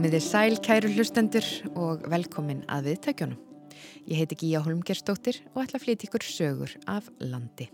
Komiði 0.00 0.18
sæl 0.24 0.54
kæru 0.64 0.88
hlustendur 0.94 1.44
og 1.76 2.06
velkomin 2.08 2.62
að 2.72 2.86
viðtækjónum. 2.86 3.40
Ég 4.08 4.16
heiti 4.16 4.38
Gíja 4.40 4.62
Holmgerstóttir 4.64 5.42
og 5.50 5.58
ætla 5.60 5.76
að 5.76 5.82
flytja 5.82 6.06
ykkur 6.08 6.24
sögur 6.24 6.72
af 6.88 7.10
landi. 7.20 7.66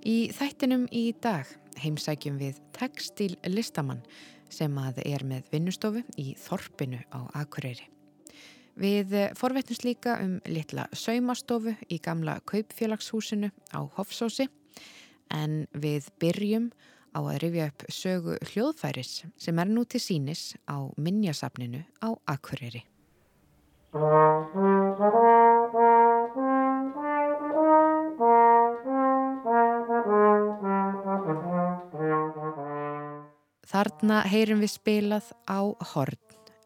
Í 0.00 0.30
þættinum 0.32 0.86
í 0.88 1.02
dag 1.12 1.50
heimsækjum 1.82 2.38
við 2.40 2.62
textil 2.72 3.34
listamann 3.44 4.00
sem 4.48 4.78
að 4.80 5.02
er 5.04 5.26
með 5.28 5.52
vinnustofu 5.52 6.00
í 6.16 6.32
Þorpinu 6.40 7.02
á 7.12 7.20
Akureyri. 7.42 7.84
Við 8.72 9.12
forvetnumst 9.36 9.84
líka 9.84 10.16
um 10.24 10.38
litla 10.48 10.86
saumastofu 10.96 11.76
í 11.92 12.00
gamla 12.00 12.38
kaupfélagshúsinu 12.48 13.52
á 13.76 13.80
Hofsósi 13.98 14.48
en 15.28 15.66
við 15.76 16.08
byrjum 16.16 16.72
á 17.12 17.20
að 17.20 17.38
rifja 17.44 17.68
upp 17.70 17.84
sögu 17.92 18.36
hljóðfæris 18.50 19.12
sem 19.36 19.58
er 19.58 19.68
nú 19.68 19.84
til 19.84 20.00
sínis 20.00 20.54
á 20.68 20.88
Minjasafninu 20.96 21.84
á 22.00 22.08
Akureyri. 22.26 22.84
Þarna 33.72 34.22
heyrum 34.28 34.60
við 34.60 34.72
spilað 34.72 35.28
á 35.48 35.60
horn 35.92 36.18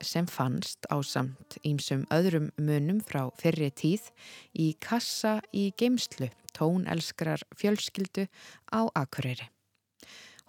sem 0.02 0.26
fannst 0.28 0.86
á 0.92 0.96
samt 1.02 1.56
ímsum 1.66 2.04
öðrum 2.14 2.50
munum 2.60 2.98
frá 3.00 3.26
fyrri 3.40 3.70
tíð 3.74 4.10
í 4.54 4.72
kassa 4.82 5.38
í 5.54 5.70
geimslu 5.78 6.28
tónelskrar 6.56 7.42
fjölskyldu 7.56 8.26
á 8.70 8.86
Akureyri. 8.94 9.48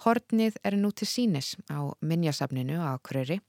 Hortnið 0.05 0.59
er 0.67 0.77
nú 0.77 0.91
til 0.93 1.07
sínis 1.09 1.55
á 1.73 1.89
Minjasafninu 2.05 2.77
á 2.77 2.93
Akureyri 2.93 3.39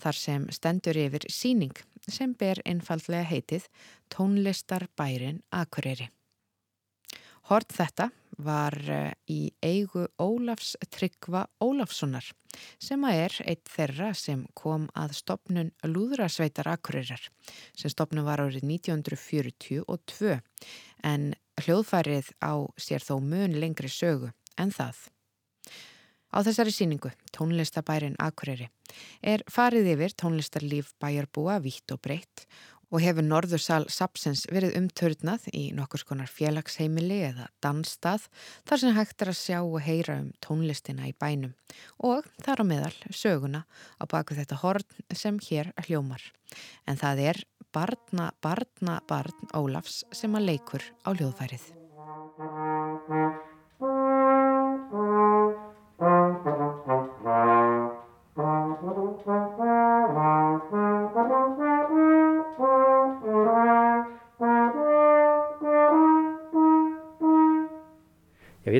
þar 0.00 0.16
sem 0.16 0.46
stendur 0.48 0.96
yfir 0.96 1.26
síning 1.28 1.76
sem 2.08 2.32
ber 2.32 2.62
einfallega 2.64 3.26
heitið 3.28 3.68
Tónlistar 4.08 4.88
bærin 4.96 5.42
Akureyri. 5.52 6.08
Hort 7.50 7.74
þetta 7.74 8.08
var 8.40 8.76
eh, 8.88 9.12
í 9.28 9.50
eigu 9.60 10.06
Ólafs 10.22 10.76
Tryggva 10.88 11.44
Ólafssonar 11.60 12.24
sem 12.80 13.04
að 13.06 13.22
er 13.24 13.36
eitt 13.52 13.68
þeirra 13.70 14.10
sem 14.16 14.44
kom 14.58 14.88
að 14.98 15.14
stopnun 15.18 15.72
Lúðrasveitar 15.86 16.70
Akureyrar 16.72 17.28
sem 17.76 17.92
stopnun 17.92 18.26
var 18.26 18.42
árið 18.46 18.64
1942 18.64 20.38
en 21.12 21.30
hljóðfærið 21.60 22.32
á 22.40 22.54
sér 22.80 23.04
þó 23.04 23.18
mun 23.20 23.58
lengri 23.60 23.90
sögu 23.92 24.32
en 24.56 24.72
það. 24.74 25.10
Á 26.30 26.38
þessari 26.46 26.70
síningu, 26.74 27.10
tónlistabærin 27.34 28.18
Akureyri, 28.22 28.68
er 29.22 29.42
farið 29.50 29.94
yfir 29.96 30.14
tónlistarlíf 30.14 30.92
bæjarbúa 31.02 31.58
vitt 31.64 31.90
og 31.90 32.02
breytt 32.04 32.46
og 32.90 33.02
hefur 33.04 33.24
Norðursal 33.26 33.86
Sapsens 33.92 34.44
verið 34.50 34.76
umtörnað 34.80 35.46
í 35.54 35.68
nokkurs 35.76 36.04
konar 36.06 36.30
félagsheimili 36.30 37.20
eða 37.30 37.46
dansstað 37.62 38.26
þar 38.68 38.82
sem 38.82 38.96
hægt 38.98 39.22
er 39.22 39.32
að 39.32 39.40
sjá 39.40 39.58
og 39.60 39.78
heyra 39.86 40.18
um 40.24 40.30
tónlistina 40.42 41.06
í 41.10 41.14
bænum 41.14 41.54
og 41.98 42.26
þar 42.42 42.64
á 42.66 42.70
meðal 42.72 42.94
söguna 43.14 43.64
á 43.98 44.04
baku 44.10 44.38
þetta 44.38 44.60
horn 44.64 45.14
sem 45.14 45.38
hér 45.50 45.72
hljómar. 45.86 46.22
En 46.86 46.98
það 46.98 47.26
er 47.30 47.44
barna, 47.74 48.32
barna, 48.42 48.98
barn 49.06 49.52
Ólafs 49.54 50.02
sem 50.10 50.34
að 50.34 50.50
leikur 50.50 50.90
á 51.06 51.14
hljóðfærið. 51.14 51.79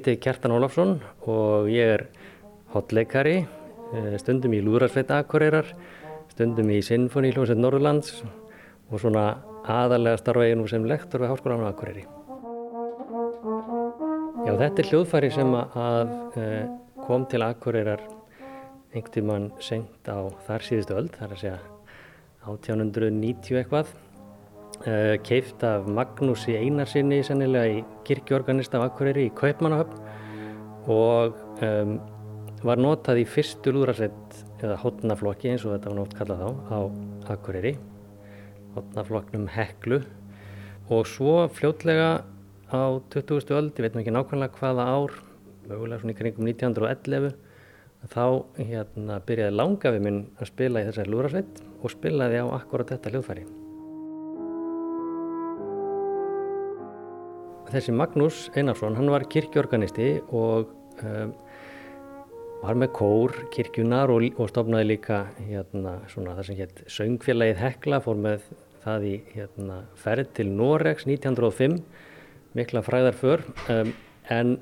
Ég 0.01 0.07
heiti 0.07 0.21
Kjartan 0.25 0.55
Ólafsson 0.57 0.95
og 1.29 1.67
ég 1.69 1.91
er 1.93 2.03
hotleikari, 2.73 3.45
eh, 3.93 4.15
stundum 4.17 4.55
í 4.57 4.63
Lúðarsveit 4.65 5.11
Akureyrar, 5.13 5.67
stundum 6.33 6.71
í 6.73 6.81
Sinfoni 6.81 7.35
hljómsveit 7.35 7.61
Norðurlands 7.61 8.23
og 8.89 8.97
svona 8.97 9.45
aðalega 9.69 10.17
starfa 10.17 10.49
ég 10.49 10.57
nú 10.57 10.67
sem 10.71 10.87
lektor 10.89 11.21
við 11.21 11.35
Háskólan 11.35 11.69
á 11.69 11.69
Akureyri. 11.69 12.07
Já, 14.47 14.57
þetta 14.57 14.79
er 14.81 14.89
hljóðfæri 14.89 15.33
sem 15.35 15.53
að 15.53 16.39
eh, 16.39 16.65
kom 17.05 17.27
til 17.27 17.43
Akureyrar 17.43 18.01
einhvern 18.95 19.13
tíman 19.13 19.53
senkt 19.61 20.09
á 20.09 20.33
þar 20.49 20.61
síðustu 20.65 20.97
öll, 20.97 21.11
þar 21.13 21.37
að 21.37 21.43
segja 21.45 21.59
1890 22.49 23.61
eitthvað 23.61 23.93
keift 25.27 25.61
af 25.67 25.89
Magnúsi 25.93 26.55
Einarsinni 26.57 27.21
sennilega 27.27 27.81
í 27.81 27.83
kirkjorganist 28.09 28.73
af 28.77 28.87
Akureyri 28.87 29.27
í 29.29 29.35
Kaupmannahöfn 29.37 30.89
og 30.91 31.37
um, 31.67 31.99
var 32.65 32.81
notað 32.81 33.23
í 33.23 33.27
fyrstu 33.29 33.75
lúðrasveit 33.75 34.41
eða 34.61 34.79
hotnaflokki 34.81 35.53
eins 35.53 35.67
og 35.67 35.75
þetta 35.75 35.93
var 35.93 35.99
nótt 36.01 36.17
kallað 36.17 36.45
á 36.45 36.51
á 36.73 36.79
Akureyri 37.35 37.75
hotnaflokknum 38.77 39.47
Heklu 39.53 40.01
og 40.91 41.07
svo 41.09 41.45
fljótlega 41.53 42.25
á 42.71 42.83
20. 43.13 43.53
öld, 43.57 43.73
ég 43.77 43.85
veit 43.85 43.95
nú 43.97 44.03
ekki 44.03 44.15
nákvæmlega 44.15 44.59
hvaða 44.61 44.89
ár 44.89 45.17
mögulega 45.69 46.03
svona 46.03 46.15
í 46.15 46.21
kringum 46.21 46.51
1911 46.51 47.33
þá 48.11 48.25
hérna 48.57 49.21
byrjaði 49.29 49.57
langafi 49.57 50.05
minn 50.05 50.23
að 50.41 50.55
spila 50.55 50.83
í 50.83 50.89
þessari 50.89 51.13
lúðrasveit 51.13 51.65
og 51.81 51.93
spilaði 51.93 52.45
á 52.45 52.47
akkurat 52.57 52.95
þetta 52.95 53.13
hljóðfæri 53.13 53.60
þessi 57.73 57.95
Magnús 57.95 58.49
Einarsson, 58.59 58.97
hann 58.99 59.11
var 59.13 59.27
kirkjorganisti 59.31 60.11
og 60.37 60.71
um, 61.05 61.33
var 62.61 62.77
með 62.77 62.93
kór 62.97 63.37
kirkjunar 63.55 64.13
og, 64.13 64.27
og 64.37 64.51
stofnaði 64.51 64.91
líka 64.91 65.23
hérna, 65.39 65.97
svona, 66.13 66.37
það 66.39 66.49
sem 66.49 66.59
hétt 66.59 66.83
Söngfélagið 66.93 67.63
Hekla, 67.63 68.03
fór 68.05 68.21
með 68.21 68.45
það 68.85 69.07
í 69.09 69.15
hérna, 69.33 69.81
ferð 70.01 70.35
til 70.37 70.49
Noregs 70.53 71.07
1905, 71.09 71.79
mikla 72.59 72.85
fræðar 72.85 73.17
för, 73.17 73.45
um, 73.73 73.95
en 74.31 74.55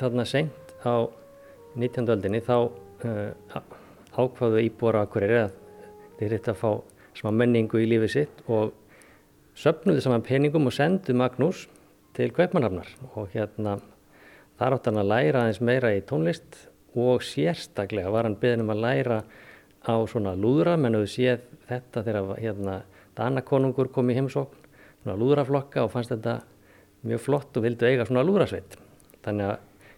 þarna 0.00 0.26
senkt 0.28 0.74
á 0.86 1.08
19. 1.76 2.08
öldinni 2.14 2.40
þá 2.44 2.56
uh, 2.64 3.62
ákvaðu 4.16 4.62
íbúar 4.64 5.02
á 5.02 5.04
Akureyri 5.04 5.40
að 5.44 5.56
þeir 6.20 6.36
hitt 6.38 6.50
að 6.52 6.60
fá 6.62 6.70
smá 7.16 7.32
menningu 7.32 7.80
í 7.80 7.88
lífið 7.88 8.12
sitt 8.12 8.44
og 8.52 8.72
söpnuði 9.56 10.04
saman 10.04 10.24
peningum 10.24 10.68
og 10.68 10.74
sendu 10.76 11.16
Magnús 11.16 11.66
til 12.16 12.32
Kaupmannhafnar 12.32 12.88
og 13.12 13.28
hérna 13.34 13.76
þar 14.56 14.78
átt 14.78 14.88
hann 14.88 15.00
að 15.02 15.10
læra 15.10 15.42
aðeins 15.44 15.60
meira 15.60 15.92
í 15.92 16.00
tónlist 16.08 16.62
og 16.96 17.24
sérstaklega 17.26 18.12
var 18.12 18.24
hann 18.24 18.38
beðin 18.40 18.64
um 18.64 18.72
að 18.72 18.82
læra 18.86 19.18
á 19.84 19.94
svona 20.08 20.32
lúðra, 20.32 20.78
mennuðu 20.80 21.10
séð 21.12 21.44
þetta 21.68 22.02
þegar 22.06 22.30
hérna 22.40 22.78
Danakonungur 23.16 23.90
kom 23.92 24.10
í 24.12 24.16
heimsókn, 24.16 24.64
svona 25.02 25.16
lúðraflokka 25.20 25.84
og 25.84 25.92
fannst 25.92 26.12
þetta 26.14 26.38
mjög 27.06 27.22
flott 27.22 27.56
og 27.56 27.64
vildu 27.64 27.86
eiga 27.88 28.06
svona 28.08 28.24
lúðrasveit. 28.26 28.76
Þannig 29.24 29.52
að 29.52 29.56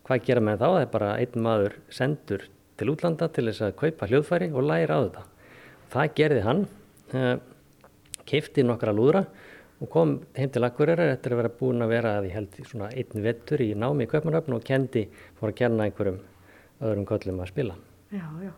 hvað 0.09 0.25
gera 0.27 0.45
með 0.45 0.61
þá? 0.61 0.67
Það 0.67 0.83
er 0.83 0.93
bara 0.93 1.11
einn 1.23 1.45
maður 1.47 1.77
sendur 1.95 2.47
til 2.79 2.93
útlanda 2.93 3.29
til 3.35 3.47
þess 3.49 3.65
að 3.67 3.77
kaupa 3.79 4.09
hljóðfæri 4.11 4.51
og 4.53 4.67
læra 4.67 4.99
á 4.99 5.01
þetta. 5.07 5.25
Það 5.95 6.15
gerði 6.19 6.43
hann, 6.47 6.65
eh, 7.15 7.37
keipti 8.29 8.67
nokkra 8.67 8.95
lúðra 8.95 9.25
og 9.25 9.48
kom 9.87 10.15
heim 10.35 10.51
til 10.51 10.67
Akureyrar 10.67 11.13
eftir 11.13 11.35
að 11.35 11.43
vera 11.45 11.55
búin 11.61 11.85
að 11.85 11.93
vera 11.93 12.17
að 12.19 12.27
ég 12.27 12.35
held 12.35 12.57
svona 12.67 12.89
einn 12.91 13.23
vettur 13.23 13.63
í 13.63 13.69
námi 13.79 14.09
í 14.09 14.11
Kaupanöfn 14.11 14.57
og 14.57 14.65
kendi, 14.67 15.05
fór 15.39 15.53
að 15.53 15.59
kenna 15.61 15.87
einhverjum 15.87 16.19
öðrum 16.83 17.07
köllum 17.07 17.43
að 17.45 17.53
spila. 17.53 17.77
Já, 18.11 18.27
já. 18.43 18.53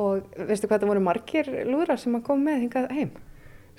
Og 0.00 0.26
veistu 0.48 0.66
hvað 0.66 0.82
það 0.82 0.90
voru 0.90 1.02
margir 1.06 1.50
lúðrar 1.68 2.00
sem 2.02 2.16
að 2.18 2.24
koma 2.26 2.48
með 2.48 2.64
hingað 2.64 2.88
heim? 2.96 3.12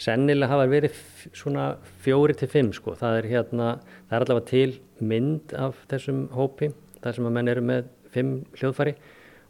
Sennilega 0.02 0.50
hafa 0.54 0.70
verið 0.72 1.02
svona 1.36 1.66
fjóri 2.06 2.38
til 2.40 2.50
fimm 2.52 2.72
sko. 2.74 2.96
Það 2.98 3.18
er 3.20 3.30
hérna, 3.34 3.68
það 4.08 4.16
er 4.18 4.26
allavega 4.26 4.48
til 4.50 4.80
mynd 5.12 5.56
af 5.58 5.84
þessum 5.92 6.24
hópi, 6.36 6.72
þar 7.04 7.18
sem 7.18 7.28
að 7.28 7.36
menn 7.36 7.52
eru 7.52 7.66
með 7.68 7.92
fimm 8.16 8.34
hljóðfari 8.56 8.96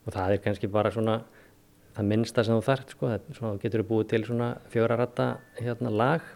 og 0.08 0.16
það 0.16 0.34
er 0.34 0.44
kannski 0.44 0.70
bara 0.72 0.92
svona 0.94 1.22
það 1.96 2.12
minnsta 2.12 2.46
sem 2.48 2.58
þú 2.58 2.66
þart 2.66 2.94
sko. 2.96 3.14
Það, 3.14 3.34
svona, 3.38 3.54
þú 3.54 3.66
getur 3.66 3.90
búið 3.94 4.14
til 4.14 4.24
svona 4.28 4.54
fjóraratta 4.74 5.34
hérna 5.62 5.94
lag 5.94 6.30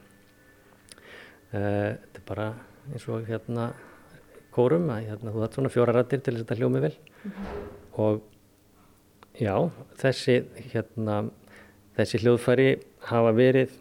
þetta 1.51 2.21
er 2.21 2.25
bara 2.27 2.47
eins 2.91 3.07
og 3.09 3.25
hérna 3.29 3.69
kórum 4.55 4.89
að 4.93 5.09
hérna, 5.09 5.33
þú 5.33 5.43
þarf 5.43 5.57
svona 5.57 5.73
fjóra 5.73 5.95
rættir 5.97 6.21
til 6.23 6.33
þess 6.33 6.41
að 6.41 6.45
þetta 6.45 6.59
hljómi 6.61 6.81
vel. 6.85 6.93
Mm 6.95 7.31
-hmm. 7.31 7.63
og 8.05 8.21
já, 9.39 9.55
þessi 9.99 10.35
hérna, 10.71 11.29
þessi 11.97 12.21
hljóðfæri 12.23 12.69
hafa 13.09 13.31
verið 13.35 13.71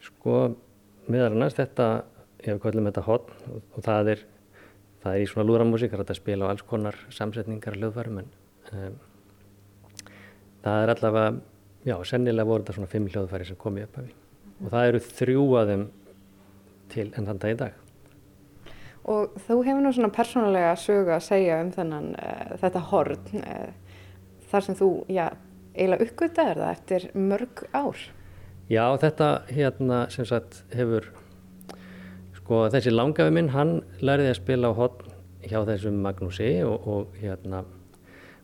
sko 0.00 0.56
meðal 1.08 1.32
annars 1.32 1.54
þetta, 1.54 2.04
ég 2.40 2.54
hef 2.54 2.62
kallið 2.62 2.82
með 2.82 2.92
þetta 2.92 3.06
hotn 3.06 3.32
og, 3.52 3.62
og 3.76 3.84
það 3.84 4.08
er 4.14 4.24
það 5.02 5.14
er 5.14 5.20
í 5.20 5.28
svona 5.28 5.46
er 5.92 6.00
að 6.00 6.16
spila 6.16 6.48
á 6.48 6.50
alls 6.52 6.62
konar 6.62 6.96
samsetningar 7.10 7.76
hljóðfærum 7.76 8.18
en 8.20 8.28
um, 8.72 8.98
það 10.64 10.82
er 10.82 10.92
allavega 10.94 11.40
já, 11.88 11.96
sennilega 12.04 12.48
voru 12.48 12.62
þetta 12.62 12.76
svona 12.76 12.92
fimm 12.92 13.08
hljóðfæri 13.08 13.48
sem 13.48 13.56
komið 13.56 13.86
upp 13.86 13.98
af 13.98 14.04
því 14.04 14.14
og 14.60 14.74
það 14.74 14.88
eru 14.90 15.02
þrjú 15.06 15.46
að 15.60 15.72
þeim 15.72 15.86
til 16.92 17.08
enn 17.14 17.28
þann 17.28 17.40
dag 17.42 17.54
í 17.54 17.60
dag. 17.60 17.78
Og 19.10 19.36
þú 19.46 19.60
hefur 19.64 19.84
nú 19.84 19.92
svona 19.96 20.12
persónulega 20.12 20.74
sögu 20.78 21.14
að 21.14 21.24
segja 21.24 21.60
um 21.64 21.70
þennan 21.74 22.10
uh, 22.20 22.56
þetta 22.60 22.82
horn 22.90 23.40
uh, 23.40 23.94
þar 24.50 24.66
sem 24.66 24.76
þú, 24.78 24.90
já, 25.08 25.26
eiginlega 25.74 26.06
uppgötaður 26.06 26.62
það 26.62 26.74
eftir 26.74 27.06
mörg 27.16 27.64
ár. 27.72 28.04
Já, 28.70 28.84
þetta 29.02 29.28
hérna 29.50 30.00
sem 30.14 30.26
sagt 30.28 30.60
hefur, 30.76 31.08
sko 32.36 32.66
þessi 32.70 32.92
langafi 32.92 33.34
minn, 33.34 33.50
hann 33.54 33.80
lærði 34.04 34.30
að 34.30 34.40
spila 34.42 34.70
á 34.70 34.78
horn 34.78 35.14
hjá 35.46 35.62
þessum 35.66 36.02
Magnúsi 36.04 36.50
og, 36.66 36.86
og 36.86 37.16
hérna 37.22 37.64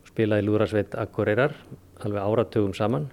spilaði 0.08 0.46
Lúrasveit 0.46 0.96
Akureyrar 0.98 1.52
alveg 2.00 2.22
áratugum 2.22 2.72
saman. 2.74 3.10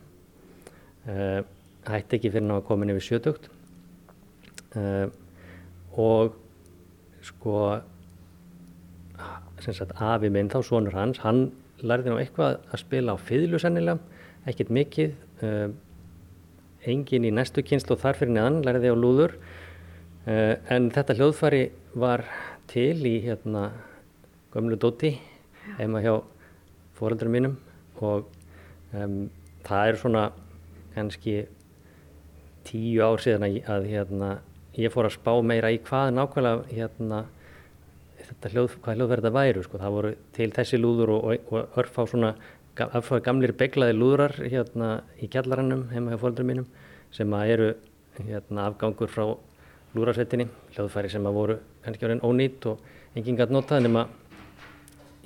Uh, 1.04 1.44
hætti 1.84 2.18
ekki 2.18 2.32
fyrir 2.32 2.48
ná 2.48 2.56
að 2.62 2.66
koma 2.70 2.86
inn 2.86 2.94
yfir 2.94 3.04
sjötugt 3.10 3.50
uh, 4.80 5.12
og 6.00 6.38
sko 7.24 7.58
sem 9.64 9.76
sagt 9.78 9.94
afi 10.02 10.32
minn 10.34 10.50
þá 10.52 10.60
svonur 10.66 10.96
hans 10.98 11.22
hann 11.24 11.46
lærði 11.84 12.12
nú 12.12 12.20
eitthvað 12.22 12.60
að 12.72 12.82
spila 12.82 13.16
á 13.16 13.18
fiðlu 13.20 13.60
sennilega, 13.60 14.00
ekkert 14.48 14.72
mikið 14.74 15.14
uh, 15.44 15.70
engin 16.88 17.28
í 17.28 17.32
næstu 17.34 17.64
kynslu 17.66 17.96
og 17.96 18.04
þar 18.04 18.20
fyrir 18.20 18.36
neðan 18.38 18.62
lærði 18.66 18.92
á 18.92 18.96
lúður. 18.96 19.36
Uh, 20.24 20.56
en 20.72 20.90
þetta 20.96 21.18
hljóðfari 21.20 21.64
var 22.00 22.24
til 22.72 23.04
í 23.08 23.18
hérna 23.26 23.70
gömlu 24.54 24.80
dóti 24.80 25.18
heima 25.80 26.04
hjá 26.04 26.16
fóröldurum 26.98 27.36
mínum. 27.36 27.58
Og 28.04 28.30
um, 28.96 29.28
það 29.68 29.90
er 29.90 30.00
svona 30.00 30.24
kannski 30.96 31.38
tíu 32.68 33.04
ár 33.04 33.20
síðan 33.24 33.48
að, 33.48 33.60
að 33.76 33.90
hérna, 33.92 34.34
ég 34.80 34.94
fór 34.94 35.10
að 35.10 35.18
spá 35.18 35.32
meira 35.46 35.72
í 35.74 35.80
hvað 35.86 36.14
nákvæmlega 36.18 36.66
hérna, 36.74 37.24
hljóð, 38.50 38.78
hvað 38.82 39.00
hljóðverða 39.00 39.34
væru 39.36 39.64
sko. 39.64 39.78
það 39.82 39.96
voru 39.98 40.14
til 40.34 40.50
þessi 40.56 40.80
lúður 40.80 41.16
og, 41.18 41.26
og, 41.30 41.54
og 41.54 41.80
örf 41.84 42.00
á 42.00 42.04
svona 42.10 42.34
örfáði 42.74 43.24
gamlir 43.28 43.54
beglaði 43.54 43.94
lúðrar 43.94 44.34
hérna 44.40 45.04
í 45.22 45.30
kjallarannum 45.30 45.90
heima 45.92 46.14
hjá 46.14 46.22
fólkdur 46.22 46.48
mínum 46.48 46.66
sem 47.14 47.34
að 47.38 47.52
eru 47.54 47.68
hérna 48.18 48.68
afgangur 48.72 49.12
frá 49.14 49.28
lúðrarsettinni 49.94 50.48
hljóðfæri 50.74 51.12
sem 51.14 51.28
að 51.30 51.38
voru 51.38 51.58
kannski 51.84 52.08
orðin 52.08 52.24
ónýtt 52.26 52.66
og 52.72 52.82
enginn 53.14 53.38
gæti 53.38 53.54
notað 53.54 53.86
nema 53.86 54.08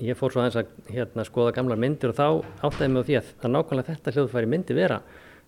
ég 0.04 0.20
fór 0.20 0.34
svo 0.34 0.44
aðeins 0.44 0.60
að 0.60 0.92
hérna 0.92 1.26
skoða 1.28 1.56
gamlar 1.56 1.80
myndir 1.80 2.12
og 2.12 2.18
þá 2.20 2.28
áttaði 2.68 2.90
mig 2.92 3.00
á 3.00 3.08
því 3.08 3.18
að, 3.22 3.32
að 3.40 3.54
nákvæmlega 3.56 3.94
þetta 3.94 4.16
hljóðfæri 4.18 4.52
myndi 4.52 4.78
vera 4.78 5.00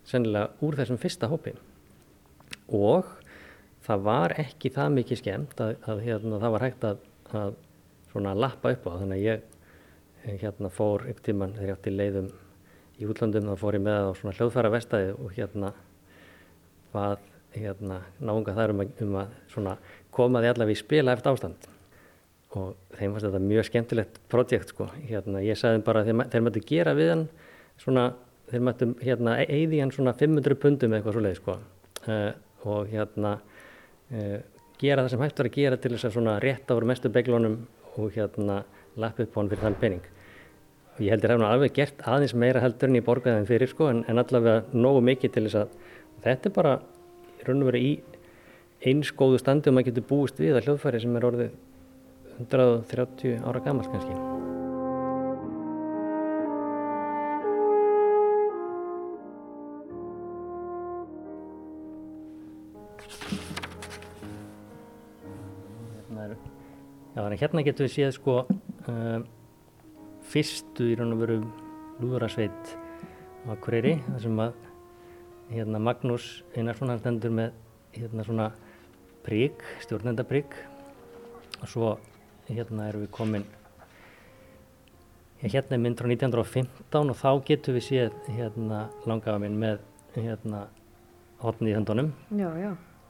sennilega 0.07 0.54
úr 0.63 0.80
þessum 0.80 1.02
fyrsta 1.02 1.30
hópi 1.30 1.54
og 2.72 3.12
það 3.90 4.04
var 4.06 4.36
ekki 4.44 4.70
það 4.76 4.92
mikið 5.00 5.22
skemmt 5.24 5.64
að, 5.66 5.72
að 5.90 6.04
hérna, 6.06 6.42
það 6.44 6.54
var 6.56 6.66
hægt 6.68 6.86
að, 6.86 7.02
að 7.40 7.56
svona 8.12 8.36
lappa 8.38 8.74
upp 8.76 8.86
á. 8.86 8.92
Þannig 9.02 9.16
að 9.18 9.26
ég 9.26 9.42
eh, 10.26 10.38
hérna 10.44 10.72
fór 10.74 11.08
ykkur 11.10 11.26
tíman 11.30 11.56
þegar 11.58 11.72
ég 11.72 11.80
átti 11.80 11.96
leiðum 11.96 12.30
í 13.00 13.10
útlandum 13.10 13.50
þá 13.50 13.64
fór 13.64 13.80
ég 13.80 13.86
með 13.88 14.12
á 14.12 14.12
svona 14.20 14.36
hljóðfæra 14.38 14.74
vestæði 14.76 15.12
og 15.16 15.34
hérna 15.34 15.74
var 16.94 17.26
hérna 17.56 18.00
náunga 18.22 18.54
þar 18.54 18.76
um 18.76 18.84
að, 18.84 18.96
um 19.06 19.20
að 19.24 19.36
svona 19.50 19.76
komaði 20.14 20.52
allavega 20.52 20.78
í 20.78 20.82
spila 20.84 21.16
eftir 21.18 21.34
ástand. 21.34 21.70
Og 22.58 22.74
þeim 22.98 23.14
fannst 23.14 23.28
þetta 23.28 23.42
mjög 23.46 23.68
skemmtilegt 23.70 24.22
projekt 24.30 24.74
sko. 24.74 24.90
Hérna 25.06 25.42
ég 25.46 25.58
sagði 25.58 25.84
bara 25.86 26.06
þeir, 26.06 26.26
þeir 26.34 26.46
mættu 26.46 26.66
gera 26.66 26.96
við 26.98 27.14
hann 27.14 27.28
svona 27.82 28.10
þeir 28.50 28.66
mættu 28.66 28.90
hérna 29.02 29.36
eigði 29.44 29.82
hann 29.84 29.94
svona 29.94 30.16
500 30.18 30.58
pundum 30.62 30.96
eitthvað 30.98 31.18
svo 31.18 31.26
leið 31.26 31.38
sko. 31.40 31.58
Uh, 32.06 32.32
og 32.70 32.90
hérna 32.90 33.38
gera 34.80 35.04
það 35.04 35.12
sem 35.14 35.24
hægt 35.26 35.42
var 35.42 35.50
að 35.50 35.58
gera 35.58 35.78
til 35.78 35.92
þess 35.96 36.20
að 36.20 36.30
rétt 36.46 36.72
ára 36.72 36.90
mestu 36.92 37.12
beglunum 37.14 37.60
og 38.00 38.16
hérna 38.16 38.64
lappa 39.00 39.24
upp 39.24 39.36
á 39.36 39.40
hann 39.40 39.52
fyrir 39.52 39.66
þann 39.66 39.80
pening. 39.82 40.06
Og 40.96 41.04
ég 41.06 41.14
heldur 41.14 41.34
að 41.34 41.40
það 41.40 41.46
hefði 41.46 41.58
alveg 41.58 41.76
gert 41.78 42.06
aðeins 42.14 42.36
meira 42.36 42.64
heldur 42.64 42.90
en 42.90 43.00
ég 43.00 43.06
borgaði 43.08 43.40
þeim 43.40 43.50
fyrir 43.50 43.72
sko 43.72 43.90
en, 43.92 44.02
en 44.08 44.24
allavega 44.24 44.64
nógu 44.74 45.04
mikið 45.12 45.36
til 45.36 45.46
þess 45.48 45.62
að 45.62 45.78
þetta 46.26 46.50
er 46.50 46.56
bara 46.58 46.74
raun 47.48 47.64
og 47.64 47.72
verið 47.72 47.88
í 47.88 47.94
eins 48.90 49.14
góðu 49.16 49.40
standi 49.44 49.72
og 49.72 49.78
maður 49.78 49.92
getur 49.92 50.10
búist 50.12 50.40
við 50.40 50.60
að 50.60 50.68
hljóðfæri 50.70 51.04
sem 51.04 51.16
er 51.20 51.30
orðið 51.32 51.56
130 52.40 53.40
ára 53.44 53.64
gammal 53.64 53.88
kannski. 53.92 54.29
Þannig 67.25 67.44
hérna 67.44 67.66
getum 67.68 67.88
við 67.88 67.95
séð 67.95 68.13
sko 68.16 68.36
uh, 68.45 69.19
fyrstu 70.30 70.89
í 70.92 70.98
raun 71.00 71.16
og 71.16 71.21
veru 71.24 71.38
lúðurasveit 72.00 72.74
á 73.45 73.56
Akureyri 73.56 73.98
þar 74.07 74.24
sem 74.24 74.42
að 74.44 74.66
hérna 75.50 75.81
Magnús 75.81 76.27
Einarsson 76.54 76.92
hann 76.94 77.01
stendur 77.01 77.33
með 77.33 77.56
hérna 77.95 78.25
svona 78.27 78.50
prigg, 79.25 79.63
stjórnendaprigg 79.83 80.54
og 81.60 81.68
svo 81.69 81.95
hérna 82.50 82.89
erum 82.89 83.06
við 83.06 83.12
komin 83.16 83.48
hérna 85.39 85.77
er 85.77 85.81
mynd 85.81 86.00
frá 86.00 86.10
1915 86.12 87.13
og 87.13 87.18
þá 87.18 87.30
getum 87.48 87.77
við 87.77 87.88
séð 87.88 88.16
hérna 88.36 88.86
langaða 89.07 89.42
minn 89.44 89.57
með 89.60 89.81
hérna 90.18 90.66
hotnið 91.39 91.71
í 91.71 91.75
höndunum. 91.77 92.10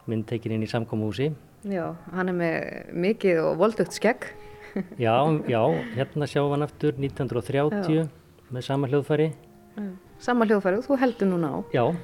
Mynd 0.10 0.28
tekin 0.30 0.54
inn 0.54 0.66
í 0.66 0.70
samkómuhúsi 0.70 1.32
Já, 1.68 1.92
hann 2.16 2.32
er 2.32 2.36
með 2.40 2.94
mikið 2.96 3.42
og 3.44 3.58
voldugt 3.60 3.92
skegg. 3.92 4.30
já, 4.96 5.12
já, 5.50 5.60
hérna 5.98 6.28
sjáum 6.30 6.54
hann 6.54 6.64
aftur 6.64 6.94
1930 6.96 7.98
já. 7.98 8.06
með 8.48 8.62
sama 8.64 8.88
hljóðfæri. 8.88 9.34
Já. 9.76 9.90
Sama 10.24 10.48
hljóðfæri 10.48 10.80
og 10.80 10.86
þú 10.88 10.96
heldur 11.02 11.28
núna 11.28 11.50
á. 11.52 11.58
Já, 11.74 11.92
mm 11.92 11.98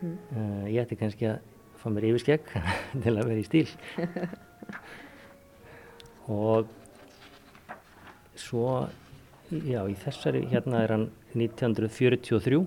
-hmm. 0.00 0.14
uh, 0.32 0.64
ég 0.72 0.80
ætti 0.80 0.96
kannski 0.96 1.26
að 1.26 1.38
fá 1.76 1.90
mér 1.90 2.04
yfir 2.04 2.20
skegg 2.20 2.40
til 3.02 3.18
að 3.18 3.26
vera 3.28 3.40
í 3.40 3.44
stíl. 3.44 3.68
og 6.28 6.66
svo, 8.34 8.88
já, 9.50 9.88
í 9.88 9.94
þessari, 9.94 10.48
hérna 10.48 10.82
er 10.82 10.88
hann 10.88 11.10
1943. 11.34 12.66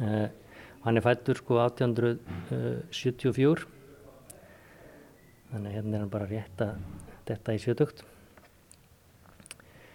Uh, 0.00 0.28
hann 0.84 0.96
er 0.96 1.02
fættur 1.02 1.36
sko 1.36 1.58
1874 1.58 3.81
þannig 5.52 5.68
að 5.70 5.76
hérna 5.76 5.94
er 5.96 6.02
hann 6.02 6.12
bara 6.12 6.28
rétt 6.30 6.64
að 6.64 6.80
detta 7.28 7.54
í 7.54 7.60
sjötugt. 7.62 8.02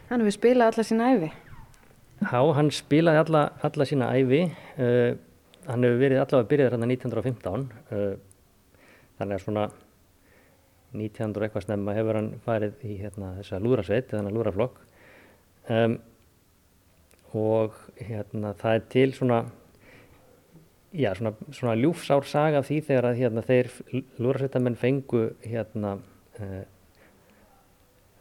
Hann 0.07 0.23
hefur 0.23 0.35
spilað 0.37 0.71
alla 0.71 0.85
sína 0.87 1.09
æfi? 1.15 1.31
Já, 2.21 2.39
hann 2.57 2.69
spilaði 2.73 3.23
alla, 3.25 3.41
alla 3.67 3.87
sína 3.89 4.11
æfi. 4.15 4.43
Uh, 4.77 5.17
hann 5.67 5.83
hefur 5.83 5.99
verið 5.99 6.21
allavega 6.21 6.45
að 6.45 6.51
byrja 6.53 6.69
þarna 6.71 6.89
1915. 6.93 7.67
Uh, 7.91 8.13
þannig 9.17 9.37
að 9.37 9.43
svona 9.43 9.65
1900 10.95 11.47
eitthvað 11.47 11.65
snemma 11.65 11.95
hefur 11.97 12.21
hann 12.21 12.29
farið 12.45 12.85
í 12.87 12.99
hérna, 13.01 13.33
þessa 13.41 13.59
lúðrasveit, 13.61 14.09
þennan 14.13 14.37
lúðraflokk. 14.37 14.79
Um, 15.67 15.97
og 17.35 17.75
hérna 17.99 18.53
það 18.57 18.77
er 18.77 18.85
til 18.93 19.09
svona 19.17 19.41
já, 20.93 21.11
svona, 21.15 21.33
svona 21.51 21.75
ljúfsár 21.77 22.25
saga 22.27 22.61
af 22.61 22.69
því 22.69 22.79
þegar 22.87 23.09
að 23.09 23.19
hérna, 23.21 23.43
þeir 23.45 23.71
lúrasveitamenn 24.21 24.77
fengu 24.79 25.23
hérna 25.43 25.97
uh, 26.39 26.63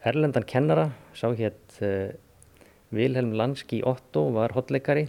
erlendan 0.06 0.46
kennara 0.46 0.90
sá 1.14 1.28
hétt 1.36 1.78
uh, 1.82 2.10
Vilhelm 2.94 3.34
Lanski 3.38 3.82
Otto 3.86 4.28
var 4.34 4.54
hotleikari 4.56 5.06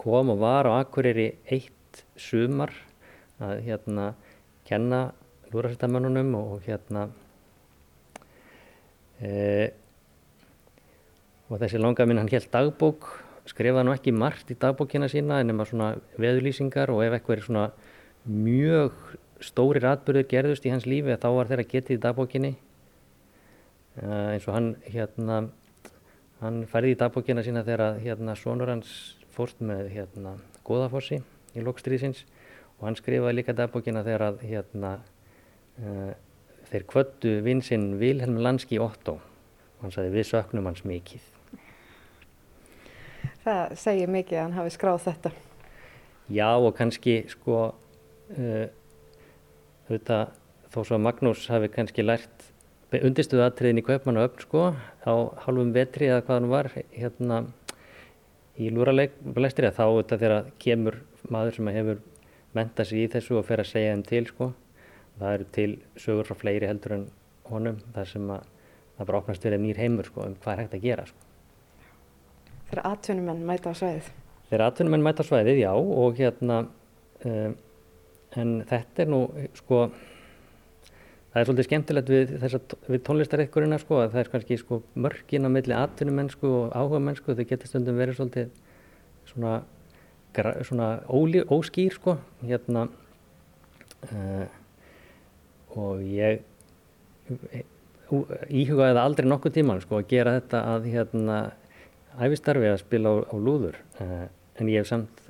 kom 0.00 0.32
og 0.32 0.40
var 0.42 0.68
á 0.68 0.80
Akureyri 0.80 1.30
eitt 1.48 2.04
sumar 2.16 2.72
að 3.42 3.64
hérna 3.66 4.12
kenna 4.68 5.08
lúrasveitamennunum 5.52 6.34
og 6.38 6.66
hérna 6.66 7.08
uh, 9.20 9.68
og 11.48 11.56
þessi 11.62 11.80
langa 11.80 12.04
minn 12.08 12.20
hann 12.20 12.32
held 12.32 12.50
dagbók 12.52 13.08
skrifaði 13.48 13.86
nú 13.88 13.94
ekki 13.96 14.12
margt 14.14 14.50
í 14.52 14.56
dagbókina 14.60 15.08
sína 15.10 15.40
en 15.40 15.50
nema 15.50 15.66
svona 15.68 15.94
veðulýsingar 16.20 16.92
og 16.92 17.02
ef 17.06 17.16
eitthvað 17.16 17.36
er 17.38 17.44
svona 17.46 17.66
mjög 18.28 18.96
stórir 19.44 19.86
atbyrður 19.88 20.26
gerðust 20.28 20.66
í 20.66 20.72
hans 20.72 20.86
lífi 20.88 21.16
þá 21.16 21.28
var 21.36 21.50
þeirra 21.50 21.68
getið 21.70 21.96
í 21.96 22.02
dagbókinni. 22.02 22.52
Uh, 23.98 24.34
eins 24.34 24.46
og 24.46 24.54
hann 24.54 24.68
hérna 24.86 25.40
hann 26.42 26.62
færði 26.70 26.94
í 26.94 26.98
dagbókina 26.98 27.42
sína 27.46 27.64
þegar 27.66 27.98
hérna 28.02 28.36
sonur 28.38 28.70
hans 28.70 28.92
fórst 29.34 29.62
með 29.64 29.88
hérna 29.94 30.36
Góðafossi 30.66 31.22
í 31.56 31.64
lokstriðsins 31.64 32.24
og 32.78 32.86
hann 32.86 32.98
skrifaði 32.98 33.40
líka 33.40 33.56
dagbókina 33.58 34.04
þegar 34.06 34.26
að 34.28 34.44
hérna 34.46 34.92
uh, 35.82 36.12
þeir 36.70 36.86
kvöttu 36.92 37.38
vinsinn 37.46 37.96
Vilhelm 37.98 38.38
Lanski 38.44 38.78
Otto 38.82 39.18
og 39.18 39.82
hann 39.82 39.94
sagði 39.94 40.14
við 40.18 40.30
söknum 40.30 40.70
hans 40.70 40.84
mikið 40.86 41.37
það 43.44 43.76
segir 43.80 44.12
mikið 44.12 44.38
að 44.38 44.44
hann 44.44 44.58
hafi 44.58 44.74
skráð 44.74 45.04
þetta. 45.06 45.32
Já 46.28 46.48
og 46.56 46.74
kannski 46.76 47.22
sko 47.32 47.60
uh, 47.68 48.66
auðvitað 49.88 50.36
þó 50.68 50.78
svo 50.82 50.98
að 50.98 51.04
Magnús 51.06 51.46
hafi 51.48 51.70
kannski 51.72 52.04
lært 52.04 52.48
undirstuðu 52.88 53.44
aðtriðin 53.44 53.82
í 53.82 53.84
Kaupmann 53.84 54.20
og 54.20 54.30
öfn 54.30 54.44
sko 54.46 54.62
á 55.04 55.14
halvum 55.44 55.74
vetri 55.76 56.08
eða 56.08 56.22
hvað 56.24 56.38
hann 56.38 56.52
var 56.52 56.70
hérna 56.72 57.40
í 58.58 58.70
lúraleistri 58.72 59.70
þá 59.76 59.82
auðvitað 59.84 60.22
þegar 60.24 60.48
kemur 60.62 60.96
maður 61.28 61.58
sem 61.58 61.70
hefur 61.74 62.00
mentað 62.56 62.90
sér 62.90 63.02
í 63.02 63.10
þessu 63.12 63.38
og 63.38 63.46
fer 63.48 63.62
að 63.62 63.70
segja 63.72 63.92
þeim 63.92 64.04
til 64.08 64.24
sko 64.30 64.50
það 65.18 65.34
eru 65.34 65.48
til 65.58 65.70
sögur 66.00 66.28
frá 66.28 66.40
fleiri 66.42 66.70
heldur 66.70 66.96
en 66.96 67.06
honum 67.50 67.80
þar 67.94 68.12
sem 68.12 68.32
að 68.32 68.48
það 68.96 69.10
bara 69.10 69.20
opnast 69.22 69.46
verið 69.46 69.64
nýr 69.64 69.82
heimur 69.84 70.08
sko 70.08 70.24
um 70.24 70.36
hvað 70.42 70.54
er 70.54 70.62
hægt 70.64 70.78
að 70.78 70.86
gera 70.88 71.06
sko. 71.08 71.27
Þegar 72.68 72.84
atvinnumenn 72.92 73.46
mæta 73.48 73.72
á 73.72 73.74
svæðið? 73.78 74.12
Þegar 74.48 74.66
atvinnumenn 74.66 75.04
mæta 75.06 75.24
á 75.24 75.28
svæðið, 75.28 75.62
já 75.62 75.72
og 75.72 76.20
hérna 76.20 76.60
um, 77.24 77.56
en 78.36 78.54
þetta 78.68 79.04
er 79.04 79.10
nú 79.12 79.20
sko 79.56 79.86
það 81.32 81.40
er 81.40 81.48
svolítið 81.48 81.68
skemmtilegt 81.68 82.12
við, 82.12 82.34
við 82.88 83.02
tónlistarikkurina 83.06 83.78
sko 83.80 84.02
að 84.02 84.14
það 84.14 84.22
er 84.22 84.30
kannski 84.34 84.58
sko 84.60 84.80
mörgin 84.98 85.48
á 85.48 85.50
milli 85.52 85.76
atvinnumennsku 85.76 86.48
og 86.48 86.76
áhugamennsku 86.76 87.36
þau 87.36 87.44
getur 87.48 87.70
stundum 87.70 88.00
verið 88.00 88.18
svolítið 88.18 88.50
svona, 89.28 89.54
svona 90.66 90.90
ólí, 91.08 91.44
óskýr 91.44 91.96
sko 91.96 92.16
hérna 92.42 92.86
uh, 94.08 94.46
og 95.78 96.04
ég 96.04 96.44
íhugaði 98.08 98.94
það 98.96 99.02
aldrei 99.04 99.28
nokkuð 99.28 99.56
tíman 99.58 99.82
sko 99.84 100.00
að 100.00 100.10
gera 100.10 100.38
þetta 100.38 100.64
að 100.74 100.88
hérna 100.94 101.38
æfistarfi 102.26 102.70
að 102.70 102.80
spila 102.82 103.14
á, 103.14 103.14
á 103.30 103.36
lúður. 103.36 103.78
Uh, 104.00 104.26
en 104.58 104.70
ég 104.72 104.82
hef 104.82 104.90
samt 104.90 105.24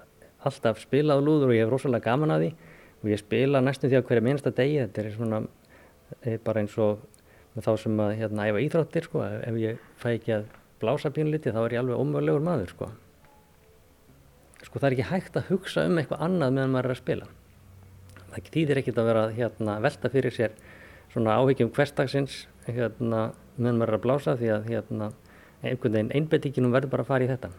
alltaf 0.47 0.81
spilað 0.83 1.21
á 1.21 1.27
lúður 1.27 1.53
og 1.53 1.57
ég 1.57 1.67
hef 1.67 1.73
rosalega 1.73 2.11
gaman 2.11 2.35
að 2.35 2.45
því. 2.45 2.51
Og 2.99 3.13
ég 3.13 3.23
spila 3.23 3.63
næstum 3.63 3.91
því 3.91 4.01
á 4.01 4.07
hverja 4.09 4.27
minnsta 4.27 4.55
degi. 4.55 4.81
Þetta 4.85 5.05
er 5.05 5.15
svona 5.15 5.43
er 6.25 6.41
bara 6.45 6.63
eins 6.63 6.77
og 6.81 7.05
þá 7.59 7.73
sem 7.83 8.01
að 8.03 8.15
hérna 8.21 8.47
æfa 8.49 8.63
íþróttir 8.65 9.07
sko. 9.09 9.25
Ef 9.25 9.59
ég 9.61 9.83
fæ 9.99 10.09
ekki 10.15 10.35
að 10.39 10.49
blása 10.79 11.11
pínliti 11.15 11.53
þá 11.55 11.61
er 11.65 11.77
ég 11.77 11.83
alveg 11.83 12.01
ómögulegur 12.01 12.45
maður 12.45 12.73
sko. 12.73 12.91
Sko 14.63 14.81
það 14.81 14.89
er 14.89 14.97
ekki 14.97 15.11
hægt 15.13 15.39
að 15.39 15.53
hugsa 15.53 15.87
um 15.89 15.99
eitthvað 16.01 16.25
annað 16.27 16.55
meðan 16.57 16.75
maður 16.75 16.91
er 16.91 16.95
að 16.95 17.03
spila. 17.03 17.31
Það 18.29 18.51
þýðir 18.55 18.81
ekkit 18.83 19.01
að 19.01 19.09
vera 19.09 19.25
hérna 19.35 19.79
velta 19.83 20.11
fyrir 20.13 20.35
sér 20.35 20.57
svona 21.13 21.39
áhyggjum 21.41 21.73
hverstagsins 21.75 22.43
hérna 22.67 23.31
meðan 23.57 23.81
maður 23.81 23.93
er 23.95 23.99
að 23.99 24.05
blása 24.07 24.37
því 24.39 24.53
að 24.55 24.69
hérna 24.73 25.11
einhvern 25.63 25.97
veginn 25.97 26.13
einbettinginum 26.15 26.75
verður 26.75 26.95
bara 26.95 27.07
að 27.07 27.11
fara 27.13 27.27
í 27.27 27.31
þetta. 27.33 27.51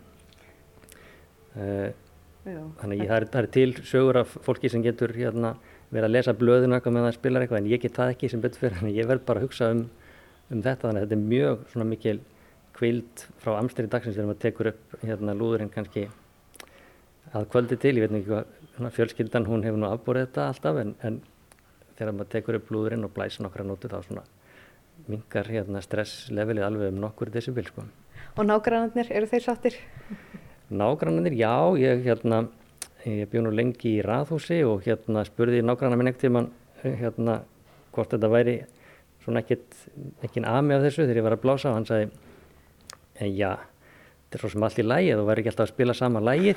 Uh, 1.60 1.90
þannig 2.80 3.04
að 3.04 3.10
það 3.10 3.18
er, 3.18 3.28
það 3.34 3.42
er 3.42 3.50
til 3.56 3.70
sögur 3.90 4.22
af 4.22 4.36
fólki 4.46 4.72
sem 4.72 4.84
getur 4.86 5.14
hérna 5.16 5.56
verið 5.90 6.08
að 6.08 6.14
lesa 6.14 6.36
blöðinu 6.38 6.78
eitthvað 6.78 6.96
með 6.96 7.06
það 7.06 7.12
að 7.12 7.18
spila 7.18 7.42
eitthvað 7.44 7.62
en 7.62 7.70
ég 7.70 7.82
get 7.84 7.98
það 7.98 8.14
ekki 8.14 8.30
sem 8.32 8.44
betur 8.44 8.64
fyrir 8.64 8.84
en 8.84 8.94
ég 9.00 9.10
verð 9.10 9.26
bara 9.28 9.42
að 9.42 9.48
hugsa 9.48 9.72
um, 9.74 9.84
um 10.50 10.64
þetta 10.66 10.88
þannig 10.88 11.02
að 11.02 11.08
þetta 11.08 11.18
er 11.18 11.32
mjög 11.34 11.66
svona 11.74 11.90
mikil 11.90 12.18
kvild 12.80 13.26
frá 13.44 13.52
amsteri 13.58 13.92
dagsins 13.92 14.16
þegar 14.16 14.30
maður 14.30 14.44
tekur 14.46 14.72
upp 14.72 14.98
hérna 15.04 15.36
lúðurinn 15.36 15.74
kannski 15.74 16.06
að 17.36 17.50
kvöldi 17.52 17.78
til, 17.82 17.98
ég 17.98 18.08
veit 18.08 18.16
ekki 18.22 18.32
hvað 18.32 18.94
fjölskyldan 18.96 19.48
hún 19.50 19.66
hefur 19.66 19.82
nú 19.82 19.90
afbúrið 19.90 20.30
þetta 20.30 20.46
alltaf 20.54 20.80
en, 20.82 20.94
en 21.04 21.20
þegar 21.98 22.16
maður 22.16 22.32
tekur 22.36 22.60
upp 22.62 22.72
lúðurinn 22.74 23.06
og 23.06 23.14
blæsa 23.14 23.44
nokkra 23.44 23.66
nótu 23.68 23.92
þá 23.92 24.00
svona 24.06 24.24
mingar 25.10 25.50
hérna 25.50 25.82
stresslevelið 25.84 26.68
alveg 26.68 26.94
um 26.94 27.02
nokkur 27.04 27.34
decibil 27.34 27.66
sko. 27.68 27.88
Og 28.38 28.46
nágrannarnir, 28.46 29.10
eru 29.12 29.28
þeir 29.30 29.46
sattir? 29.46 29.78
Nágrannarnir, 30.70 31.36
já, 31.36 31.54
ég 31.82 32.06
hérna 32.06 32.46
Ég 33.08 33.30
bjóð 33.32 33.46
nú 33.46 33.52
lengi 33.56 33.94
í 33.96 34.02
raðhúsi 34.04 34.58
og 34.68 34.82
hérna 34.84 35.22
spurði 35.24 35.62
nágrannar 35.64 35.96
minn 35.96 36.10
ekkert 36.10 36.26
tíma 36.26 36.42
hérna 36.84 37.38
hvort 37.96 38.12
þetta 38.12 38.30
væri 38.32 38.56
svona 39.24 39.40
ekkert, 39.40 39.78
aðmi 40.28 40.76
af 40.76 40.84
þessu 40.84 41.06
þegar 41.06 41.20
ég 41.22 41.26
var 41.30 41.36
að 41.38 41.44
blása 41.46 41.70
og 41.70 41.78
hann 41.78 41.88
sagði 41.88 42.10
en 43.24 43.32
já, 43.38 43.54
þetta 44.26 44.36
er 44.36 44.44
svo 44.44 44.52
sem 44.52 44.68
allt 44.68 44.82
í 44.84 44.86
lægi 44.86 45.16
þú 45.16 45.26
væri 45.30 45.44
ekki 45.44 45.52
alltaf 45.54 45.66
að 45.66 45.72
spila 45.72 45.96
sama 45.96 46.24
lægi 46.28 46.56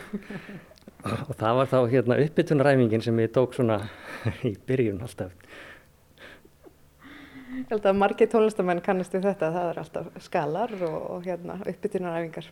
og 1.29 1.33
það 1.39 1.61
var 1.61 1.71
þá 1.71 1.79
hérna 1.95 2.19
uppbytunaræfingin 2.25 3.07
sem 3.07 3.23
ég 3.23 3.35
tók 3.39 3.55
svona 3.55 3.79
í 4.51 4.57
byrjun 4.67 4.99
alltaf. 5.07 5.31
Ég 7.63 7.71
held 7.71 7.87
að 7.87 7.99
margir 8.03 8.29
tónlistamenn 8.33 8.83
kannastu 8.83 9.21
þetta, 9.23 9.53
það 9.55 9.67
er 9.71 9.81
alltaf 9.83 10.07
skalar 10.25 10.73
og, 10.83 10.97
og 11.15 11.27
hérna 11.27 11.61
uppbytunaræfingar. 11.63 12.49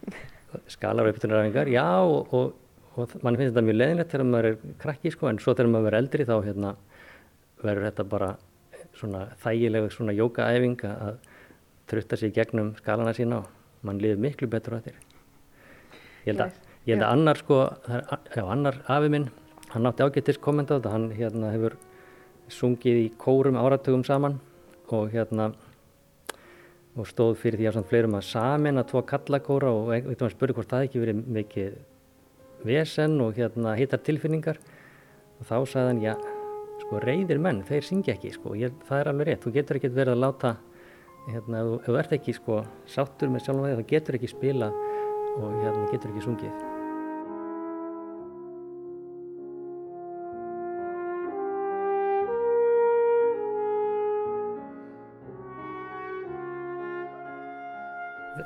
Skalar 0.71 1.09
og 1.09 1.15
uppbytunaræfingar, 1.15 1.71
já 1.75 1.87
og, 1.99 2.35
og 2.35 2.53
og 2.99 3.13
mann 3.23 3.37
finnst 3.39 3.53
þetta 3.53 3.65
mjög 3.67 3.79
leðinlegt 3.79 4.13
þegar 4.13 4.27
maður 4.27 4.49
er 4.49 4.57
krakki 4.83 5.13
sko 5.15 5.29
en 5.31 5.39
svo 5.43 5.55
þegar 5.55 5.71
maður 5.75 5.95
er 5.95 5.99
eldri 6.01 6.27
þá 6.27 6.35
hérna, 6.47 6.73
verður 7.63 7.87
þetta 7.87 8.07
bara 8.11 8.31
svona 8.99 9.21
þægileg 9.45 9.87
svona 9.95 10.15
jókaæfing 10.17 10.83
að 10.89 11.21
trutta 11.91 12.19
sér 12.19 12.35
gegnum 12.35 12.73
skalana 12.81 13.15
sína 13.17 13.43
og 13.45 13.87
mann 13.87 14.01
liður 14.03 14.21
miklu 14.25 14.51
betur 14.51 14.77
á 14.77 14.83
þetta. 14.83 15.07
Ég 16.27 16.33
held 16.33 16.45
að, 16.45 16.59
ég 16.87 16.97
held 16.97 17.07
að 17.07 17.15
annar 17.15 17.41
sko, 17.41 17.61
já 18.35 18.43
annar 18.45 18.83
afi 18.91 19.13
minn, 19.15 19.31
hann 19.71 19.89
átti 19.89 20.05
ágættist 20.05 20.43
kommenta 20.43 20.77
á 20.77 20.79
þetta, 20.79 20.95
hann 20.95 21.09
hérna 21.15 21.55
hefur 21.55 21.79
sungið 22.51 23.05
í 23.05 23.09
kórum 23.23 23.59
áratugum 23.61 24.03
saman 24.05 24.41
og 24.97 25.13
hérna 25.15 25.51
og 26.99 27.07
stóð 27.07 27.37
fyrir 27.39 27.61
því 27.61 27.69
að 27.69 27.77
svona 27.77 27.91
fleirum 27.91 28.17
að 28.19 28.27
samin 28.27 28.81
að 28.81 28.89
tvo 28.91 29.03
kallakóra 29.07 29.71
og 29.71 29.93
eitthvað 29.95 30.25
maður 30.25 30.35
spurði 30.35 30.57
hvort 30.59 30.73
það 30.73 30.87
ekki 30.87 31.03
verið 31.05 31.21
mikið 31.37 31.77
vesen 32.67 33.21
og 33.25 33.39
hérna 33.39 33.77
hittar 33.79 34.03
tilfinningar. 34.05 34.59
Og 35.41 35.47
þá 35.49 35.55
sagði 35.71 35.93
hann 35.93 36.03
já, 36.05 36.15
sko 36.83 37.05
reyðir 37.05 37.41
menn, 37.41 37.63
þeir 37.69 37.87
syngja 37.87 38.17
ekki 38.17 38.35
sko, 38.35 38.57
ég, 38.59 38.75
það 38.89 39.05
er 39.05 39.13
alveg 39.13 39.31
rétt, 39.31 39.45
þú 39.47 39.55
getur 39.55 39.81
ekki 39.81 39.93
verið 39.95 40.17
að 40.17 40.25
láta 40.27 40.57
hérna, 41.29 41.63
ef 41.63 41.87
þú 41.87 42.01
ert 42.03 42.19
ekki 42.19 42.37
sko 42.37 42.59
sáttur 42.91 43.33
með 43.33 43.47
sjálf 43.47 43.63
og 43.63 43.71
því, 43.71 43.79
þá 43.79 43.95
getur 43.95 44.21
ekki 44.21 44.35
spila 44.35 44.75
og 45.39 45.57
hérna 45.63 45.89
getur 45.95 46.13
ekki 46.13 46.27
sungið 46.27 46.70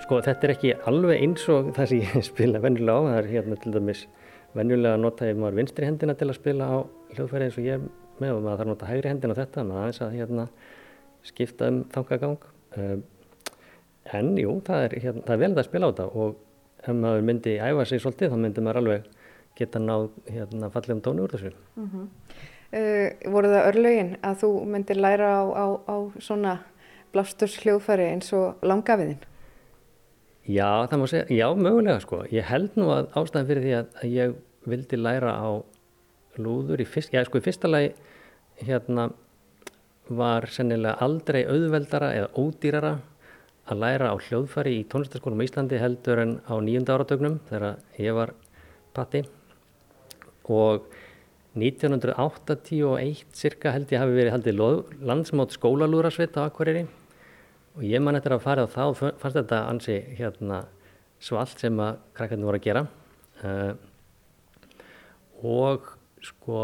Sko 0.02 0.20
þetta 0.24 0.46
er 0.46 0.52
ekki 0.54 0.70
alveg 0.90 1.22
eins 1.22 1.44
og 1.52 1.72
það 1.76 1.90
sem 1.90 2.00
ég 2.02 2.24
spila 2.30 2.62
venjulega 2.62 2.98
á, 2.98 3.02
það 3.08 3.18
er 3.18 3.28
hérna 3.30 3.58
til 3.62 3.74
dæmis 3.74 4.06
venjulega 4.54 4.96
að 4.96 5.02
nota 5.04 5.28
ef 5.28 5.38
maður 5.38 5.58
vinstri 5.60 5.88
hendina 5.88 6.14
til 6.18 6.28
að 6.30 6.38
spila 6.38 6.70
á 6.70 6.76
hljóðfæri 7.14 7.48
eins 7.48 7.58
og 7.58 7.66
ég 7.66 7.78
er 7.78 7.84
með 8.22 8.36
og 8.36 8.44
maður 8.44 8.58
þarf 8.58 8.64
að 8.64 8.70
nota 8.72 8.90
hægri 8.90 9.10
hendina 9.10 9.34
á 9.34 9.40
þetta, 9.40 9.64
maður 9.66 9.82
aðeins 9.82 10.00
að 10.04 10.16
hérna 10.18 10.46
skipta 11.24 11.68
um 11.72 11.80
þangagang. 11.94 12.46
Um, 12.78 13.04
en 14.14 14.32
jú, 14.38 14.56
það 14.66 14.86
er, 14.86 14.96
hérna, 15.04 15.24
það 15.26 15.34
er 15.34 15.42
vel 15.42 15.50
að 15.54 15.68
spila 15.68 15.88
á 15.88 15.90
þetta 15.90 16.08
og 16.22 16.40
ef 16.84 16.96
maður 17.00 17.28
myndi 17.30 17.54
æfa 17.58 17.86
sig 17.88 18.02
svolítið 18.04 18.34
þá 18.34 18.38
myndi 18.44 18.64
maður 18.64 18.80
alveg 18.82 19.06
geta 19.58 19.80
náð 19.82 20.08
hérna 20.28 20.70
fallið 20.74 20.96
um 20.96 21.04
tónu 21.06 21.24
úr 21.24 21.34
þessu. 21.34 21.52
Mm 21.78 21.90
-hmm. 21.90 22.08
uh, 22.78 23.32
voru 23.32 23.52
það 23.54 23.68
örlögin 23.70 24.16
að 24.22 24.40
þú 24.42 24.50
myndi 24.64 24.94
læra 24.94 25.30
á, 25.40 25.44
á, 25.54 25.66
á 25.90 25.96
svona 26.18 26.58
blasturs 27.12 27.58
hljóðfæri 27.62 28.10
eins 28.10 28.32
og 28.32 28.62
langafiðin? 28.62 29.22
Já, 30.44 30.84
það 30.90 31.00
má 31.00 31.06
segja, 31.08 31.26
já, 31.32 31.46
mögulega 31.56 32.00
sko. 32.02 32.18
Ég 32.28 32.44
held 32.44 32.74
nú 32.76 32.90
að 32.92 33.06
ástæðan 33.16 33.46
fyrir 33.48 33.64
því 33.64 33.76
að, 33.78 33.86
að 34.00 34.10
ég 34.12 34.34
vildi 34.68 34.98
læra 35.00 35.32
á 35.40 35.50
lúður 36.36 36.82
í 36.82 36.86
fyrst, 36.88 37.14
já 37.14 37.22
sko 37.24 37.40
í 37.40 37.44
fyrsta 37.44 37.70
lagi 37.70 37.94
hérna 38.64 39.08
var 40.12 40.46
sennilega 40.52 40.98
aldrei 41.04 41.44
auðveldara 41.48 42.10
eða 42.18 42.32
ódýrara 42.36 42.92
að 43.64 43.80
læra 43.80 44.10
á 44.12 44.16
hljóðfæri 44.20 44.74
í 44.80 44.82
tónlistarskólum 44.92 45.40
í 45.40 45.46
Íslandi 45.48 45.80
heldur 45.80 46.20
en 46.20 46.34
á 46.44 46.54
nýjunda 46.60 46.98
áratögnum 46.98 47.38
þegar 47.48 47.78
ég 47.96 48.16
var 48.18 48.34
patti 48.96 49.22
og 50.52 50.84
1981 51.56 53.24
cirka 53.32 53.72
held 53.72 53.92
ég 53.94 54.02
hafi 54.02 54.18
verið 54.18 54.34
haldið 54.34 54.60
landsmátt 55.08 55.56
skólalúðrasveit 55.56 56.36
á 56.36 56.44
Akvarýri 56.44 56.84
og 57.74 57.82
ég 57.82 58.02
man 58.02 58.16
eftir 58.18 58.34
að 58.36 58.44
fara 58.44 58.66
þá 58.70 58.82
fannst 58.94 59.38
þetta 59.40 59.60
ansi 59.70 59.98
hérna 60.18 60.62
svalt 61.22 61.58
sem 61.58 61.78
að 61.82 61.98
krakkarnir 62.14 62.48
voru 62.48 62.60
að 62.60 62.66
gera. 62.68 62.84
Uh, 63.42 63.74
og 65.44 65.88
sko 66.24 66.60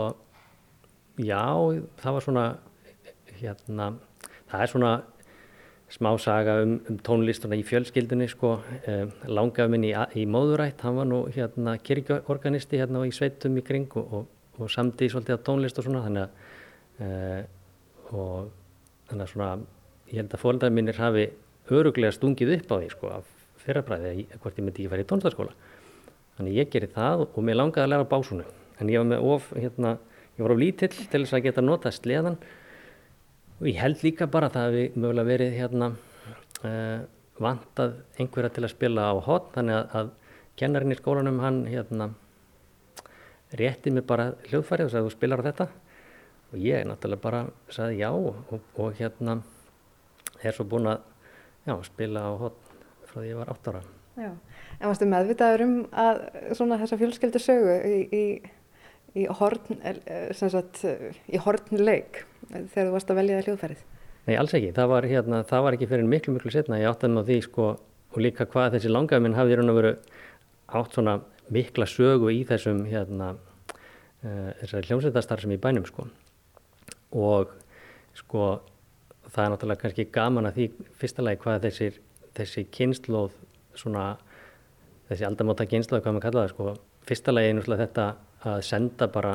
já 1.21 1.45
það 2.01 2.17
var 2.17 2.25
svona 2.25 2.45
hérna 3.41 3.89
það 4.51 4.63
er 4.63 4.73
svona 4.73 4.93
smá 5.91 6.11
saga 6.23 6.61
um, 6.63 6.77
um 6.89 6.99
tónlistuna 7.03 7.59
í 7.59 7.67
fjölskyldunni 7.67 8.29
sko. 8.31 8.53
Um, 8.87 9.11
langað 9.27 9.73
minn 9.73 9.89
í, 9.89 9.93
í 10.15 10.27
móðurætt 10.31 10.85
hann 10.87 11.01
var 11.01 11.11
nú 11.11 11.25
hérna 11.35 11.75
kirkjorganisti 11.83 12.79
hérna 12.79 13.03
í 13.09 13.15
sveitum 13.15 13.59
í 13.59 13.67
kring 13.67 13.91
og, 13.99 14.15
og, 14.15 14.31
og 14.61 14.71
samdi 14.71 15.11
svolítið 15.11 15.43
á 15.43 15.47
tónlist 15.51 15.83
og 15.83 15.89
svona 15.89 16.07
þannig 16.07 16.29
að 16.29 16.31
uh, 17.03 17.43
og 18.11 18.51
þannig 19.11 19.27
að 19.27 19.33
svona 19.35 19.53
ég 20.11 20.21
held 20.21 20.35
að 20.35 20.43
fólkdæðin 20.45 20.77
minnir 20.77 21.01
hafi 21.01 21.27
öruglega 21.71 22.15
stungið 22.17 22.55
upp 22.59 22.73
á 22.73 22.77
því 22.77 22.91
sko 22.95 23.13
af 23.21 23.29
fyrrabræði 23.65 24.27
hvort 24.41 24.59
ég 24.59 24.67
myndi 24.67 24.85
ekki 24.85 24.93
fara 24.93 25.05
í 25.05 25.11
tónstaskóla 25.11 25.55
þannig 26.39 26.57
ég 26.59 26.71
gerir 26.73 26.93
það 26.95 27.27
og 27.29 27.43
mér 27.45 27.61
langaði 27.61 27.87
að 27.87 27.93
læra 27.95 28.09
básunu 28.11 28.47
en 28.81 28.91
ég 28.91 29.03
var 29.03 29.11
með 29.11 29.29
of, 29.35 29.51
hérna, 29.55 29.97
ég 30.37 30.45
var 30.45 30.55
of 30.55 30.61
lítill 30.61 30.93
til 30.97 31.23
þess 31.23 31.37
að 31.37 31.47
geta 31.47 31.65
nota 31.65 31.93
sleðan 31.95 32.39
og 33.61 33.69
ég 33.69 33.81
held 33.81 34.05
líka 34.07 34.31
bara 34.31 34.51
það 34.53 34.71
að 34.71 34.79
við 34.79 34.97
mögulega 34.97 35.31
verið 35.31 35.59
hérna 35.59 35.91
uh, 36.65 36.99
vantað 37.41 38.01
einhverja 38.19 38.55
til 38.57 38.65
að 38.65 38.75
spila 38.75 39.13
á 39.13 39.15
hot 39.25 39.53
þannig 39.55 39.77
að, 39.77 39.95
að 40.01 40.11
kennarinn 40.61 40.95
í 40.95 40.99
skólanum 40.99 41.41
hann 41.45 41.63
hérna 41.69 42.11
rétti 43.57 43.93
mig 43.93 44.05
bara 44.07 44.33
hljóðfæri 44.49 44.87
og 44.87 44.93
sagði 44.93 45.09
þú 45.09 45.15
spilar 45.15 45.43
á 45.43 45.49
þetta. 45.49 45.67
Og 46.51 46.63
ég 46.63 46.85
náttúrulega 46.87 47.23
bara 47.23 47.41
sagði 47.71 48.01
já 48.03 48.11
og, 48.11 48.61
og 48.77 48.95
hérna 48.99 49.41
er 50.45 50.57
svo 50.57 50.67
búin 50.69 50.89
að 50.91 51.03
já, 51.67 51.75
spila 51.87 52.25
á 52.27 52.31
hot 52.41 52.59
frá 53.11 53.21
því 53.21 53.29
ég 53.29 53.41
var 53.41 53.53
8 53.53 53.73
ára. 53.73 53.83
Já, 54.21 54.31
en 54.79 54.89
varstu 54.89 55.09
meðvitaður 55.09 55.67
um 55.67 55.77
að 56.05 56.23
svona 56.59 56.79
þessa 56.81 56.99
fjölskyldu 57.01 57.43
sögu 57.43 57.77
í, 57.87 58.01
í, 58.11 58.25
í 59.23 59.27
horn 59.41 59.81
sagt, 60.37 60.83
í 61.31 61.41
hornleik 61.41 62.25
þegar 62.51 62.89
þú 62.89 62.95
varst 62.95 63.13
að 63.13 63.21
velja 63.21 63.39
það 63.39 63.49
hljóðfærið? 63.49 63.85
Nei, 64.27 64.35
alls 64.37 64.55
ekki, 64.57 64.73
það 64.77 64.91
var, 64.93 65.07
hérna, 65.11 65.45
það 65.49 65.65
var 65.67 65.77
ekki 65.77 65.89
fyrir 65.91 66.11
miklu 66.11 66.35
miklu 66.35 66.53
setna, 66.55 66.81
ég 66.81 66.91
áttaði 66.91 67.17
með 67.17 67.31
því 67.31 67.39
sko 67.47 67.69
og 68.11 68.19
líka 68.21 68.47
hvað 68.51 68.77
þessi 68.77 68.91
langaðminn 68.91 69.37
hafði 69.39 69.55
í 69.55 69.61
raun 69.61 69.73
og 69.73 69.79
veru 69.79 69.93
átt 70.81 70.97
svona 70.97 71.17
mikla 71.51 71.87
sögu 71.89 72.31
í 72.35 72.43
þessum 72.47 72.83
hérna 72.91 73.33
uh, 73.35 74.51
þessari 74.61 74.91
hljómsveitastar 74.91 75.43
sem 75.43 75.55
í 75.55 75.61
bænum 75.63 75.87
sko. 75.89 76.07
Og 77.17 77.55
sko 78.19 78.51
það 79.31 79.45
er 79.45 79.53
náttúrulega 79.55 79.83
kannski 79.85 80.09
gaman 80.15 80.49
að 80.51 80.59
því 80.59 80.67
fyrsta 81.01 81.25
lagi 81.25 81.41
hvað 81.45 81.65
þessir, 81.69 82.01
þessi 82.37 82.67
kynnslóð 82.75 83.37
svona 83.79 84.05
þessi 85.11 85.27
aldamóta 85.29 85.69
kynnslóð 85.71 86.03
hvað 86.05 86.17
maður 86.17 86.27
kalla 86.27 86.45
það 86.45 86.53
sko 86.55 86.75
fyrsta 87.09 87.35
lagi 87.35 87.51
er 87.51 87.59
náttúrulega 87.59 87.87
þetta 87.87 88.07
að 88.51 88.61
senda 88.67 89.09
bara 89.11 89.35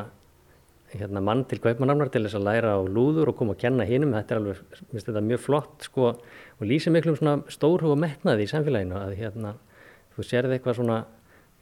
hérna, 0.95 1.21
mann 1.23 1.43
til 1.49 1.59
kaupmanarnar 1.63 2.11
til 2.13 2.23
þess 2.25 2.37
að 2.39 2.47
læra 2.47 2.75
á 2.77 2.81
lúður 2.83 3.31
og 3.31 3.37
koma 3.39 3.55
að 3.55 3.63
kenna 3.65 3.87
hinnum 3.87 4.13
þetta 4.15 4.35
er 4.35 4.41
alveg, 4.41 4.61
minnst 4.91 5.09
þetta 5.09 5.23
mjög 5.25 5.43
flott 5.43 5.87
sko 5.87 6.07
og 6.13 6.63
lýsir 6.65 6.93
miklum 6.95 7.17
svona 7.19 7.35
stórhug 7.51 7.95
og 7.95 8.01
metnaði 8.01 8.45
í 8.45 8.51
samfélaginu 8.51 8.97
að 8.99 9.15
hérna 9.19 9.55
þú 10.15 10.27
sérði 10.27 10.57
eitthvað 10.57 10.79
svona 10.79 10.99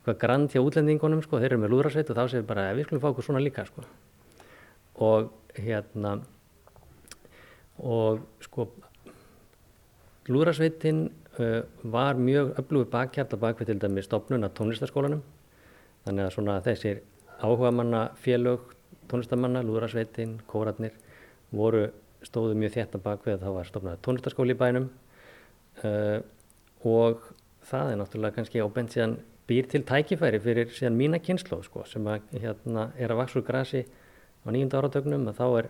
eitthvað 0.04 0.20
grand 0.20 0.52
hjá 0.52 0.62
útlendingunum 0.62 1.24
sko, 1.24 1.40
þeir 1.40 1.54
eru 1.54 1.64
með 1.64 1.74
lúðrasveit 1.74 2.12
og 2.12 2.20
þá 2.20 2.36
við 2.36 2.48
bara 2.50 2.68
við 2.76 2.88
skulum 2.88 3.04
fá 3.04 3.10
okkur 3.10 3.28
svona 3.30 3.44
líka 3.44 3.66
sko. 3.66 3.86
og 5.00 5.32
hérna 5.56 6.18
og 7.80 8.22
sko 8.44 8.68
lúðrasveitin 10.30 11.08
uh, 11.40 11.64
var 11.84 12.20
mjög 12.20 12.54
öflugur 12.62 12.92
bakkjart 12.92 13.34
að 13.34 13.44
bakvið 13.48 13.72
til 13.72 13.80
dæmi 13.82 14.04
stopnun 14.06 14.46
að 14.46 14.56
tónlistaskólanum 14.60 15.24
þannig 16.06 16.28
að 16.28 16.36
svona 16.38 16.62
þessir 16.64 17.02
áhuga 17.44 17.72
manna 17.76 18.06
félög 18.22 18.74
tónlistamanna, 19.12 19.64
lúðrasveitin, 19.66 20.38
kóratnir 20.48 20.96
voru 21.54 21.88
stóðu 22.24 22.56
mjög 22.58 22.78
þétt 22.78 22.98
að 22.98 23.06
bakvið 23.06 23.36
að 23.36 23.46
það 23.46 23.58
var 23.58 23.70
stopnað 23.70 24.02
tónlistaskóli 24.06 24.56
í 24.56 24.60
bænum. 24.60 24.90
Uh, 25.84 26.20
og 26.88 27.28
það 27.68 27.92
er 27.92 28.00
náttúrulega 28.00 28.38
kannski 28.38 28.64
ábent 28.64 28.94
síðan 28.94 29.18
býr 29.50 29.68
til 29.72 29.84
tækifæri 29.88 30.40
fyrir 30.44 30.72
síðan 30.72 30.98
mína 31.00 31.20
kynslu 31.24 31.60
sko, 31.66 31.84
sem 31.90 32.06
að, 32.08 32.28
hérna, 32.40 32.90
er 32.98 33.12
að 33.12 33.24
vaks 33.24 33.38
úr 33.40 33.46
grasi 33.48 33.84
á 33.84 34.48
nýjunda 34.52 34.80
áratögnum 34.80 35.26
þá 35.36 35.46
er 35.62 35.70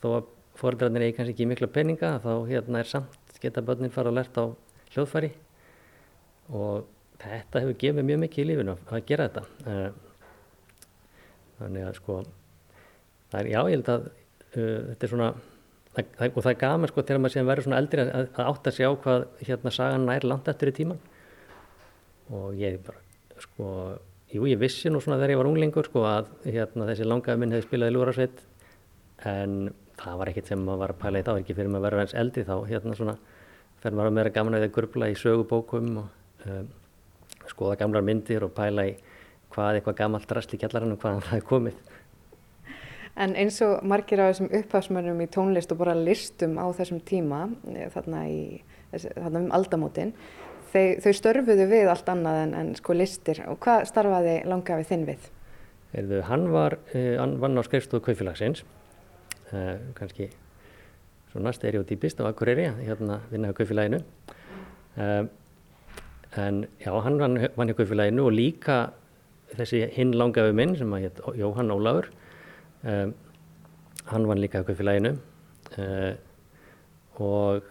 þó 0.00 0.08
að 0.14 0.30
fóreldrarnir 0.58 1.06
eigi 1.06 1.16
kannski 1.18 1.36
ekki 1.36 1.48
mikla 1.50 1.70
peninga 1.70 2.16
þá 2.24 2.32
hérna, 2.48 2.82
er 2.82 2.90
samt 2.90 3.38
geta 3.40 3.62
börnin 3.64 3.92
fara 3.92 4.10
að 4.10 4.18
lerta 4.18 4.42
á 4.44 4.46
hljóðfæri. 4.92 5.30
Og 6.50 6.88
þetta 7.22 7.62
hefur 7.62 7.78
gefið 7.80 8.08
mjög 8.08 8.22
mikið 8.24 8.42
í 8.42 8.48
lífinu 8.50 8.76
að 8.90 9.06
gera 9.08 9.28
þetta. 9.28 9.70
Eh, 9.70 10.10
þannig 11.60 11.86
að 11.86 11.96
sko 12.00 12.18
það 13.30 13.40
er 13.40 13.48
já 13.52 13.60
ég 13.60 13.74
held 13.76 13.90
að 13.92 14.04
uh, 14.08 14.78
þetta 14.90 15.06
er 15.06 15.12
svona 15.12 15.30
það, 15.94 16.28
og 16.28 16.40
það 16.40 16.52
er 16.52 16.60
gaman 16.64 16.90
sko 16.90 17.04
þegar 17.04 17.22
maður 17.22 17.34
séðan 17.36 17.50
verður 17.50 17.68
svona 17.68 17.80
eldri 17.82 18.04
að, 18.04 18.28
að 18.28 18.52
átta 18.52 18.74
sig 18.74 18.88
á 18.88 18.92
hvað 19.04 19.26
hérna 19.48 19.74
sagan 19.74 20.06
nær 20.08 20.26
langt 20.28 20.50
eftir 20.52 20.72
í 20.72 20.76
tíman 20.80 21.02
og 22.30 22.54
ég 22.58 22.78
bara, 22.86 23.00
sko, 23.42 23.68
jú 24.30 24.46
ég 24.46 24.60
vissi 24.60 24.90
nú 24.92 25.02
svona 25.02 25.18
þegar 25.18 25.34
ég 25.34 25.40
var 25.42 25.50
unglingur 25.50 25.90
sko 25.90 26.04
að 26.06 26.32
hérna 26.46 26.88
þessi 26.90 27.08
langaði 27.08 27.42
minn 27.42 27.54
hefði 27.56 27.66
spilað 27.66 27.92
í 27.92 27.96
Lúrasveit 27.96 28.44
en 29.30 29.56
það 30.00 30.18
var 30.20 30.32
ekkert 30.32 30.50
sem 30.50 30.64
maður 30.64 30.82
var 30.84 30.94
að 30.94 31.00
pæla 31.04 31.20
í 31.20 31.26
þá, 31.26 31.32
ekki 31.38 31.56
fyrir 31.58 31.70
maður 31.72 31.80
að 31.80 31.86
vera 31.90 32.04
eins 32.06 32.18
eldri 32.22 32.46
þá 32.48 32.56
hérna 32.70 32.96
svona 32.98 33.16
fer 33.80 33.96
maður 33.96 34.10
að 34.10 34.16
meira 34.18 34.34
gaman 34.34 34.58
að 34.58 34.66
gurgla 34.74 35.08
í 35.10 35.16
sögubókum 35.18 35.88
og 36.02 36.46
um, 36.48 36.68
skoða 37.50 37.78
gamlar 37.80 38.04
myndir 38.06 38.44
og 38.46 38.52
pæla 38.56 38.86
í 38.90 38.98
hvað 39.50 39.78
eitthvað 39.78 39.98
gamalt 40.02 40.36
rast 40.36 40.52
í 40.54 40.60
kjallarinn 40.60 40.94
og 40.94 41.00
hvaðan 41.02 41.24
það 41.26 41.40
er 41.40 41.46
komið. 41.48 41.80
En 43.20 43.34
eins 43.36 43.58
og 43.66 43.80
margir 43.84 44.22
af 44.22 44.30
þessum 44.30 44.52
upphafsmönnum 44.60 45.24
í 45.24 45.28
tónlist 45.34 45.72
og 45.74 45.80
bara 45.80 45.96
listum 45.98 46.54
á 46.56 46.70
þessum 46.76 47.00
tíma, 47.04 47.42
eh, 47.74 47.90
þarna, 47.92 48.22
í, 48.30 48.62
þarna 48.94 49.42
um 49.42 49.50
aldamótin, 49.56 50.14
þau, 50.70 50.84
þau 51.02 51.12
störfuðu 51.18 51.66
við 51.72 51.90
allt 51.90 52.08
annað 52.08 52.42
en, 52.44 52.54
en 52.54 52.72
sko 52.78 52.96
listir 52.96 53.42
og 53.50 53.58
hvað 53.64 53.88
starfaði 53.90 54.36
langafi 54.48 54.86
þinn 54.92 55.06
við? 55.10 55.30
Erðu, 56.00 56.20
hann 56.28 56.46
var, 56.54 56.78
uh, 56.94 57.16
hann 57.18 57.34
vann 57.42 57.58
á 57.58 57.62
skrifstofu 57.66 58.06
kaufélagsins, 58.06 58.62
kannski 59.98 60.28
svona 61.30 61.52
stereotypist 61.54 62.20
á 62.22 62.30
Akureyri, 62.30 62.68
hérna 62.86 63.20
vinnaði 63.30 63.58
kaufélaginu. 63.60 64.00
Uh, 64.98 65.26
en 66.38 66.64
já, 66.78 66.92
hann 67.02 67.18
vann, 67.18 67.70
í 67.70 67.76
kaufélaginu 67.78 68.26
og 68.28 68.34
líka 68.34 68.78
þessi 69.56 69.82
hinn 69.96 70.14
langafi 70.14 70.54
minn 70.54 70.76
sem 70.78 70.92
að 70.94 71.06
hétt 71.06 71.20
Jóhann 71.38 71.72
Ólafur, 71.74 72.10
hann 72.84 74.26
vann 74.30 74.40
líka 74.40 74.62
í 74.62 74.66
kaufélaginu 74.68 75.16
og 77.20 77.66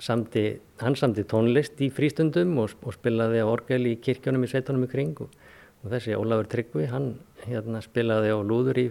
samti, 0.00 0.44
hann 0.80 0.96
samti 0.96 1.24
tónlist 1.28 1.80
í 1.80 1.90
frístundum 1.92 2.58
og, 2.60 2.76
og 2.84 2.96
spilaði 2.96 3.40
á 3.40 3.48
orgel 3.48 3.88
í 3.88 3.96
kirkjónum 4.04 4.44
í 4.44 4.50
sveitunum 4.52 4.84
í 4.84 4.90
kring 4.92 5.24
og, 5.24 5.32
og 5.80 5.94
þessi 5.94 6.16
Ólafur 6.16 6.50
Tryggvi, 6.52 6.86
hann 6.92 7.14
hérna, 7.46 7.80
spilaði 7.84 8.36
á 8.36 8.38
lúður 8.44 8.84
í 8.84 8.86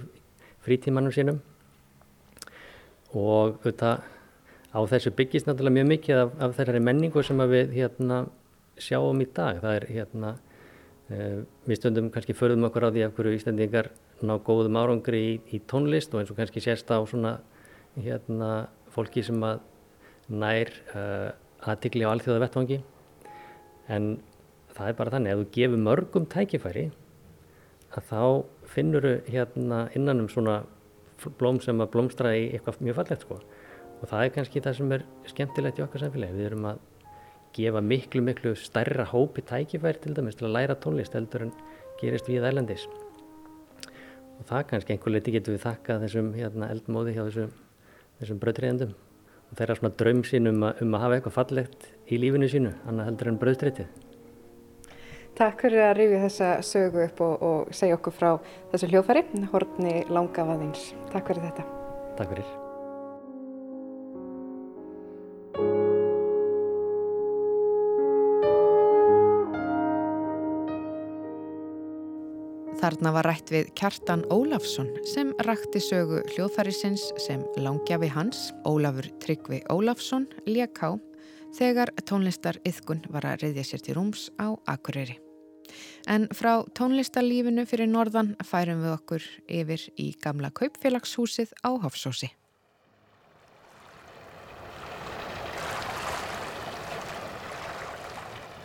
frítímanum 0.65 1.13
sínum 1.13 1.39
og 3.17 3.59
þetta, 3.63 3.95
á 4.69 4.79
þessu 4.91 5.13
byggist 5.17 5.47
náttúrulega 5.49 5.77
mjög 5.79 5.89
mikið 5.93 6.21
af, 6.23 6.35
af 6.37 6.53
þessari 6.57 6.83
menningu 6.83 7.23
sem 7.25 7.41
við 7.49 7.73
hérna, 7.77 8.19
sjáum 8.79 9.23
í 9.23 9.27
dag. 9.35 9.59
Það 9.63 9.77
er 9.79 9.87
hérna, 9.95 10.35
uh, 11.09 11.39
við 11.67 11.81
stundum 11.81 12.11
kannski 12.13 12.37
förðum 12.37 12.67
okkur 12.69 12.87
á 12.87 12.93
því 12.93 13.07
af 13.07 13.15
hverju 13.17 13.39
Íslandingar 13.39 13.91
ná 14.21 14.35
góðum 14.43 14.77
árangri 14.79 15.21
í, 15.25 15.33
í 15.55 15.61
tónlist 15.69 16.13
og 16.13 16.21
eins 16.21 16.31
og 16.33 16.39
kannski 16.39 16.63
sérst 16.63 16.91
á 16.91 16.99
svona 17.07 17.39
hérna, 17.97 18.69
fólki 18.93 19.23
sem 19.25 19.41
að 19.45 19.61
nær 20.29 20.71
uh, 20.93 21.31
aðtikli 21.65 22.05
á 22.05 22.13
alþjóða 22.13 22.43
vettvangi 22.45 22.79
en 23.89 24.09
það 24.75 24.91
er 24.91 24.97
bara 24.99 25.13
þannig 25.15 25.33
að 25.33 25.41
þú 25.41 25.47
gefur 25.55 25.83
mörgum 25.85 26.27
tækifæri 26.29 26.85
að 27.97 28.11
þá 28.11 28.21
finnur 28.69 29.07
hérna 29.27 29.87
innan 29.97 30.23
um 30.23 30.29
svona 30.29 30.59
blóm 31.39 31.59
sem 31.63 31.81
að 31.81 31.91
blómstra 31.95 32.35
í 32.37 32.47
eitthvað 32.53 32.79
mjög 32.85 32.99
fallegt 33.01 33.25
sko. 33.25 33.41
Og 33.99 34.07
það 34.07 34.23
er 34.23 34.33
kannski 34.37 34.63
það 34.63 34.79
sem 34.79 34.95
er 34.95 35.05
skemmtilegt 35.27 35.81
í 35.81 35.85
okkar 35.85 36.05
samfélagi. 36.05 36.37
Við 36.37 36.49
erum 36.51 36.69
að 36.71 36.79
gefa 37.57 37.83
miklu 37.83 38.23
miklu 38.23 38.55
stærra 38.55 39.05
hópi 39.09 39.43
tækifæri 39.43 40.03
til 40.03 40.15
dæmis 40.15 40.39
til 40.39 40.47
að 40.47 40.55
læra 40.55 40.79
tónlist 40.79 41.17
heldur 41.17 41.47
en 41.47 41.53
gerist 41.99 42.29
við 42.29 42.45
ælendis 42.47 42.87
og 44.39 44.47
það 44.47 44.67
kannski 44.71 44.95
einhver 44.95 45.13
leiti 45.13 45.33
getur 45.35 45.55
við 45.55 45.65
þakka 45.65 45.99
þessum 46.03 46.29
hérna, 46.35 46.69
eldmóði 46.71 47.15
hjá 47.15 47.23
þessum, 47.25 47.55
þessum 48.21 48.41
bröðriðendum 48.43 48.93
og 49.49 49.57
þeirra 49.59 49.79
svona 49.79 49.95
draum 49.99 50.21
sín 50.27 50.51
um 50.51 50.63
að, 50.69 50.83
um 50.85 50.95
að 50.95 51.03
hafa 51.03 51.17
eitthvað 51.17 51.35
fallegt 51.35 51.89
í 52.07 52.19
lífinu 52.21 52.49
sínu, 52.51 52.75
annað 52.87 53.09
heldur 53.09 53.31
en 53.31 53.41
bröðstreitið. 53.41 54.08
Takk 55.37 55.61
fyrir 55.63 55.83
að 55.85 55.93
rifja 55.99 56.23
þessa 56.25 56.47
sögu 56.65 57.03
upp 57.05 57.21
og, 57.23 57.35
og 57.49 57.75
segja 57.75 57.99
okkur 57.99 58.15
frá 58.15 58.31
þessu 58.71 58.89
hljófari, 58.91 59.23
Hortni 59.53 59.99
Langafaðins. 60.11 60.89
Takk 61.13 61.31
fyrir 61.31 61.45
þetta. 61.49 61.67
Takk 62.19 62.33
fyrir. 62.33 62.57
Þarna 72.79 73.11
var 73.11 73.27
rætt 73.27 73.51
við 73.51 73.73
Kjartan 73.75 74.21
Ólafsson 74.31 74.87
sem 75.07 75.33
rakti 75.43 75.81
sögu 75.83 76.21
hljóðfærisins 76.31 77.09
sem 77.19 77.43
langjafi 77.59 78.07
hans, 78.13 78.53
Ólafur 78.63 79.09
Tryggvi 79.19 79.59
Ólafsson, 79.71 80.29
léká 80.47 80.93
þegar 81.55 81.91
tónlistar 82.05 82.59
yðkun 82.67 83.05
var 83.13 83.27
að 83.29 83.45
reyðja 83.45 83.65
sér 83.67 83.83
til 83.85 83.97
rúms 83.97 84.27
á 84.37 84.53
Akureyri. 84.69 85.17
En 86.09 86.27
frá 86.33 86.65
tónlistarlífinu 86.77 87.65
fyrir 87.69 87.89
norðan 87.89 88.33
færum 88.45 88.81
við 88.83 88.95
okkur 88.95 89.25
yfir 89.59 89.85
í 90.01 90.11
gamla 90.21 90.51
kaupfélagshúsið 90.55 91.53
á 91.61 91.69
Hofsósi. 91.83 92.31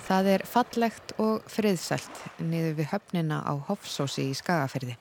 Það 0.05 0.27
er 0.35 0.43
fallegt 0.45 1.15
og 1.21 1.47
friðsælt 1.49 2.19
niður 2.45 2.77
við 2.81 2.91
höfnina 2.93 3.41
á 3.41 3.53
Hofsósi 3.69 4.29
í 4.29 4.37
Skagafyrði. 4.37 4.99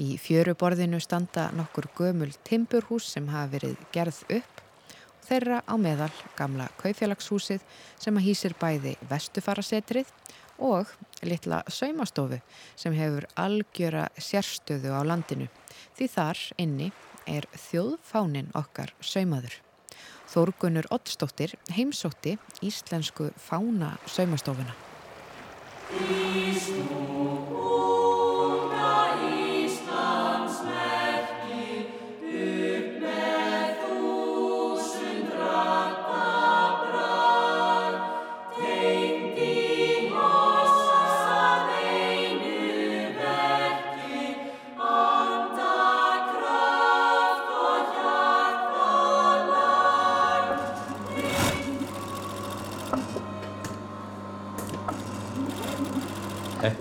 Í 0.00 0.14
fjöruborðinu 0.22 1.00
standa 1.02 1.48
nokkur 1.52 1.90
gömul 1.98 2.30
timburhús 2.46 3.10
sem 3.10 3.26
hafa 3.28 3.50
verið 3.58 3.80
gerð 3.92 4.22
upp 4.38 4.59
þeirra 5.28 5.60
á 5.66 5.74
meðal 5.80 6.12
gamla 6.38 6.68
kaufélagshúsið 6.80 7.64
sem 8.00 8.16
að 8.16 8.26
hýsir 8.28 8.56
bæði 8.60 8.96
vestufarasetrið 9.10 10.10
og 10.60 10.90
litla 11.24 11.62
saumastofu 11.68 12.40
sem 12.76 12.96
hefur 12.96 13.26
algjöra 13.40 14.08
sérstöðu 14.20 14.92
á 14.92 15.00
landinu 15.06 15.48
því 15.98 16.10
þar 16.14 16.44
inni 16.60 16.90
er 17.30 17.46
þjóðfánin 17.68 18.50
okkar 18.58 18.94
saumaður. 19.00 19.54
Þórgunur 20.30 20.86
Ottstóttir 20.94 21.56
heimsótti 21.74 22.36
íslensku 22.62 23.32
fána 23.36 23.96
saumastofuna. 24.06 24.76
Þetta 25.90 27.19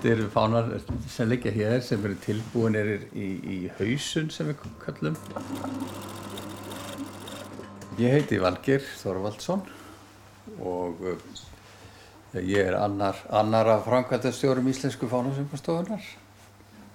eru 0.06 0.30
fánar 0.32 0.70
sem 1.10 1.30
liggja 1.30 1.52
hér 1.52 1.82
sem 1.84 2.04
eru 2.06 2.16
tilbúinir 2.24 3.08
í, 3.12 3.28
í 3.44 3.58
hausun 3.80 4.30
sem 4.32 4.52
við 4.52 4.64
kallum. 4.84 5.18
Ég 8.00 8.16
heiti 8.16 8.40
Valgir 8.40 8.86
Þorvaldsson 9.02 9.66
og 10.64 11.02
uh, 11.04 11.16
ég 12.38 12.70
er 12.70 12.78
annar, 12.80 13.20
annar 13.30 13.68
af 13.76 13.88
framkvæmtastjórum 13.90 14.70
Íslensku 14.72 15.10
fánasömbastofunar. 15.12 16.06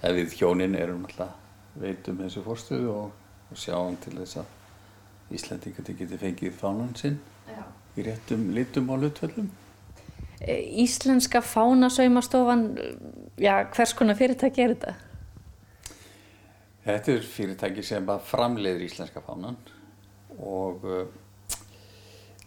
Við 0.04 0.36
hjónin 0.38 0.76
erum 0.78 1.04
alltaf 1.08 1.34
veitum 1.80 2.20
þessu 2.22 2.44
fórstuðu 2.44 2.90
og, 2.92 3.12
og 3.50 3.58
sjáum 3.58 3.98
til 4.04 4.14
þess 4.20 4.40
að 4.42 5.34
Íslandingar 5.34 5.92
geti 5.98 6.18
fengið 6.20 6.56
fánan 6.60 6.92
sinn 6.98 7.18
Já. 7.48 7.62
í 7.96 8.04
réttum 8.06 8.50
litum 8.54 8.90
og 8.94 9.04
lutvöldum. 9.04 9.48
Íslenska 10.84 11.40
fánasaumastofan, 11.40 12.78
já, 13.40 13.64
hvers 13.74 13.94
konar 13.96 14.18
fyrirtæki 14.18 14.64
er 14.64 14.74
þetta? 14.74 14.94
Þetta 16.84 17.12
er 17.14 17.28
fyrirtæki 17.32 17.84
sem 17.86 18.06
bara 18.06 18.20
framleiður 18.20 18.84
íslenska 18.84 19.22
fánan 19.24 19.56
og 20.44 20.84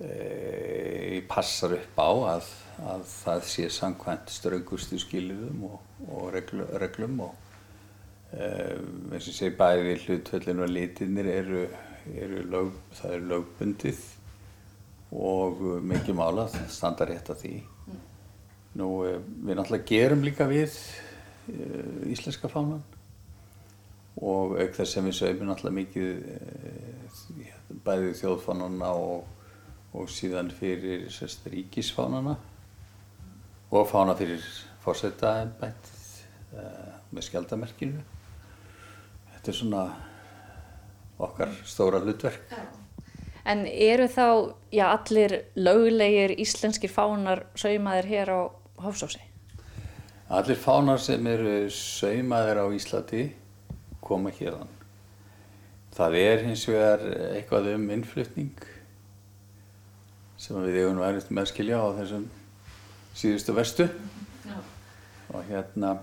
e, 0.03 1.23
passar 1.29 1.73
upp 1.79 1.97
á 1.97 2.11
að, 2.35 2.51
að 2.93 3.07
það 3.15 3.49
sé 3.49 3.67
samkvæmt 3.73 4.33
straugustu 4.35 4.99
skiliðum 5.01 5.65
og, 5.71 5.79
og 6.11 6.29
reglu, 6.35 6.67
reglum 6.77 7.19
og 7.25 7.33
eins 8.35 9.27
og 9.31 9.33
sé 9.33 9.49
bæði 9.55 9.95
hlutvöldin 10.03 10.59
og 10.59 10.69
litinir 10.69 11.29
eru, 11.31 11.63
eru 12.11 12.43
lög, 12.51 12.75
það 12.99 13.15
er 13.15 13.25
lögbundið 13.31 14.05
og 15.15 15.61
mikið 15.87 16.17
mála 16.19 16.47
standa 16.51 17.07
rétt 17.07 17.31
að 17.31 17.43
því. 17.45 17.55
Nú, 18.77 18.89
eh, 19.07 19.17
við 19.17 19.57
náttúrulega 19.57 19.89
gerum 19.89 20.23
líka 20.25 20.45
við 20.49 20.75
uh, 21.49 22.11
íslenska 22.11 22.49
fánan 22.51 22.83
og 24.17 24.57
auk 24.57 24.75
þess 24.75 24.97
sem 24.97 25.05
við 25.07 25.15
sögum 25.17 25.49
náttúrulega 25.49 25.77
mikið 25.79 26.09
uh, 26.35 27.55
bæðið 27.85 28.19
þjóðfánana 28.19 28.91
og, 28.93 29.25
og 29.97 30.11
síðan 30.13 30.51
fyrir 30.53 31.07
sérst, 31.13 31.47
ríkisfánana 31.49 32.35
og 33.71 33.89
fána 33.89 34.15
fyrir 34.19 34.45
fórsetaðinbæntið 34.85 36.03
uh, 36.53 36.93
með 37.11 37.27
skjaldamerkinu. 37.31 38.03
Þetta 39.33 39.51
er 39.51 39.57
svona 39.57 39.87
okkar 41.17 41.53
stóra 41.65 42.03
hlutverk. 42.03 42.45
En 43.47 43.63
eru 43.65 44.05
þá 44.11 44.27
já, 44.75 44.85
allir 44.91 45.37
löglegir 45.55 46.33
íslenskir 46.37 46.91
fánar 46.91 47.45
saumaðir 47.57 48.09
hér 48.11 48.33
á 48.35 48.41
Hofsósi? 48.77 49.21
Allir 50.29 50.57
fánar 50.59 50.99
sem 51.01 51.27
eru 51.31 51.69
saumaðir 51.71 52.59
á 52.61 52.65
Íslandi 52.75 53.21
koma 54.03 54.31
hérðan. 54.35 54.69
Það 55.97 56.17
er 56.19 56.43
hins 56.45 56.65
vegar 56.69 57.05
eitthvað 57.31 57.71
um 57.73 57.87
innflutning 57.95 58.67
sem 60.37 60.59
við 60.61 60.81
eigum 60.83 60.99
værið 61.01 61.31
með 61.31 61.41
að 61.45 61.49
skilja 61.51 61.79
á 61.81 61.87
þessum 61.97 62.27
síðustu 63.17 63.55
verstu. 63.57 63.87
Já. 64.45 64.57
Og 65.33 65.47
hérna, 65.47 65.95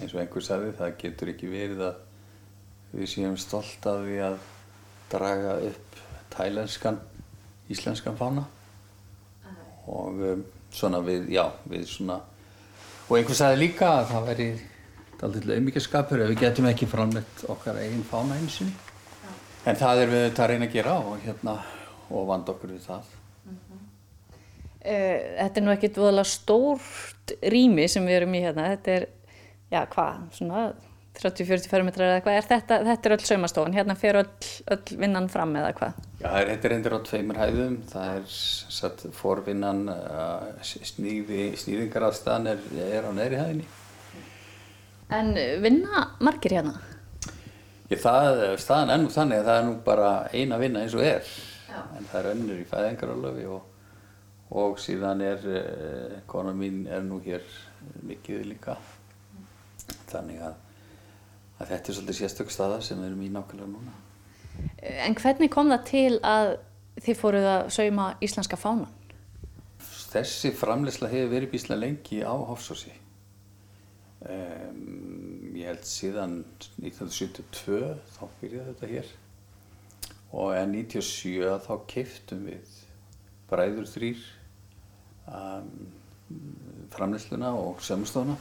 eins 0.00 0.16
og 0.16 0.22
einhver 0.24 0.44
sagði, 0.44 0.72
það 0.80 0.96
getur 1.04 1.30
ekki 1.32 1.52
verið 1.52 1.84
að 1.86 2.00
við 2.96 3.12
séum 3.14 3.38
stolt 3.40 3.86
af 3.88 4.02
því 4.02 4.18
að 4.26 4.40
draga 5.12 5.54
upp 5.68 6.02
tælenskan, 6.34 6.98
íslenskan 7.70 8.18
fána. 8.18 8.48
Og 9.92 10.20
um, 10.32 10.42
svona 10.72 11.02
við, 11.04 11.28
já, 11.32 11.46
við 11.68 11.86
svona 11.88 12.20
og 13.08 13.18
einhvers 13.18 13.42
sagði 13.42 13.60
líka 13.64 13.90
að 13.98 14.06
það 14.12 14.28
væri 14.30 14.50
alltaf 15.22 15.50
auðmyggjaskapur 15.54 16.22
ef 16.24 16.32
við 16.32 16.40
getum 16.40 16.66
ekki 16.66 16.88
framleitt 16.90 17.44
okkar 17.52 17.78
eigin 17.78 18.02
fána 18.08 18.38
einsinni 18.40 18.72
en 19.68 19.78
það 19.78 20.02
er 20.02 20.10
við 20.10 20.24
þetta 20.26 20.44
að 20.44 20.50
reyna 20.50 20.66
að 20.66 20.76
gera 20.76 20.94
og 20.98 21.18
hérna 21.22 21.56
og 22.12 22.28
vanda 22.28 22.52
okkur 22.52 22.72
við 22.74 22.86
það. 22.86 23.10
Mm 23.46 23.58
-hmm. 23.58 23.82
Þetta 25.38 25.60
er 25.60 25.64
nú 25.64 25.72
ekkit 25.72 25.98
voðalega 25.98 26.24
stórt 26.24 27.34
rými 27.42 27.88
sem 27.88 28.06
við 28.06 28.16
erum 28.16 28.34
í 28.34 28.42
hérna. 28.42 28.68
Þetta 28.74 28.90
er, 28.90 29.06
já 29.70 29.86
hvað, 29.86 30.16
svona 30.32 30.72
30-40 31.12 31.68
fermetrar 31.68 32.08
eða 32.08 32.22
hvað 32.24 32.38
er 32.38 32.46
þetta, 32.48 32.76
þetta 32.86 33.08
er 33.08 33.14
öll 33.14 33.26
saumastofan, 33.28 33.74
hérna 33.76 33.96
fer 34.00 34.18
öll, 34.22 34.30
öll 34.72 34.96
vinnan 35.02 35.28
fram 35.32 35.52
eða 35.60 35.74
hvað? 35.76 35.98
Já, 36.22 36.28
þetta 36.48 36.68
er 36.68 36.74
endur 36.76 36.96
á 36.96 37.00
tveimur 37.04 37.40
hæðum, 37.40 37.74
það 37.90 38.14
er 38.14 38.38
satt 38.78 39.04
forvinnan, 39.18 39.82
uh, 39.92 40.46
sníði, 40.64 41.50
sníðingaraðstæðan 41.60 42.48
er, 42.54 42.64
er 42.86 43.08
á 43.08 43.10
neðri 43.18 43.42
hæðinni. 43.42 43.68
En 45.12 45.34
vinna 45.60 46.06
margir 46.24 46.56
hérna? 46.56 46.78
Ég, 47.92 48.00
það, 48.00 48.40
staðan 48.62 49.04
nú 49.04 49.12
þannig 49.12 49.42
að 49.42 49.50
það 49.50 49.60
er 49.60 49.68
nú 49.68 49.76
bara 49.84 50.10
eina 50.32 50.60
vinna 50.62 50.86
eins 50.86 50.96
og 50.96 51.04
er, 51.04 51.28
Já. 51.68 51.78
en 51.98 52.08
það 52.08 52.18
er 52.22 52.30
önnur 52.32 52.64
í 52.64 52.68
fæðingarálöfi 52.72 53.48
og, 53.52 53.70
og 54.64 54.80
síðan 54.80 55.20
er, 55.28 55.44
uh, 55.44 56.18
kona 56.30 56.56
mín 56.56 56.86
er 56.88 57.04
nú 57.04 57.20
hér 57.20 57.44
mikið 58.08 58.46
líka, 58.48 58.80
þannig 60.08 60.40
að 60.48 60.61
að 61.62 61.70
þetta 61.74 61.92
er 61.92 61.98
svolítið 61.98 62.18
sérstök 62.18 62.52
staða 62.52 62.80
sem 62.84 62.98
við 62.98 63.10
erum 63.10 63.22
í 63.22 63.30
nákvæmlega 63.32 63.70
núna. 63.70 63.94
En 65.06 65.14
hvernig 65.18 65.52
kom 65.52 65.70
það 65.72 65.86
til 65.88 66.18
að 66.26 66.56
þið 67.02 67.20
fóruð 67.20 67.48
að 67.52 67.62
sauma 67.76 68.08
íslenska 68.24 68.58
fánan? 68.60 68.90
Þessi 70.12 70.52
framleysla 70.52 71.08
hefur 71.08 71.32
verið 71.32 71.54
bíslega 71.54 71.80
lengi 71.80 72.20
á 72.20 72.34
Hofsósi. 72.36 72.92
Um, 74.22 75.56
ég 75.56 75.66
held 75.70 75.86
síðan 75.88 76.36
1972 76.78 77.80
þá 78.12 78.22
byrjaði 78.38 78.66
þetta 78.68 78.90
hér 78.92 79.08
og 80.32 80.52
en 80.54 80.76
1997 80.78 81.56
þá 81.64 81.72
keiftum 81.90 82.44
við 82.46 82.76
bræður 83.50 83.88
þrýr 83.90 84.22
um, 85.26 85.72
framleysluna 86.94 87.50
og 87.58 87.82
sömustofna 87.82 88.38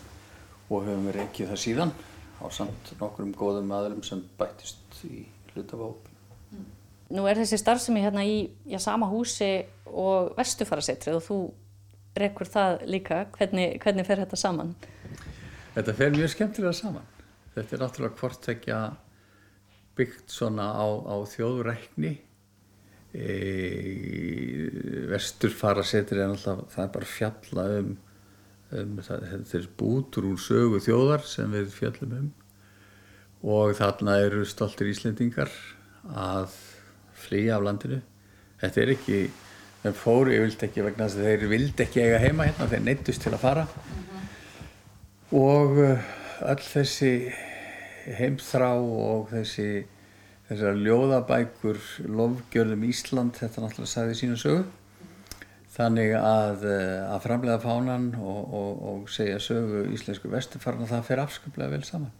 og 0.70 0.86
höfum 0.86 1.10
við 1.10 1.18
reykið 1.18 1.50
það 1.50 1.62
síðan 1.66 1.96
á 2.42 2.48
samt 2.54 2.94
nokkrum 3.00 3.34
góðum 3.38 3.72
aðlum 3.76 4.02
sem 4.06 4.22
bættist 4.40 5.02
í 5.08 5.26
hlutafápi. 5.54 6.14
Mm. 6.52 6.66
Nú 7.18 7.28
er 7.30 7.40
þessi 7.42 7.60
starfsemi 7.62 8.04
hérna 8.04 8.26
í 8.26 8.50
já, 8.70 8.80
sama 8.82 9.10
húsi 9.12 9.66
og 9.86 10.34
vestufarasetrið 10.38 11.20
og 11.20 11.26
þú 11.28 11.40
rekkur 12.22 12.50
það 12.52 12.84
líka. 12.92 13.24
Hvernig, 13.38 13.78
hvernig 13.84 14.08
fer 14.08 14.24
þetta 14.24 14.40
saman? 14.40 14.76
Þetta 15.76 15.96
fer 15.96 16.14
mjög 16.16 16.34
skemmtilega 16.34 16.76
saman. 16.76 17.08
Þetta 17.56 17.76
er 17.76 17.84
náttúrulega 17.84 18.20
hvort 18.20 18.52
ekki 18.52 18.76
að 18.76 19.00
byggt 20.00 20.32
svona 20.32 20.72
á, 20.72 20.88
á 20.88 21.16
þjóðrækni. 21.32 22.14
E, 23.12 23.26
vesturfarasetrið 25.12 26.24
er 26.24 26.32
náttúrulega, 26.32 26.72
það 26.72 26.86
er 26.86 26.96
bara 26.96 27.12
fjalla 27.18 27.68
um 27.82 27.92
um, 27.92 27.92
þetta 28.72 29.58
er 29.60 29.68
bútur 29.78 30.30
úr 30.32 30.40
sögu 30.40 30.80
þjóðar 30.84 31.26
sem 31.28 31.52
við 31.52 31.72
fjallum 31.76 32.18
um. 32.18 32.32
Og 33.42 33.74
þarna 33.76 34.20
eru 34.22 34.46
stoltir 34.46 34.92
Íslendingar 34.92 35.52
að 36.08 36.54
flýja 37.18 37.58
af 37.58 37.66
landinu. 37.66 38.02
Þetta 38.62 38.82
er 38.82 38.94
ekki 38.96 39.22
en 39.82 39.98
fóru 39.98 40.34
yfirlt 40.36 40.68
ekki 40.68 40.86
vegna 40.86 41.08
þess 41.08 41.18
að 41.18 41.30
þeir 41.30 41.48
vildi 41.50 41.86
ekki 41.86 42.04
eiga 42.04 42.20
heima 42.22 42.46
hérna, 42.46 42.70
þeir 42.70 42.84
neittust 42.86 43.24
til 43.26 43.34
að 43.34 43.42
fara. 43.42 43.64
Og 45.34 45.80
uh, 45.82 46.12
öll 46.52 46.62
þessi 46.62 47.14
heimþrá 48.20 48.76
og 48.78 49.32
þessi 49.34 49.68
þessar 50.52 50.78
ljóðabækur 50.86 51.82
lofgjörðum 52.12 52.86
Ísland, 52.90 53.38
þetta 53.40 53.64
náttúrulega 53.64 53.94
sagði 53.96 54.20
sínu 54.20 54.38
sögu 54.40 54.66
þannig 55.72 56.16
að, 56.18 56.66
uh, 56.68 57.14
að 57.14 57.24
framlega 57.26 57.62
fánan 57.64 58.12
og, 58.20 58.54
og, 58.60 58.84
og 58.92 59.10
segja 59.12 59.40
sögu 59.44 59.86
íslensku 59.96 60.32
vesturfarna 60.32 60.90
það 60.90 61.08
fer 61.08 61.24
afskaplega 61.24 61.76
vel 61.76 61.84
saman. 61.88 62.14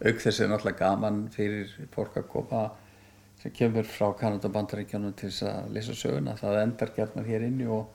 Auk 0.00 0.22
þess 0.22 0.40
er 0.40 0.50
náttúrulega 0.50 0.80
gaman 0.80 1.24
fyrir 1.32 1.72
fólk 1.94 2.16
að 2.16 2.30
koma 2.32 2.64
sem 3.40 3.52
kemur 3.56 3.86
frá 3.88 4.10
Kanada 4.16 4.48
og 4.48 4.54
Bandaríkjónum 4.54 5.14
til 5.16 5.30
þess 5.30 5.46
að 5.48 5.74
lesa 5.76 5.96
söguna. 5.96 6.36
Það 6.40 6.62
endar 6.62 6.92
gerðnar 6.96 7.28
hér 7.28 7.46
inni 7.46 7.68
og, 7.68 7.88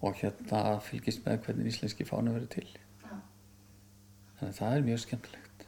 og 0.00 0.20
hérna 0.20 0.78
fylgist 0.84 1.24
með 1.26 1.42
hvernig 1.46 1.72
íslenski 1.72 2.06
fánu 2.08 2.36
verður 2.36 2.52
til. 2.54 2.68
Þannig 4.38 4.54
að 4.54 4.58
það 4.60 4.76
er 4.76 4.86
mjög 4.86 5.02
skemmtilegt. 5.04 5.66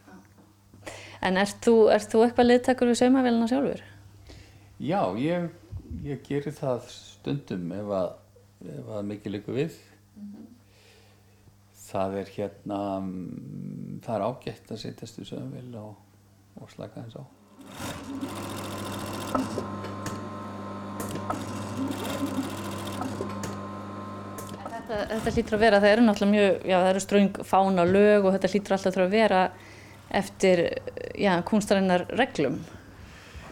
En 1.20 1.36
ert 1.36 1.58
þú, 1.64 1.74
ert 1.92 2.12
þú 2.12 2.22
eitthvað 2.24 2.48
liðtakur 2.48 2.88
við 2.88 3.00
saumavélina 3.02 3.48
sjálfur? 3.50 3.82
Já, 4.80 5.00
ég, 5.20 5.50
ég 6.06 6.22
gerir 6.24 6.54
það 6.56 6.86
stundum 6.94 7.72
ef 7.76 7.90
að, 7.98 8.12
að 8.60 9.06
mikið 9.08 9.32
líku 9.38 9.56
við 9.56 9.76
það 11.90 12.16
er 12.20 12.32
hérna 12.36 12.80
mm, 13.00 14.00
það 14.04 14.16
er 14.16 14.24
ágætt 14.26 14.72
að 14.74 14.82
setjast 14.84 15.20
í 15.20 15.26
sögumvél 15.28 15.78
og, 15.80 15.94
og 16.60 16.72
slaka 16.72 17.04
eins 17.04 17.16
á 17.18 17.24
Þetta, 24.90 25.04
þetta 25.06 25.32
hlýtur 25.36 25.54
að 25.54 25.62
vera, 25.62 25.78
það 25.78 25.92
eru 25.92 26.04
náttúrulega 26.04 26.34
mjög, 26.34 26.54
já 26.66 26.76
það 26.76 26.88
eru 26.90 27.02
ströng 27.04 27.40
fána 27.46 27.84
lög 27.86 28.24
og 28.26 28.34
þetta 28.34 28.50
hlýtur 28.50 28.74
alltaf 28.76 28.96
að 28.98 29.12
vera 29.14 29.42
eftir, 30.20 30.62
já, 31.14 31.30
kunstarinnar 31.46 32.08
reglum. 32.18 32.56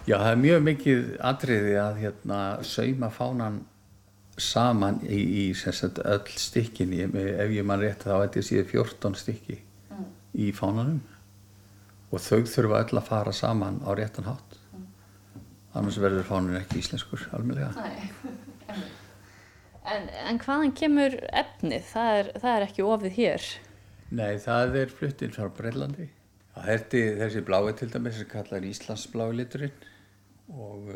Já, 0.09 0.17
það 0.17 0.31
er 0.33 0.41
mjög 0.43 0.65
mikið 0.67 1.05
atriði 1.31 1.77
að 1.79 2.01
hérna 2.03 2.41
sauma 2.67 3.11
fánan 3.15 3.61
saman 4.43 5.01
í, 5.05 5.19
í 5.19 5.45
sagt, 5.57 6.01
öll 6.05 6.39
stykkin 6.39 6.95
ef 6.95 7.53
ég 7.55 7.67
mann 7.67 7.83
rétt 7.83 8.07
þá 8.07 8.25
ætti 8.25 8.43
ég 8.43 8.49
síðan 8.49 8.71
14 8.73 9.19
stykki 9.23 9.59
í 10.39 10.51
fánanum. 10.55 11.01
Og 12.09 12.23
þau 12.25 12.45
þurfa 12.49 12.85
öll 12.85 13.01
að 13.01 13.09
fara 13.11 13.35
saman 13.37 13.83
á 13.85 13.91
réttan 13.99 14.29
hátt. 14.29 14.57
Annars 15.77 15.99
verður 16.01 16.27
fánin 16.27 16.57
ekki 16.59 16.81
íslenskur 16.81 17.29
almeinlega 17.37 17.75
En, 19.89 20.09
en 20.29 20.39
hvaðan 20.43 20.75
kemur 20.77 21.15
efnið? 21.33 21.85
Það 21.89 22.15
er, 22.19 22.27
það 22.43 22.55
er 22.55 22.65
ekki 22.67 22.85
ofið 22.85 23.15
hér. 23.17 23.45
Nei, 24.19 24.35
það 24.45 24.75
er 24.83 24.91
fluttinn 24.93 25.33
frá 25.33 25.47
er 27.07 27.21
þessi 27.23 27.45
blái 27.47 27.73
til 27.79 27.89
dæmis 27.93 28.19
sem 28.19 28.29
kallar 28.29 28.67
Íslandsblái 28.67 29.31
liturinn 29.39 29.87
og, 30.51 30.91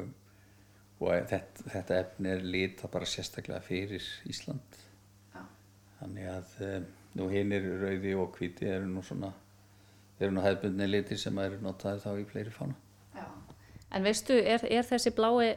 og 1.03 1.29
þetta, 1.31 1.67
þetta 1.75 1.99
efni 1.99 2.33
er 2.33 2.45
lita 2.47 2.91
bara 2.93 3.09
sérstaklega 3.09 3.61
fyrir 3.65 4.05
Ísland 4.31 4.79
Já. 5.35 5.43
þannig 6.01 6.29
að 6.33 6.55
um, 6.69 6.87
nú 7.19 7.29
hinn 7.33 7.53
er 7.57 7.67
rauði 7.83 8.15
og 8.19 8.39
hviti 8.39 8.71
eru 8.71 8.89
nú 8.89 9.03
svona 9.07 9.33
eru 10.23 10.37
nú 10.37 10.45
hefðbundni 10.45 10.89
litir 10.89 11.21
sem 11.21 11.39
eru 11.43 11.59
notaði 11.63 12.05
þá 12.05 12.11
í 12.15 12.29
fleiri 12.31 12.55
fána 12.55 12.79
Já. 13.17 13.27
En 13.93 14.07
veistu, 14.07 14.39
er, 14.39 14.65
er 14.71 14.87
þessi 14.89 15.13
blái 15.17 15.57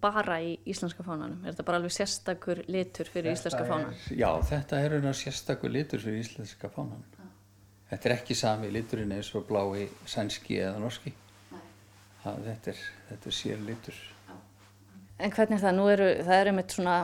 bara 0.00 0.38
í 0.40 0.54
íslenska 0.70 1.04
fánanum? 1.04 1.42
Er 1.44 1.52
þetta 1.52 1.66
bara 1.68 1.80
alveg 1.82 1.92
sérstakur 1.92 2.62
litur 2.72 3.10
fyrir 3.12 3.34
íslenska 3.34 3.66
fánan? 3.68 3.90
er, 3.92 4.16
Já, 4.22 4.30
þetta 4.48 4.80
er 4.80 4.96
einu 4.96 5.12
sérstakur 5.12 5.72
litur 5.72 6.00
fyrir 6.04 6.24
íslenska 6.24 6.72
fánan 6.72 7.04
Þetta 7.84 8.08
er 8.08 8.14
ekki 8.14 8.34
sami 8.34 8.70
liturinn 8.72 9.12
eins 9.12 9.28
og 9.36 9.44
blái 9.46 9.84
sænski 10.08 10.56
eða 10.56 10.80
norski 10.82 11.12
það, 12.22 12.44
þetta, 12.48 12.72
er, 12.72 12.82
þetta 13.10 13.30
er 13.30 13.36
sér 13.36 13.64
litur 13.68 14.00
En 15.18 15.30
hvernig 15.30 15.58
er 15.58 15.62
það? 15.62 15.76
Nú 15.78 15.86
eru, 15.92 16.08
það 16.26 16.40
eru 16.40 16.54
mitt 16.56 16.74
svona 16.74 16.96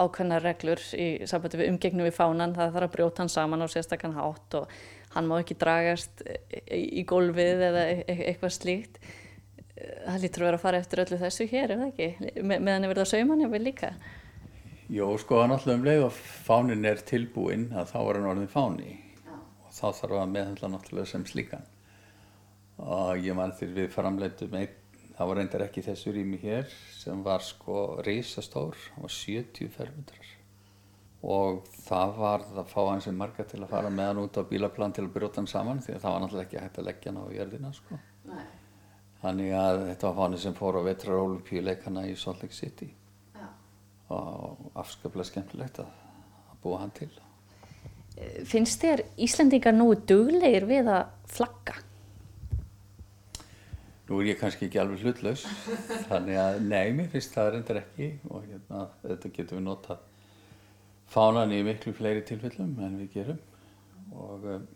ákveðna 0.00 0.38
reglur 0.40 0.80
í 0.96 1.08
sambandi 1.28 1.60
við 1.60 1.70
umgengnu 1.74 2.06
við 2.06 2.16
fánan, 2.16 2.54
það 2.56 2.72
þarf 2.76 2.88
að 2.88 2.94
brjóta 2.94 3.22
hann 3.22 3.32
saman 3.32 3.64
á 3.64 3.68
sérstakann 3.68 4.16
hátt 4.16 4.56
og 4.58 4.72
hann 5.14 5.28
má 5.28 5.36
ekki 5.36 5.58
dragast 5.60 6.24
í, 6.72 7.04
gólfið 7.06 7.66
eða 7.68 7.84
e 7.90 7.98
e 8.08 8.16
eitthvað 8.30 8.56
slíkt. 8.56 8.98
Það 9.74 10.20
lítur 10.22 10.42
að 10.42 10.48
vera 10.48 10.58
að 10.58 10.64
fara 10.64 10.80
eftir 10.80 11.02
öllu 11.04 11.20
þessu 11.20 11.46
hér, 11.50 11.74
ef 11.74 11.82
það 11.82 11.90
ekki? 11.92 12.42
Me 12.42 12.58
meðan 12.58 12.86
er 12.86 12.92
verið 12.94 13.04
að 13.04 13.10
sauma 13.12 13.36
hann, 13.36 13.52
vil 13.52 13.64
líka. 13.66 13.92
Jó, 14.92 15.06
sko, 15.20 15.40
hann 15.40 15.54
alltaf 15.54 15.74
um 15.74 15.84
leið 15.84 16.06
og 16.06 16.16
fánin 16.46 16.88
er 16.88 17.00
tilbúinn 17.08 17.70
að 17.72 17.92
þá 17.92 17.98
er 18.02 18.18
hann 18.18 18.30
orðin 18.32 18.50
fáni 18.52 18.90
Já. 19.24 19.36
og 19.36 19.70
þá 19.72 19.86
þarf 20.00 20.18
að 20.20 20.34
meðhandla 20.34 20.70
náttúrulega 20.74 21.08
sem 21.08 21.24
slíkan 21.28 21.64
og 22.84 23.22
ég 23.22 23.36
man 23.38 23.54
þegar 23.56 23.78
við 23.78 23.94
framleitum 23.94 24.56
einn 24.58 24.74
það 25.14 25.28
var 25.30 25.38
reyndar 25.40 25.66
ekki 25.68 25.84
þessu 25.86 26.14
rými 26.14 26.38
hér 26.42 26.70
sem 26.98 27.20
var 27.26 27.44
sko 27.44 28.00
reysastór 28.06 28.78
það 28.86 29.04
var 29.06 29.14
70 29.18 29.70
fermetrar 29.74 30.32
og 31.24 31.62
það 31.86 32.18
var 32.18 32.44
að 32.52 32.66
fá 32.68 32.80
hans 32.82 33.06
sem 33.08 33.16
marga 33.16 33.46
til 33.48 33.62
að 33.62 33.70
fara 33.70 33.92
með 33.92 34.10
hann 34.10 34.22
út 34.24 34.36
á 34.36 34.42
bílaplan 34.48 34.92
til 34.92 35.06
að 35.06 35.14
brjóta 35.14 35.40
hann 35.40 35.48
saman 35.50 35.80
því 35.84 35.94
að 35.94 36.02
það 36.02 36.14
var 36.14 36.24
náttúrulega 36.24 36.46
ekki 36.48 36.64
hægt 36.64 36.80
að 36.80 36.88
leggja 36.90 37.12
hann 37.12 37.22
á 37.22 37.26
jörðina 37.38 37.72
sko. 37.78 38.00
þannig 39.22 39.54
að 39.56 39.80
þetta 39.88 40.10
var 40.10 40.18
fáni 40.18 40.42
sem 40.42 40.58
fór 40.58 40.80
á 40.80 40.86
vetrarólupíuleikana 40.90 42.06
í 42.10 42.16
Salt 42.20 42.44
Lake 42.44 42.56
City 42.58 42.90
Já. 43.38 43.46
og 44.12 44.66
afskaplega 44.82 45.30
skemmtilegt 45.30 45.80
að, 45.80 45.94
að 46.50 46.60
búa 46.66 46.82
hann 46.82 46.92
til 46.98 47.12
Finnst 48.46 48.84
þér 48.84 49.00
Íslendingar 49.24 49.74
nú 49.74 49.88
duglegir 50.06 50.68
við 50.68 50.90
að 50.92 51.08
flagga? 51.34 51.80
Nú 54.04 54.18
er 54.20 54.34
ég 54.34 54.36
kannski 54.36 54.66
ekki 54.66 54.80
alveg 54.82 55.00
hlutlaus, 55.00 55.46
þannig 56.10 56.36
að 56.36 56.58
nei, 56.66 56.90
mér 56.92 57.06
finnst 57.08 57.32
það 57.32 57.46
reyndar 57.54 57.78
ekki 57.80 58.08
og 58.28 58.42
hérna, 58.44 58.82
þetta 59.00 59.30
getum 59.38 59.56
við 59.56 59.64
notað 59.64 60.02
fánan 61.14 61.54
í 61.56 61.62
miklu 61.64 61.94
fleiri 61.96 62.24
tilfellum 62.28 62.74
en 62.84 62.98
við 63.00 63.14
gerum. 63.14 63.38
Og, 64.12 64.44
um, 64.44 64.66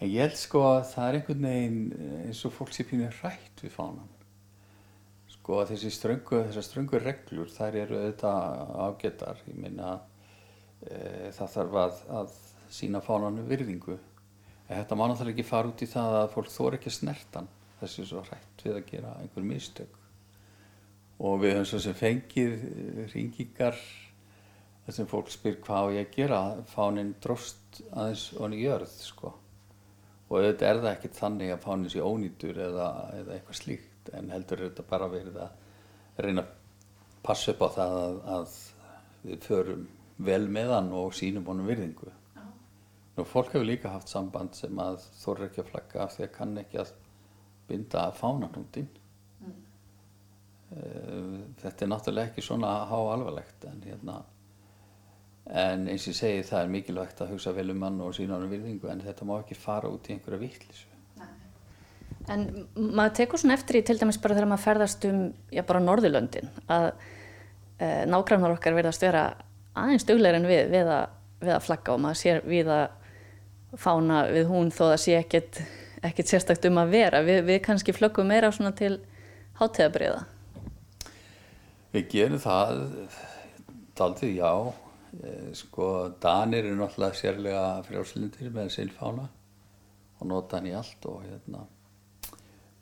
en 0.00 0.10
ég 0.10 0.24
held 0.24 0.34
sko 0.40 0.64
að 0.72 0.80
það 0.90 1.06
er 1.06 1.18
einhvern 1.20 1.46
veginn 1.46 1.78
eins 2.24 2.42
og 2.48 2.54
fólk 2.56 2.74
sé 2.74 2.86
pínir 2.88 3.14
rætt 3.22 3.62
við 3.62 3.74
fánan. 3.76 4.10
Sko 5.30 5.60
að 5.60 5.70
þessi 5.76 5.92
ströngu, 5.94 6.40
þessar 6.48 6.66
ströngu 6.66 6.98
reglur, 7.04 7.52
þær 7.54 7.78
eru 7.84 8.00
auðvitað 8.00 8.72
ágættar, 8.88 9.44
ég 9.46 9.60
minna 9.68 9.92
e, 10.82 11.30
það 11.36 11.52
þarf 11.54 11.78
að, 11.84 12.02
að 12.18 12.34
sína 12.74 13.04
fánanu 13.06 13.46
virðingu. 13.46 14.00
En 14.66 14.80
þetta 14.80 14.98
má 14.98 15.06
náttúrulega 15.06 15.36
ekki 15.36 15.46
fara 15.46 15.70
út 15.70 15.86
í 15.86 15.88
það 15.94 16.18
að 16.24 16.32
fólk 16.34 16.50
þór 16.56 16.78
ekki 16.80 16.90
snertan 16.90 17.46
þessi 17.80 18.06
svo 18.08 18.22
hrætt 18.26 18.64
við 18.64 18.78
að 18.78 18.90
gera 18.90 19.14
einhver 19.20 19.46
mistök. 19.46 19.96
Og 21.16 21.40
við 21.42 21.56
höfum 21.56 21.68
svo 21.70 21.80
sem 21.80 21.96
fengið 21.96 22.66
ringingar 23.14 23.78
þar 24.84 24.96
sem 24.98 25.08
fólk 25.10 25.32
spyr 25.32 25.58
hvað 25.64 25.88
á 25.88 25.94
ég 25.96 26.06
að 26.06 26.16
gera? 26.16 26.40
Fánin 26.70 27.14
dróst 27.22 27.80
aðeins 27.90 28.28
onni 28.38 28.60
jörð 28.62 28.92
sko. 29.00 29.32
Og 30.26 30.38
auðvitað 30.40 30.68
er 30.68 30.80
það 30.82 30.92
ekkert 30.92 31.20
þannig 31.20 31.52
að 31.54 31.64
fánin 31.64 31.92
sé 31.92 32.02
ónýtur 32.02 32.60
eða, 32.68 32.88
eða 33.20 33.36
eitthvað 33.36 33.60
slíkt 33.60 34.12
en 34.14 34.30
heldur 34.34 34.64
þetta 34.66 34.86
bara 34.90 35.10
verið 35.10 35.40
að 35.42 36.22
reyna 36.26 36.44
að 36.44 36.54
passa 37.26 37.52
upp 37.52 37.64
á 37.66 37.68
það 37.76 37.96
að, 38.00 38.20
að 38.36 38.56
við 39.26 39.42
förum 39.46 39.88
vel 40.26 40.44
með 40.50 40.72
hann 40.74 40.92
og 40.96 41.14
sínum 41.14 41.46
honum 41.50 41.68
virðingu. 41.68 42.12
Nú, 43.16 43.24
fólk 43.24 43.54
hefur 43.54 43.66
líka 43.66 43.94
haft 43.94 44.10
samband 44.12 44.54
sem 44.56 44.78
að 44.82 45.00
þorður 45.22 45.48
ekki 45.48 45.62
að 45.62 45.70
flagga 45.72 46.04
af 46.04 46.14
því 46.14 46.24
að 46.26 46.34
kann 46.36 46.58
ekki 46.62 46.80
að 46.82 46.92
binda 47.68 48.06
fánanútin 48.16 48.88
mm. 49.42 49.60
þetta 51.62 51.84
er 51.84 51.92
náttúrulega 51.92 52.30
ekki 52.30 52.44
svona 52.44 52.72
há 52.90 52.96
alvarlegt 52.96 53.68
en 53.70 53.84
hérna 53.86 54.20
en 55.46 55.86
eins 55.86 56.08
og 56.08 56.12
ég 56.14 56.18
segi 56.18 56.44
það 56.48 56.62
er 56.62 56.74
mikilvægt 56.74 57.22
að 57.22 57.32
hugsa 57.34 57.54
vel 57.54 57.70
um 57.70 57.80
mann 57.84 58.00
og 58.02 58.14
sína 58.16 58.34
hann 58.34 58.46
um 58.48 58.52
virðingu 58.52 58.90
en 58.90 59.04
þetta 59.04 59.28
má 59.28 59.36
ekki 59.38 59.58
fara 59.58 59.90
út 59.92 60.10
í 60.10 60.16
einhverja 60.16 60.42
vittlisu 60.42 60.92
En 62.26 62.42
maður 62.74 63.12
tekur 63.20 63.38
svona 63.38 63.54
eftir 63.54 63.78
í 63.78 63.84
til 63.86 63.94
dæmis 64.00 64.18
bara 64.18 64.34
þegar 64.34 64.48
maður 64.50 64.64
ferðast 64.64 65.04
um 65.06 65.20
já 65.54 65.62
bara 65.66 65.82
Norðurlöndin 65.82 66.48
að 66.66 66.88
e, 67.78 67.86
nágrannar 68.10 68.56
okkar 68.56 68.74
verðast 68.74 69.04
vera 69.04 69.28
aðeins 69.78 70.06
duglegar 70.08 70.40
en 70.40 70.48
við 70.48 70.72
við 70.72 70.90
að, 70.90 71.12
við 71.44 71.52
að 71.54 71.66
flagga 71.68 71.94
og 71.94 72.02
maður 72.02 72.20
sér 72.22 72.42
við 72.48 72.72
að 72.74 73.76
fána 73.78 74.24
við 74.32 74.50
hún 74.50 74.72
þó 74.74 74.82
það 74.88 74.98
sé 75.04 75.16
ekkert 75.20 75.60
ekkert 76.04 76.32
sérstakt 76.32 76.66
um 76.68 76.80
að 76.82 76.96
vera. 76.96 77.22
Vi, 77.26 77.38
við 77.46 77.60
kannski 77.64 77.94
flöggum 77.96 78.28
meira 78.30 78.50
svona 78.52 78.74
til 78.76 78.98
hátíðabriða. 79.60 80.24
Við 81.94 82.10
gerum 82.12 82.42
það, 82.42 82.82
daldið 83.96 84.34
já. 84.40 84.52
Sko, 85.56 85.86
Danir 86.20 86.66
eru 86.66 86.76
náttúrulega 86.76 87.16
sérlega 87.16 87.62
frjálslindir 87.86 88.50
með 88.52 88.74
silfána 88.74 89.30
og 90.20 90.28
nota 90.28 90.58
hann 90.58 90.68
í 90.68 90.74
allt 90.76 91.06
og 91.08 91.22
hérna, 91.24 91.62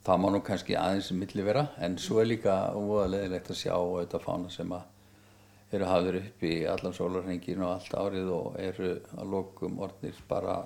það 0.07 0.20
má 0.22 0.27
nú 0.35 0.40
kannski 0.42 0.74
aðeins 0.79 1.12
milli 1.14 1.44
vera 1.46 1.68
en 1.83 1.94
svo 2.00 2.18
er 2.22 2.31
líka 2.33 2.57
óaðleðilegt 2.74 3.53
að 3.55 3.61
sjá 3.61 3.74
auðvitað 3.77 4.27
fána 4.27 4.50
sem 4.50 4.74
að 4.74 5.74
eru 5.74 5.88
hafður 5.90 6.20
upp 6.20 6.44
í 6.46 6.53
allan 6.70 6.96
sólarhengin 6.96 7.64
og 7.64 7.72
allt 7.72 7.96
árið 7.98 8.31
og 8.35 8.59
eru 8.62 8.92
að 9.14 9.31
lokum 9.37 9.81
orðnir 9.87 10.20
bara 10.31 10.59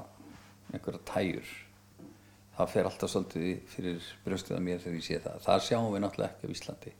einhverja 0.72 1.04
tæjur 1.08 1.54
það 2.58 2.72
fer 2.74 2.90
alltaf 2.90 3.12
svolítið 3.12 3.50
fyrir 3.72 4.06
brjóstuða 4.26 4.60
mér 4.64 4.82
þegar 4.82 4.98
ég 4.98 5.06
sé 5.06 5.20
það 5.24 5.42
það 5.46 5.66
sjáum 5.68 5.90
við 5.94 6.04
náttúrulega 6.04 6.32
ekki 6.34 6.50
á 6.50 6.54
Íslandi 6.54 6.94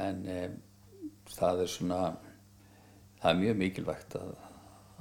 en 0.00 0.20
um, 0.36 0.58
það 1.30 1.64
er 1.64 1.72
svona 1.74 2.02
það 3.20 3.32
er 3.32 3.40
mjög 3.44 3.58
mikilvægt 3.64 4.20
að, 4.20 4.30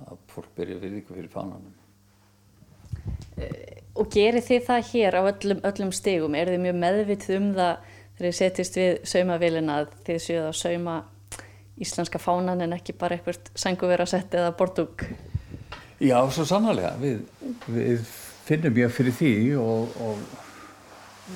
að 0.08 0.26
fólk 0.34 0.56
byrja 0.58 0.82
við 0.82 0.98
ykkur 1.04 1.22
fyrir 1.22 1.34
fánanum 1.34 1.78
Og 4.00 4.08
gerir 4.14 4.44
þið 4.44 4.66
það 4.68 4.90
hér 4.94 5.18
á 5.20 5.22
öllum, 5.28 5.62
öllum 5.68 5.92
stigum? 5.96 6.36
Er 6.38 6.52
þið 6.52 6.62
mjög 6.64 6.78
meðvitið 6.80 7.36
um 7.36 7.48
það 7.58 7.88
þegar 8.18 8.26
þið 8.26 8.36
setjast 8.38 8.78
við 8.80 8.92
saumavilina 9.12 9.78
að 9.80 9.94
þið 10.08 10.20
séuð 10.26 10.46
að 10.46 10.58
sauma 10.60 10.96
íslenska 11.80 12.22
fánan 12.22 12.64
en 12.64 12.76
ekki 12.76 12.96
bara 13.00 13.18
eitthvað 13.18 13.52
sanguvera-sett 13.60 14.36
eða 14.40 14.54
bortúk? 14.60 15.06
Já, 16.00 16.18
svo 16.32 16.46
sannlega. 16.48 16.94
Við, 17.00 17.24
við 17.68 18.14
finnum 18.50 18.76
mjög 18.76 18.96
fyrir 18.98 19.18
því 19.20 19.34
og, 19.62 20.00
og, 20.06 20.24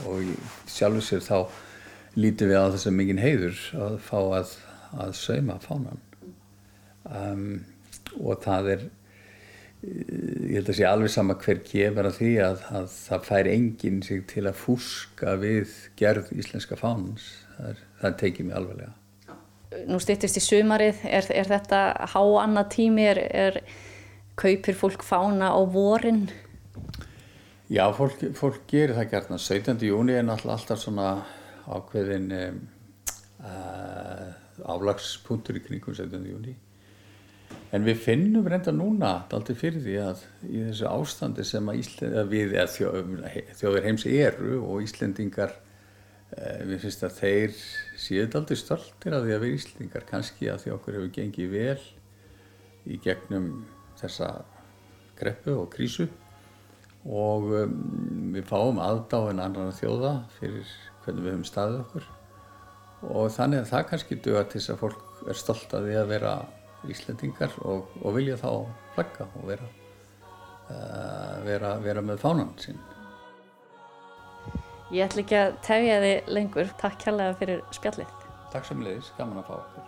og 0.10 0.34
sjálfur 0.69 1.06
sér 1.06 1.23
þá 1.26 1.38
lítið 2.17 2.52
við 2.54 2.60
að 2.60 2.73
þess 2.76 2.89
að 2.89 2.97
mikinn 2.97 3.21
heiður 3.21 3.62
að 3.88 3.95
fá 4.06 4.19
að, 4.39 4.58
að 5.06 5.15
sauma 5.17 5.60
fánan. 5.63 6.04
Um, 7.04 7.47
og 8.21 8.43
það 8.43 8.69
er 8.76 8.84
ég 9.84 10.56
held 10.56 10.69
að 10.71 10.78
sé 10.78 10.86
alveg 10.88 11.12
sama 11.12 11.36
hver 11.43 11.60
gefur 11.67 12.08
að 12.08 12.19
því 12.21 12.34
að, 12.45 12.62
að 12.71 12.86
það 12.95 13.26
fær 13.28 13.49
enginn 13.52 14.04
sig 14.06 14.21
til 14.32 14.45
að 14.47 14.60
fúska 14.62 15.34
við 15.41 15.73
gerð 15.99 16.30
íslenska 16.39 16.78
fánans 16.80 17.26
það, 17.58 17.82
það 17.99 18.15
tekið 18.21 18.47
mér 18.47 18.60
alveglega 18.62 18.93
Nú 19.89 19.97
stýttist 19.99 20.38
í 20.38 20.43
sumarið 20.45 21.02
er, 21.10 21.28
er 21.34 21.49
þetta 21.49 21.82
há 22.13 22.21
annað 22.43 22.69
tími 22.78 23.08
er, 23.10 23.19
er 23.34 23.60
kaupir 24.39 24.78
fólk 24.78 25.04
fána 25.04 25.49
á 25.52 25.60
vorin? 25.67 26.28
Já, 27.71 27.86
fólk, 27.95 28.19
fólk 28.36 28.65
gerir 28.67 28.97
það 28.97 29.10
gert 29.13 29.34
17. 29.39 29.88
júni 29.88 30.17
er 30.17 30.26
náttúrulega 30.28 30.60
alltaf 30.60 30.82
svona 30.82 31.08
ákveðin 31.63 32.30
um, 32.36 32.60
uh, 33.39 34.30
aflagspunktur 34.73 35.58
í 35.58 35.63
kringum 35.63 35.95
17. 35.95 36.28
júni 36.28 36.58
En 37.73 37.86
við 37.88 38.04
finnum 38.04 38.45
reynda 38.45 38.69
núna 38.73 39.12
aldrei 39.34 39.56
fyrir 39.58 39.82
því 39.82 39.93
að 40.04 40.19
í 40.45 40.60
þessu 40.67 40.89
ástandi 40.91 41.45
sem 41.47 41.69
að 41.71 41.80
Ísland, 41.82 42.17
við 42.30 42.54
eða 42.54 42.69
þjó, 42.69 42.89
þjóðir 43.58 43.88
heims 43.88 44.06
eru 44.10 44.60
og 44.62 44.84
Íslendingar, 44.86 45.56
eh, 46.38 46.60
við 46.69 46.84
finnst 46.84 47.06
að 47.08 47.17
þeir 47.17 47.56
séu 48.04 48.28
aldrei 48.28 48.60
stoltir 48.62 49.17
að 49.17 49.26
því 49.26 49.34
að 49.38 49.45
við 49.45 49.56
Íslendingar 49.58 50.06
kannski 50.12 50.52
að 50.54 50.62
því 50.65 50.76
okkur 50.76 50.99
hefur 50.99 51.13
gengið 51.17 51.56
vel 51.56 51.88
í 52.86 52.99
gegnum 53.02 53.49
þessa 53.97 54.30
greppu 55.17 55.58
og 55.63 55.71
krísu 55.73 56.12
og 57.03 57.47
um, 57.51 57.77
við 58.33 58.45
fáum 58.47 58.79
aðdáinn 58.81 59.41
annar 59.43 59.73
þjóða 59.75 60.13
fyrir 60.37 60.67
hvernig 61.03 61.23
við 61.23 61.33
höfum 61.33 61.47
staðið 61.47 61.79
okkur 61.83 62.05
og 63.03 63.31
þannig 63.35 63.63
að 63.63 63.71
það 63.73 63.87
kannski 63.89 64.19
duða 64.23 64.43
til 64.47 64.59
þess 64.59 64.73
að 64.73 64.81
fólk 64.83 65.01
er 65.27 65.39
stolt 65.39 65.75
að 65.75 65.87
því 65.89 65.95
að 65.99 66.11
vera 66.13 66.33
Íslendingar 66.83 67.53
og, 67.63 67.91
og 68.03 68.15
vilja 68.17 68.35
þá 68.39 68.49
flagga 68.95 69.27
og 69.39 69.43
vera, 69.47 69.67
uh, 70.67 71.37
vera, 71.45 71.69
vera 71.83 72.03
með 72.03 72.17
fánan 72.23 72.51
sín. 72.59 72.79
Ég 74.93 75.07
ætla 75.07 75.23
ekki 75.23 75.37
að 75.39 75.55
tefja 75.65 75.97
þið 76.03 76.17
lengur. 76.35 76.67
Takk 76.81 76.99
kærlega 77.01 77.39
fyrir 77.39 77.63
spjallið. 77.73 78.11
Takk 78.53 78.65
sem 78.67 78.83
leiðis, 78.83 79.09
gaman 79.17 79.39
að 79.41 79.47
fá 79.47 79.55
okkur. 79.63 79.85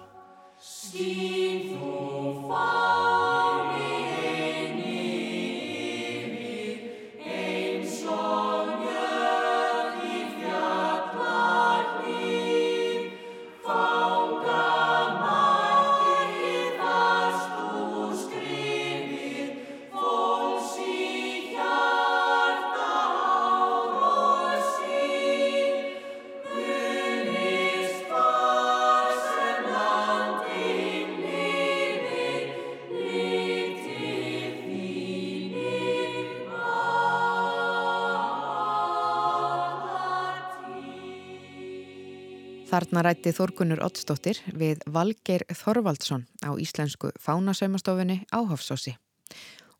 Þarna 42.75 43.05
rætti 43.05 43.31
Þorgunur 43.31 43.79
Ottsdóttir 43.85 44.41
við 44.51 44.81
Valgeir 44.91 45.45
Þorvaldsson 45.47 46.25
á 46.43 46.51
íslensku 46.59 47.13
fánasaumastofunni 47.23 48.25
á 48.35 48.43
Hofsósi. 48.43 48.91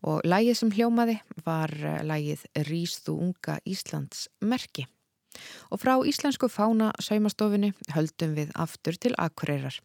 Og 0.07 0.21
lægið 0.23 0.55
sem 0.55 0.69
hljómaði 0.71 1.17
var 1.43 1.73
eh, 1.75 1.97
lægið 2.07 2.45
Rýstu 2.69 3.17
unga 3.19 3.57
Íslands 3.67 4.29
merki. 4.39 4.85
Og 5.75 5.81
frá 5.81 5.97
íslensku 6.07 6.47
fánasaumastofunni 6.47 7.73
höldum 7.91 8.37
við 8.37 8.53
aftur 8.55 8.95
til 8.95 9.11
Akureyrar. 9.19 9.75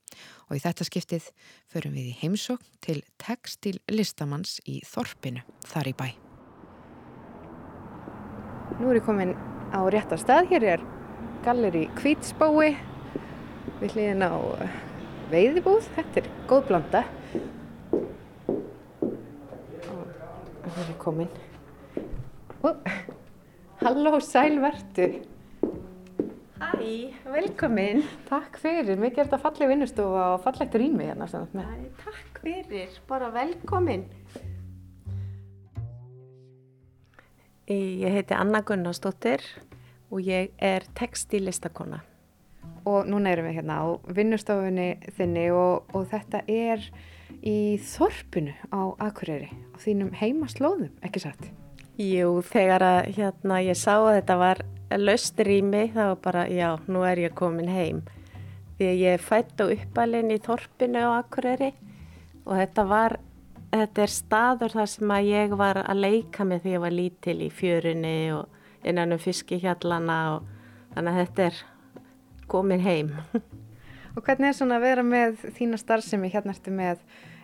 Og 0.46 0.60
í 0.60 0.62
þetta 0.62 0.86
skiptið 0.86 1.26
förum 1.72 1.96
við 1.98 2.12
í 2.12 2.14
heimsók 2.20 2.62
til 2.78 3.00
textil 3.18 3.80
listamanns 3.90 4.60
í 4.70 4.84
Þorpinu, 4.86 5.42
þar 5.66 5.90
í 5.90 5.96
bæ. 5.98 6.06
Nú 8.78 8.92
er 8.92 9.00
ég 9.00 9.10
komin 9.10 9.34
á 9.74 9.82
réttar 9.90 10.22
stað. 10.22 10.46
Hér 10.54 10.68
er 10.76 10.86
galleri 11.42 11.88
Kvítsbái 11.98 12.89
við 13.80 13.94
hliðin 13.96 14.24
á 14.24 14.32
eh, 14.60 14.76
veiðibúð. 15.32 15.88
Þetta 15.96 16.20
er 16.20 16.28
góð 16.50 16.66
blanda. 16.68 17.02
Og 19.90 20.68
það 20.68 20.82
er 20.84 20.96
komin. 21.00 21.30
Ó, 22.60 22.68
halló, 23.80 24.18
sælvertu. 24.24 25.08
Hæ, 26.60 26.76
velkomin. 27.32 28.04
Takk 28.28 28.60
fyrir. 28.60 29.00
Mikið 29.00 29.24
er 29.24 29.30
þetta 29.30 29.40
falleg 29.46 29.72
vinnustofa 29.72 30.26
og 30.34 30.44
fallegt 30.44 30.76
rými 30.76 31.08
hérna. 31.08 31.30
Æ, 31.30 31.88
takk 32.04 32.44
fyrir, 32.44 33.00
bara 33.08 33.32
velkomin. 33.32 34.04
Ég 37.70 38.10
heiti 38.10 38.34
Anna 38.34 38.64
Gunnarsdóttir 38.66 39.44
og 40.10 40.26
ég 40.26 40.50
er 40.58 40.84
textilistakona. 40.98 42.02
Og 42.90 43.06
núna 43.06 43.30
erum 43.34 43.46
við 43.46 43.60
hérna 43.60 43.78
á 43.82 43.86
vinnustofunni 44.16 44.90
þinni 45.14 45.46
og, 45.54 45.90
og 45.94 46.06
þetta 46.10 46.42
er 46.50 46.82
í 47.46 47.78
þorpinu 47.84 48.54
á 48.74 48.80
Akureyri, 49.06 49.50
á 49.72 49.76
þínum 49.80 50.12
heimaslóðum, 50.16 50.92
ekki 51.06 51.22
satt? 51.22 51.50
Jú, 52.00 52.40
þegar 52.46 52.84
að 52.84 53.00
hérna, 53.18 53.60
ég 53.60 53.78
sá 53.78 53.94
að 53.98 54.14
þetta 54.20 54.36
var 54.40 54.62
löst 54.98 55.40
rými 55.44 55.90
þá 55.94 56.16
bara, 56.22 56.46
já, 56.48 56.74
nú 56.88 57.04
er 57.06 57.20
ég 57.26 57.34
komin 57.36 57.70
heim. 57.70 58.02
Því 58.78 58.88
að 58.88 59.02
ég 59.04 59.24
fætt 59.24 59.60
á 59.60 59.64
uppalinn 59.68 60.32
í 60.32 60.38
þorpinu 60.40 61.02
á 61.04 61.20
Akureyri 61.20 61.74
og 62.46 62.54
þetta 62.56 62.86
var, 62.88 63.18
þetta 63.74 64.06
er 64.06 64.14
staður 64.14 64.76
þar 64.78 64.90
sem 64.94 65.12
að 65.12 65.28
ég 65.28 65.58
var 65.60 65.82
að 65.84 66.00
leika 66.00 66.46
með 66.48 66.64
því 66.64 66.70
að 66.70 66.76
ég 66.78 66.84
var 66.86 66.96
lítil 66.96 67.36
í 67.44 67.50
fjörunni 67.52 68.16
og 68.38 68.88
innan 68.88 69.12
um 69.12 69.20
fiskihjallana 69.20 70.18
og 70.38 70.48
þannig 70.94 71.12
að 71.12 71.20
þetta 71.20 71.46
er 71.50 71.60
komin 72.50 72.82
heim. 72.84 73.12
Og 74.16 74.24
hvernig 74.26 74.50
er 74.50 74.56
svona 74.58 74.80
að 74.80 74.86
vera 74.88 75.04
með 75.06 75.44
þína 75.56 75.78
starfsemi? 75.78 76.30
Hérna 76.32 76.54
ertu 76.56 76.72
með, 76.74 77.02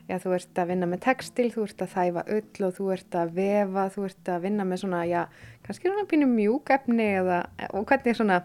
já, 0.09 0.17
þú 0.23 0.33
ert 0.37 0.59
að 0.59 0.73
vinna 0.73 0.89
með 0.91 1.03
textil, 1.07 1.47
þú 1.55 1.67
ert 1.69 1.85
að 1.85 1.93
þæfa 1.95 2.25
öll 2.37 2.67
og 2.67 2.73
þú 2.79 2.89
ert 2.97 3.19
að 3.21 3.35
vefa, 3.37 3.85
þú 3.95 4.07
ert 4.09 4.31
að 4.35 4.47
vinna 4.49 4.67
með 4.67 4.83
svona, 4.83 5.05
já, 5.07 5.21
kannski 5.67 5.93
svona 5.93 6.09
pínu 6.11 6.29
mjúkefni 6.33 7.07
eða, 7.21 7.39
og 7.71 7.87
hvernig 7.87 8.13
er 8.13 8.19
svona, 8.19 8.41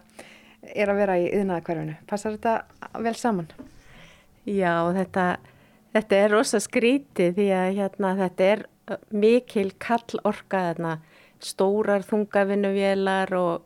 er 0.61 0.93
að 0.93 1.01
vera 1.01 1.17
í 1.17 1.25
yðnaðakverfinu? 1.31 1.97
Passar 2.09 2.37
þetta 2.37 3.01
vel 3.01 3.15
saman? 3.17 3.49
Já, 4.45 4.75
þetta, 4.93 5.25
þetta 5.97 6.21
er 6.21 6.35
rosa 6.35 6.61
skrítið 6.61 7.35
því 7.39 7.49
að 7.57 7.73
hérna, 7.79 8.13
þetta 8.21 8.51
er 8.53 8.63
mikil 9.13 9.71
kall 9.81 10.21
orka, 10.27 10.67
hérna, 10.69 10.95
stórar 11.41 12.05
þungavinnuvélar 12.05 13.33
og, 13.37 13.65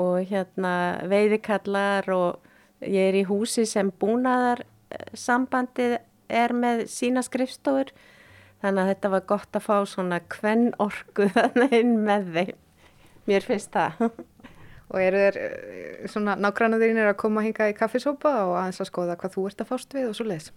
og 0.00 0.22
hérna, 0.30 0.74
veiðikallar 1.10 2.08
og 2.14 2.86
ég 2.86 3.10
er 3.10 3.18
í 3.20 3.26
húsi 3.28 3.66
sem 3.68 3.92
búnaðar 4.00 4.64
sambandið 5.16 5.98
er 6.32 6.54
með 6.56 6.86
sína 6.92 7.22
skrifstofur 7.24 7.92
þannig 8.62 8.82
að 8.82 8.90
þetta 8.92 9.12
var 9.14 9.24
gott 9.32 9.58
að 9.58 9.66
fá 9.66 9.76
svona 9.88 10.20
kvenn 10.32 10.70
orku 10.82 11.28
þannig 11.36 11.78
inn 11.80 11.96
með 12.06 12.28
þeim. 12.36 12.60
Mér 13.30 13.46
finnst 13.46 13.74
það. 13.74 14.06
Og 14.92 15.00
eru 15.00 15.20
þeir 15.22 15.38
eh, 15.40 16.08
svona 16.10 16.34
nágrannaðurinn 16.36 17.00
að 17.06 17.16
koma 17.22 17.44
hinga 17.44 17.70
í 17.70 17.76
kaffisópa 17.76 18.32
og 18.44 18.58
aðeins 18.60 18.82
að 18.82 18.90
skoða 18.90 19.16
hvað 19.20 19.36
þú 19.38 19.44
ert 19.48 19.62
að 19.64 19.70
fást 19.70 19.96
við 19.96 20.08
og 20.10 20.18
svo 20.18 20.26
leiðis? 20.28 20.50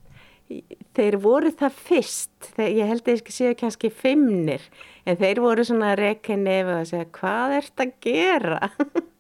Þeir 0.97 1.15
voru 1.23 1.49
það 1.55 1.77
fyrst, 1.88 2.33
þeir, 2.57 2.67
ég 2.81 2.89
held 2.91 3.07
að 3.07 3.15
ég 3.15 3.31
séu 3.33 3.55
kannski 3.57 3.89
fimmnir, 3.89 4.65
en 5.07 5.17
þeir 5.17 5.39
voru 5.41 5.63
svona 5.65 5.93
að 5.93 6.01
reyka 6.03 6.36
nefið 6.38 6.73
og 6.75 6.89
segja 6.91 7.07
hvað 7.15 7.55
ert 7.61 7.86
að 7.86 7.95
gera? 8.03 8.59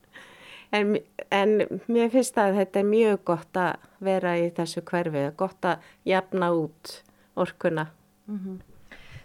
en, 0.75 0.95
en 1.33 1.81
mér 1.87 2.13
finnst 2.13 2.37
að 2.41 2.59
þetta 2.59 2.81
er 2.81 2.87
mjög 2.89 3.19
gott 3.31 3.59
að 3.59 3.89
vera 4.05 4.35
í 4.39 4.47
þessu 4.55 4.83
hverfið, 4.85 5.27
gott 5.39 5.67
að 5.67 5.91
jafna 6.07 6.51
út 6.55 6.95
orkuna. 7.35 7.89
Mm 8.29 8.39
-hmm. 8.39 8.63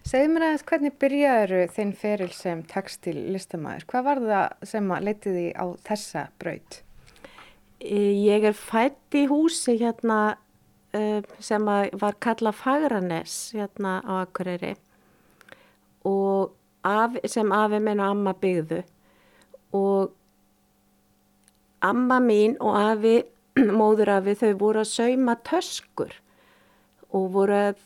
Segðu 0.00 0.28
mér 0.32 0.44
aðeins 0.46 0.64
hvernig 0.68 0.94
byrjaður 1.00 1.72
þinn 1.74 1.90
feril 1.92 2.30
sem 2.32 2.62
tekstil 2.68 3.16
listamæður? 3.34 3.84
Hvað 3.90 4.06
var 4.06 4.20
það 4.20 4.68
sem 4.70 4.92
að 4.94 5.04
leytið 5.08 5.34
því 5.36 5.48
á 5.60 5.64
þessa 5.88 6.22
braut? 6.40 6.78
Ég 7.80 8.44
er 8.44 8.56
fætt 8.56 9.16
í 9.16 9.26
húsi 9.28 9.76
hérna 9.80 10.36
uh, 10.96 11.20
sem 11.38 11.68
var 12.00 12.16
kallað 12.18 12.58
Fagranes 12.60 13.52
hérna 13.56 14.00
á 14.00 14.24
Akureyri 14.24 14.74
og 16.08 16.56
af, 16.82 17.16
sem 17.28 17.52
afi 17.52 17.80
minn 17.80 18.00
og 18.00 18.14
amma 18.14 18.34
byggðu 18.40 18.82
og 19.76 20.16
amma 21.80 22.20
mín 22.20 22.56
og 22.60 22.76
afi, 22.78 23.20
móður 23.80 24.16
afi, 24.18 24.36
þau 24.42 24.52
voru 24.60 24.82
að 24.84 24.92
sauma 24.92 25.36
töskur 25.46 26.14
og 27.10 27.26
voru 27.34 27.56
að, 27.56 27.80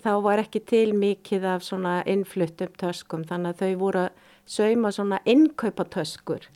þá 0.00 0.12
var 0.24 0.40
ekki 0.40 0.62
til 0.68 0.94
mikið 0.96 1.46
af 1.52 1.64
svona 1.66 2.00
innfluttum 2.08 2.72
töskum 2.80 3.26
þannig 3.28 3.54
að 3.54 3.64
þau 3.64 3.80
voru 3.82 4.04
að 4.06 4.28
sauma 4.50 4.92
svona 4.94 5.20
innkaupa 5.28 5.84
töskur 5.92 6.46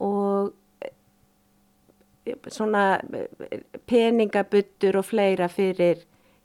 og 0.00 0.52
eh, 0.84 2.36
svona 2.48 2.84
eh, 3.00 3.64
peningabuttur 3.90 5.00
og 5.00 5.08
fleira 5.10 5.50
fyrir, 5.50 6.04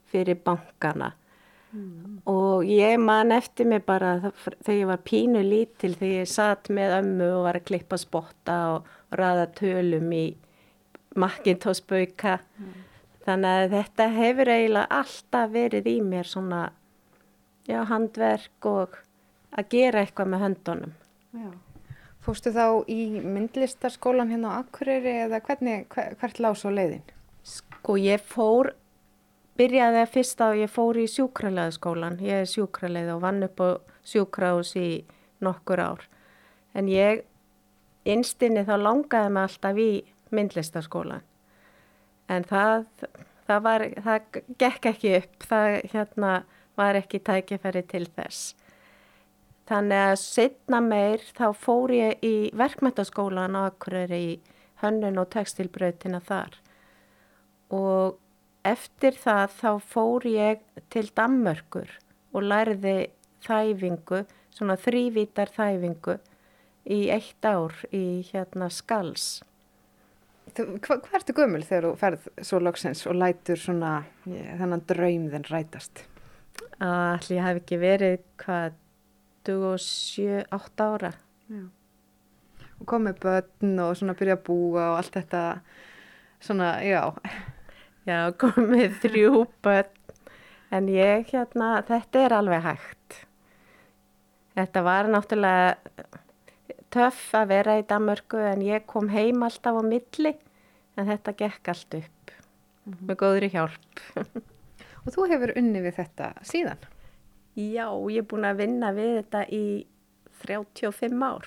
fyrir 0.09 0.41
bankana 0.41 1.13
mm. 1.71 2.26
og 2.32 2.65
ég 2.67 2.97
man 2.99 3.32
eftir 3.36 3.69
mig 3.69 3.86
bara 3.86 4.17
þegar 4.26 4.80
ég 4.80 4.89
var 4.89 5.05
pínu 5.05 5.45
lítil 5.45 5.93
þegar 5.95 6.21
ég 6.23 6.34
satt 6.34 6.73
með 6.73 6.99
ömmu 6.99 7.32
og 7.38 7.47
var 7.47 7.61
að 7.61 7.67
klippa 7.69 8.01
spotta 8.01 8.59
og 8.73 8.95
raða 9.12 9.45
tölum 9.58 10.12
í 10.16 10.26
makkintósbauka 11.16 12.39
mm. 12.41 12.74
Þannig 13.26 13.60
að 13.60 13.72
þetta 13.74 14.06
hefur 14.14 14.49
eiginlega 14.53 14.99
alltaf 14.99 15.53
verið 15.53 15.88
í 15.89 15.95
mér 16.06 16.28
svona 16.30 16.62
já, 17.66 17.80
handverk 17.89 18.68
og 18.70 18.99
að 19.56 19.72
gera 19.72 20.03
eitthvað 20.03 20.30
með 20.30 20.43
höndunum. 20.45 20.93
Já. 21.34 21.47
Fórstu 22.26 22.53
þá 22.53 22.66
í 22.89 22.99
myndlistarskólan 23.22 24.30
hérna 24.34 24.53
á 24.53 24.62
Akureyri 24.62 25.14
eða 25.26 25.41
hvernig, 25.45 25.88
hvert 25.89 26.41
lág 26.41 26.58
svo 26.58 26.74
leiðin? 26.74 27.01
Sko 27.45 27.97
ég 28.01 28.22
fór, 28.22 28.72
byrjaði 29.58 30.01
að 30.03 30.14
fyrsta 30.14 30.51
og 30.53 30.62
ég 30.62 30.74
fór 30.74 31.01
í 31.01 31.10
sjúkralæðaskólan. 31.10 32.22
Ég 32.26 32.45
er 32.45 32.49
sjúkralæð 32.49 33.12
og 33.16 33.26
vann 33.26 33.45
upp 33.45 33.62
á 33.62 33.70
sjúkrahús 34.06 34.76
í 34.78 34.89
nokkur 35.41 35.82
ár. 35.82 36.06
En 36.78 36.89
ég, 36.93 37.26
einstinni 38.06 38.66
þá 38.68 38.76
langaði 38.82 39.32
mig 39.34 39.47
alltaf 39.47 39.80
í 39.82 39.91
myndlistarskólan 40.36 41.24
en 42.32 42.45
það, 42.49 42.86
það, 43.47 43.64
var, 43.68 43.86
það 44.06 44.41
gekk 44.62 44.89
ekki 44.91 45.16
upp, 45.20 45.47
það 45.49 45.80
hérna, 45.93 46.36
var 46.76 46.99
ekki 46.99 47.22
tækifæri 47.24 47.86
til 47.88 48.03
þess. 48.18 48.56
Þannig 49.70 50.01
að 50.12 50.18
setna 50.22 50.82
meir 50.84 51.24
þá 51.34 51.47
fór 51.58 51.93
ég 51.95 52.26
í 52.26 52.36
verkmyndaskólan 52.58 53.58
á 53.58 53.70
Akureyri 53.70 54.22
í 54.26 54.36
hönnun 54.84 55.22
og 55.22 55.32
textilbröðtina 55.34 56.20
þar 56.22 56.60
og 57.74 58.20
eftir 58.68 59.18
það 59.18 59.56
þá 59.58 59.72
fór 59.93 60.28
ég 60.30 60.62
til 60.93 61.08
Dammörkur 61.18 61.89
og 62.36 62.45
lærði 62.45 63.10
þæfingu, 63.45 64.26
svona 64.53 64.78
þrývítar 64.82 65.49
þæfingu 65.56 66.20
í 66.86 67.05
eitt 67.13 67.45
ár 67.45 67.73
í 67.93 68.21
hérna 68.29 68.69
Skals. 68.73 69.43
Hvað 70.55 71.01
hva 71.07 71.17
ertu 71.17 71.33
gömul 71.36 71.63
þegar 71.65 71.88
þú 71.88 71.93
ferð 71.99 72.27
svo 72.45 72.59
loksins 72.61 73.01
og 73.09 73.17
lætur 73.17 73.59
svona 73.59 73.95
ég, 74.29 74.53
þennan 74.59 74.83
draum 74.88 75.25
þinn 75.33 75.47
rætast? 75.49 76.05
Allir 76.86 77.41
hef 77.43 77.61
ekki 77.63 77.79
verið 77.81 78.21
hvað 78.43 78.77
27-8 79.49 80.86
ára. 80.86 81.11
Já. 81.49 81.65
Og 82.75 82.88
komið 82.91 83.19
börn 83.23 83.81
og 83.83 83.97
svona 83.97 84.15
byrja 84.17 84.38
að 84.38 84.45
búa 84.47 84.88
og 84.91 85.01
allt 85.01 85.17
þetta 85.17 85.43
svona, 86.43 86.71
já. 86.86 87.01
Já, 88.05 88.19
komið 88.38 88.99
þrjú 89.03 89.45
börn 89.65 89.93
en 90.75 90.89
ég 90.91 91.29
hérna, 91.31 91.79
þetta 91.88 92.25
er 92.25 92.36
alveg 92.36 92.65
hægt. 92.65 93.21
Þetta 94.55 94.83
var 94.86 95.09
náttúrulega 95.11 96.21
töff 96.95 97.33
að 97.35 97.51
vera 97.51 97.77
í 97.79 97.85
Danmörku 97.87 98.39
en 98.39 98.63
ég 98.63 98.85
kom 98.87 99.09
heim 99.11 99.43
alltaf 99.45 99.79
á 99.79 99.83
milli 99.83 100.33
en 100.95 101.09
þetta 101.09 101.35
gekk 101.35 101.71
allt 101.73 101.97
upp 101.99 102.31
mm 102.31 102.93
-hmm. 102.93 103.07
með 103.07 103.15
góðri 103.23 103.49
hjálp. 103.51 104.03
Og 105.05 105.13
þú 105.13 105.27
hefur 105.29 105.53
unni 105.59 105.81
við 105.83 105.99
þetta 105.99 106.33
síðan? 106.41 106.81
Já, 107.55 107.87
ég 108.11 108.23
er 108.23 108.27
búin 108.27 108.47
að 108.47 108.57
vinna 108.63 108.91
við 108.91 109.11
þetta 109.21 109.45
í 109.53 109.85
35 110.43 111.23
ár. 111.23 111.45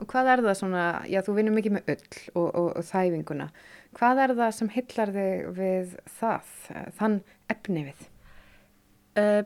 Og 0.00 0.06
hvað 0.08 0.30
er 0.32 0.42
það 0.42 0.56
svona, 0.56 0.84
já 1.06 1.20
þú 1.20 1.34
vinnur 1.36 1.54
mikið 1.54 1.72
með 1.72 1.90
öll 1.92 2.20
og, 2.34 2.54
og, 2.54 2.68
og 2.76 2.84
þæfinguna, 2.88 3.50
hvað 3.92 4.22
er 4.24 4.34
það 4.38 4.50
sem 4.56 4.68
hillar 4.68 5.12
þig 5.12 5.50
við 5.58 5.92
það, 6.06 6.42
þann 6.96 7.20
efni 7.52 7.84
við? 7.90 8.08
Uh, 9.20 9.44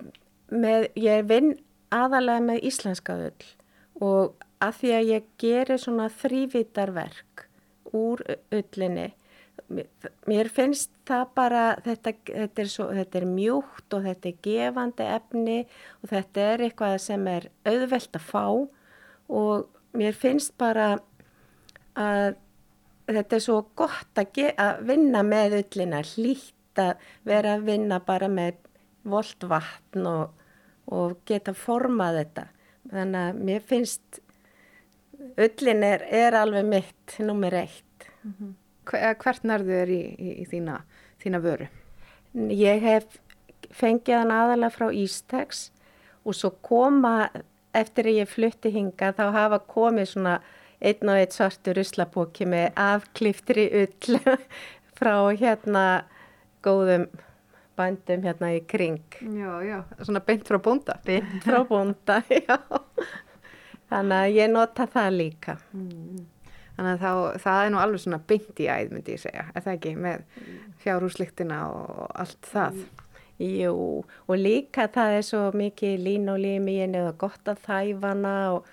með, 0.54 0.88
ég 0.94 1.26
vinn 1.26 1.56
aðalega 1.90 2.40
með 2.40 2.66
íslenska 2.70 3.16
öll 3.18 3.44
og 4.04 4.46
að 4.64 4.78
því 4.80 4.94
að 4.98 5.10
ég 5.10 5.28
gerir 5.40 5.80
svona 5.80 6.08
þrývitarverk 6.22 7.46
úr 7.94 8.24
öllinni 8.54 9.12
mér 10.28 10.50
finnst 10.52 10.92
það 11.08 11.24
bara 11.36 11.62
þetta, 11.84 12.12
þetta, 12.26 12.62
er 12.62 12.70
svo, 12.70 12.86
þetta 12.94 13.20
er 13.20 13.26
mjúkt 13.28 13.96
og 13.96 14.06
þetta 14.08 14.30
er 14.30 14.40
gefandi 14.44 15.08
efni 15.16 15.58
og 16.02 16.10
þetta 16.12 16.46
er 16.52 16.64
eitthvað 16.66 16.96
sem 17.04 17.28
er 17.30 17.48
auðvelt 17.68 18.18
að 18.18 18.26
fá. 18.28 18.44
Og 19.34 19.68
mér 19.96 20.16
finnst 20.18 20.54
bara 20.60 20.88
að 21.96 22.36
þetta 23.08 23.38
er 23.38 23.44
svo 23.44 23.60
gott 23.78 24.20
að, 24.20 24.40
að 24.60 24.84
vinna 24.90 25.24
með 25.26 25.58
öllina, 25.62 26.02
hlýtt 26.14 26.80
að 26.80 27.08
vera 27.28 27.56
að 27.56 27.68
vinna 27.70 28.00
bara 28.04 28.28
með 28.28 28.58
volt 29.04 29.44
vatn 29.48 30.08
og, 30.08 30.44
og 30.92 31.18
geta 31.28 31.54
formað 31.56 32.22
þetta 32.22 32.48
þannig 32.94 33.20
að 33.28 33.40
mér 33.48 33.64
finnst 33.68 34.20
öllin 35.40 35.82
er, 35.86 36.04
er 36.08 36.36
alveg 36.38 36.66
mitt 36.68 37.16
nummer 37.18 37.54
eitt. 37.54 38.08
Mm 38.22 38.34
-hmm. 38.38 38.52
Hvert 38.84 39.44
nærðu 39.44 39.72
er 39.72 39.88
í, 39.88 40.02
í, 40.18 40.30
í 40.42 40.44
þína, 40.48 40.80
þína 41.22 41.40
vöru? 41.40 41.68
Ég 42.34 42.82
hef 42.82 43.20
fengið 43.70 44.18
hann 44.18 44.30
aðalega 44.34 44.70
frá 44.70 44.90
Ístex 44.92 45.70
og 46.24 46.34
svo 46.34 46.50
koma, 46.62 47.30
eftir 47.74 48.06
að 48.06 48.18
ég 48.20 48.28
flutti 48.28 48.70
hinga, 48.70 49.12
þá 49.12 49.32
hafa 49.32 49.58
komið 49.58 50.08
svona 50.08 50.40
einn 50.80 51.08
og 51.08 51.16
einn 51.16 51.32
svartur 51.32 51.80
uslapóki 51.80 52.46
með 52.46 52.72
afkliftri 52.76 53.68
ull 53.84 54.18
frá 54.98 55.16
hérna 55.32 56.04
góðum 56.64 57.08
bandum 57.78 58.24
hérna 58.24 58.52
í 58.56 58.60
kring. 58.68 59.02
Já, 59.20 59.50
já, 59.66 59.78
svona 60.02 60.22
beint 60.24 60.46
frá 60.48 60.60
bónda. 60.62 60.98
Beint 61.06 61.40
frá 61.44 61.62
bónda, 61.68 62.20
já. 62.30 62.58
Þannig 63.90 64.20
að 64.20 64.36
ég 64.38 64.52
nota 64.52 64.86
það 64.90 65.10
líka. 65.18 65.58
Mm. 65.74 66.24
Þannig 66.74 66.90
að 66.90 67.02
þá, 67.04 67.40
það 67.44 67.60
er 67.62 67.70
nú 67.70 67.80
alveg 67.84 68.02
svona 68.02 68.20
beint 68.32 68.60
í 68.60 68.66
æð, 68.66 68.92
myndi 68.94 69.14
ég 69.14 69.22
segja, 69.22 69.44
er 69.54 69.64
það 69.64 69.76
ekki, 69.76 69.92
með 70.04 70.24
fjárhúsliktina 70.82 71.58
og 71.70 72.06
allt 72.24 72.48
það? 72.50 72.80
Jú, 73.44 73.76
og 74.02 74.34
líka 74.38 74.88
það 74.94 75.18
er 75.18 75.24
svo 75.26 75.44
mikið 75.58 76.02
lín 76.02 76.30
og 76.30 76.40
lími 76.42 76.76
í 76.76 76.82
henni 76.84 77.02
og 77.02 77.16
gott 77.18 77.50
að 77.50 77.62
þæfana 77.66 78.34
og, 78.56 78.68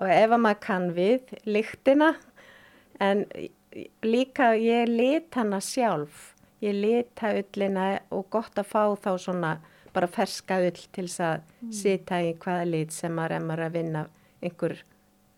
og 0.00 0.12
ef 0.12 0.32
að 0.32 0.44
maður 0.44 0.62
kann 0.64 0.86
við 0.96 1.34
liktina, 1.48 2.12
en 3.00 3.24
líka 4.04 4.52
ég 4.60 4.88
lit 4.88 5.36
hana 5.36 5.60
sjálf, 5.64 6.31
ég 6.62 6.78
lit 6.78 7.12
það 7.18 7.42
öllina 7.42 7.86
og 8.14 8.26
gott 8.32 8.58
að 8.58 8.70
fá 8.70 8.82
þá 9.02 9.12
svona 9.20 9.52
bara 9.92 10.08
ferska 10.08 10.60
öll 10.64 10.78
til 10.94 11.06
þess 11.06 11.22
að 11.26 11.40
mm. 11.42 11.72
sita 11.76 12.20
í 12.24 12.32
hvaða 12.40 12.68
lit 12.68 12.94
sem 12.94 13.12
maður 13.14 13.56
er 13.56 13.64
að 13.66 13.76
vinna 13.76 14.04
einhver, 14.42 14.76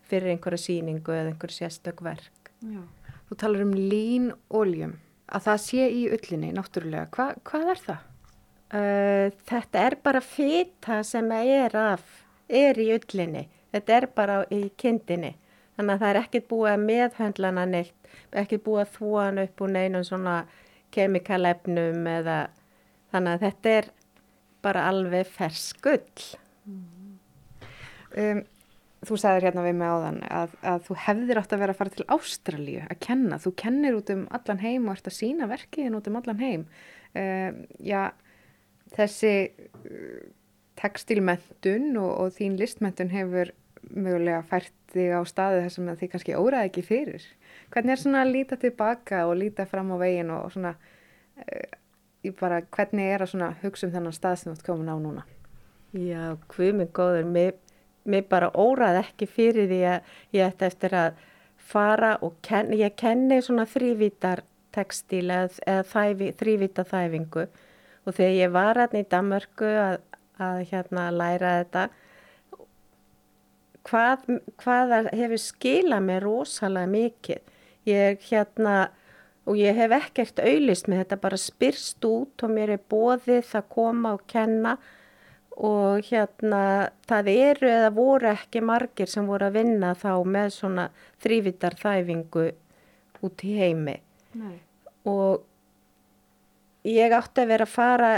fyrir 0.06 0.34
einhverja 0.34 0.64
síningu 0.64 1.14
eða 1.14 1.32
einhver 1.32 1.54
sérstök 1.54 2.02
verk. 2.04 2.52
Já. 2.62 2.82
Þú 3.28 3.38
talar 3.40 3.64
um 3.64 3.72
lín 3.74 4.30
óljum, 4.52 4.98
að 5.26 5.46
það 5.48 5.62
sé 5.64 5.86
í 5.90 6.02
ullinni 6.12 6.52
náttúrulega. 6.54 7.08
Hva, 7.14 7.30
hvað 7.48 7.70
er 7.72 7.82
það? 7.86 8.10
Uh, 8.74 9.26
þetta 9.48 9.86
er 9.88 9.96
bara 10.02 10.20
fita 10.24 11.00
sem 11.06 11.30
er, 11.36 11.74
af, 11.78 12.04
er 12.48 12.78
í 12.80 12.90
ullinni. 12.94 13.48
Þetta 13.74 13.96
er 13.96 14.06
bara 14.14 14.42
í 14.54 14.68
kindinni. 14.78 15.34
Þannig 15.74 15.96
að 15.96 16.02
það 16.04 16.12
er 16.12 16.20
ekkert 16.20 16.50
búið 16.52 16.70
að 16.70 16.84
meðhöndlana 16.84 17.64
neitt, 17.66 18.10
ekkert 18.30 18.62
búið 18.66 18.84
að 18.84 18.92
þúa 18.94 19.24
hann 19.26 19.40
upp 19.42 19.62
úr 19.64 19.72
neinum 19.74 20.04
svona 20.06 20.34
kemikalefnum 20.94 22.08
eða 22.10 22.38
þannig 23.12 23.36
að 23.36 23.44
þetta 23.44 23.76
er 23.78 23.92
bara 24.64 24.88
alveg 24.90 25.30
ferskull. 25.30 26.00
Um, 28.14 28.44
þú 29.04 29.18
sagðir 29.20 29.48
hérna 29.48 29.64
við 29.66 29.76
mig 29.78 29.90
áðan 29.90 30.20
að, 30.32 30.54
að 30.64 30.84
þú 30.86 30.98
hefðir 31.04 31.40
átt 31.40 31.54
að 31.54 31.62
vera 31.64 31.74
að 31.74 31.80
fara 31.80 31.94
til 31.94 32.06
Ástralíu 32.14 32.84
að 32.86 33.00
kenna. 33.04 33.40
Þú 33.42 33.54
kennir 33.60 33.98
út 33.98 34.12
um 34.14 34.22
allan 34.38 34.62
heim 34.62 34.86
og 34.86 34.94
ert 34.94 35.10
að 35.10 35.18
sína 35.18 35.50
verkiðin 35.50 35.98
út 35.98 36.08
um 36.10 36.20
allan 36.20 36.40
heim. 36.40 36.64
Um, 37.14 37.60
já, 37.84 38.02
þessi 38.94 39.34
uh, 39.50 40.24
textilmentun 40.80 41.92
og, 42.00 42.10
og 42.24 42.34
þín 42.38 42.56
listmentun 42.60 43.12
hefur 43.12 43.52
mögulega 43.90 44.42
fært 44.48 44.74
þig 44.94 45.14
á 45.14 45.20
staði 45.28 45.62
þar 45.64 45.74
sem 45.74 45.92
þið 45.92 46.12
kannski 46.12 46.36
óraði 46.38 46.70
ekki 46.70 46.84
fyrir. 46.86 47.24
Hvernig 47.74 47.94
er 47.94 48.02
svona 48.02 48.22
að 48.24 48.34
líta 48.36 48.58
tilbaka 48.60 49.24
og 49.28 49.38
líta 49.40 49.66
fram 49.68 49.92
á 49.92 49.96
veginn 50.00 50.32
og 50.34 50.52
svona, 50.54 50.74
uh, 51.42 52.32
bara, 52.40 52.62
hvernig 52.74 53.12
er 53.14 53.26
að 53.26 53.60
hugsa 53.64 53.88
um 53.88 53.94
þennan 53.94 54.16
stað 54.16 54.40
sem 54.40 54.52
þú 54.52 54.56
ert 54.56 54.66
komin 54.68 54.92
á 54.92 54.96
núna? 54.96 55.26
Já, 55.94 56.34
hvað 56.50 56.72
minn 56.78 56.90
góður, 56.94 57.28
mér 57.30 57.52
mér 58.04 58.26
bara 58.28 58.50
órað 58.52 59.00
ekki 59.00 59.28
fyrir 59.30 59.68
því 59.70 59.80
að 59.88 60.16
ég 60.36 60.50
ætti 60.50 60.68
eftir 60.68 60.96
að 60.98 61.20
fara 61.64 62.14
og 62.24 62.36
kenni, 62.44 62.80
ég 62.82 62.96
kenni 63.00 63.40
svona 63.42 63.64
þrývítar 63.68 64.44
textil 64.74 65.24
eða, 65.30 65.48
eða 65.66 65.84
þæfi, 65.92 66.30
þrývíta 66.40 66.84
þæfingu 66.90 67.46
og 68.04 68.16
þegar 68.16 68.34
ég 68.36 68.54
var 68.54 68.80
hérna 68.82 69.00
í 69.00 69.08
Damörku 69.14 69.70
að, 69.80 69.96
að 70.42 70.60
hérna 70.72 71.06
læra 71.14 71.54
þetta 71.62 71.86
hvað, 73.88 74.26
hvað 74.62 74.94
hefur 75.12 75.40
skilað 75.40 76.04
mér 76.08 76.26
rosalega 76.26 76.90
mikið. 76.90 77.54
Ég 77.88 78.26
hérna 78.30 78.74
og 79.44 79.58
ég 79.60 79.76
hef 79.76 79.92
ekkert 79.92 80.40
auðlist 80.40 80.88
með 80.88 81.02
þetta 81.02 81.20
bara 81.20 81.40
spyrst 81.40 82.04
út 82.08 82.44
og 82.44 82.52
mér 82.52 82.76
er 82.78 82.84
bóðið 82.90 83.56
að 83.60 83.70
koma 83.74 84.14
og 84.16 84.24
kenna. 84.30 84.76
Og 85.54 86.02
hérna 86.08 86.90
það 87.06 87.28
eru 87.30 87.68
eða 87.70 87.90
voru 87.94 88.32
ekki 88.32 88.62
margir 88.64 89.10
sem 89.10 89.28
voru 89.28 89.46
að 89.46 89.60
vinna 89.60 89.92
þá 89.94 90.12
með 90.26 90.48
svona 90.56 90.88
þrývitar 91.22 91.76
þæfingu 91.78 92.48
út 93.24 93.44
í 93.46 93.52
heimi. 93.60 94.00
Nei. 94.34 94.56
og 95.06 95.44
ég 96.82 97.12
átti 97.14 97.44
að 97.44 97.50
vera 97.52 97.66
að 97.68 97.70
fara 97.70 98.08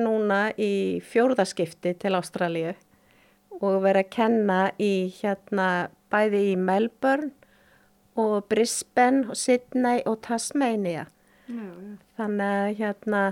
núna 0.00 0.40
í 0.56 1.02
fjórðaskipti 1.04 1.92
til 2.00 2.14
Ástralju 2.16 2.72
og 3.60 3.82
vera 3.84 4.04
að 4.04 4.12
kenna 4.12 4.60
í 4.82 5.08
hérna 5.18 5.88
bæði 6.12 6.42
í 6.52 6.54
Melbourne 6.60 7.32
og 8.16 8.46
Brisbane 8.50 9.26
og 9.30 9.36
Sydney 9.38 10.02
og 10.08 10.20
Tasmania 10.24 11.06
já, 11.48 11.60
já. 11.60 11.98
þannig 12.18 12.54
að 12.60 12.70
hérna 12.80 13.22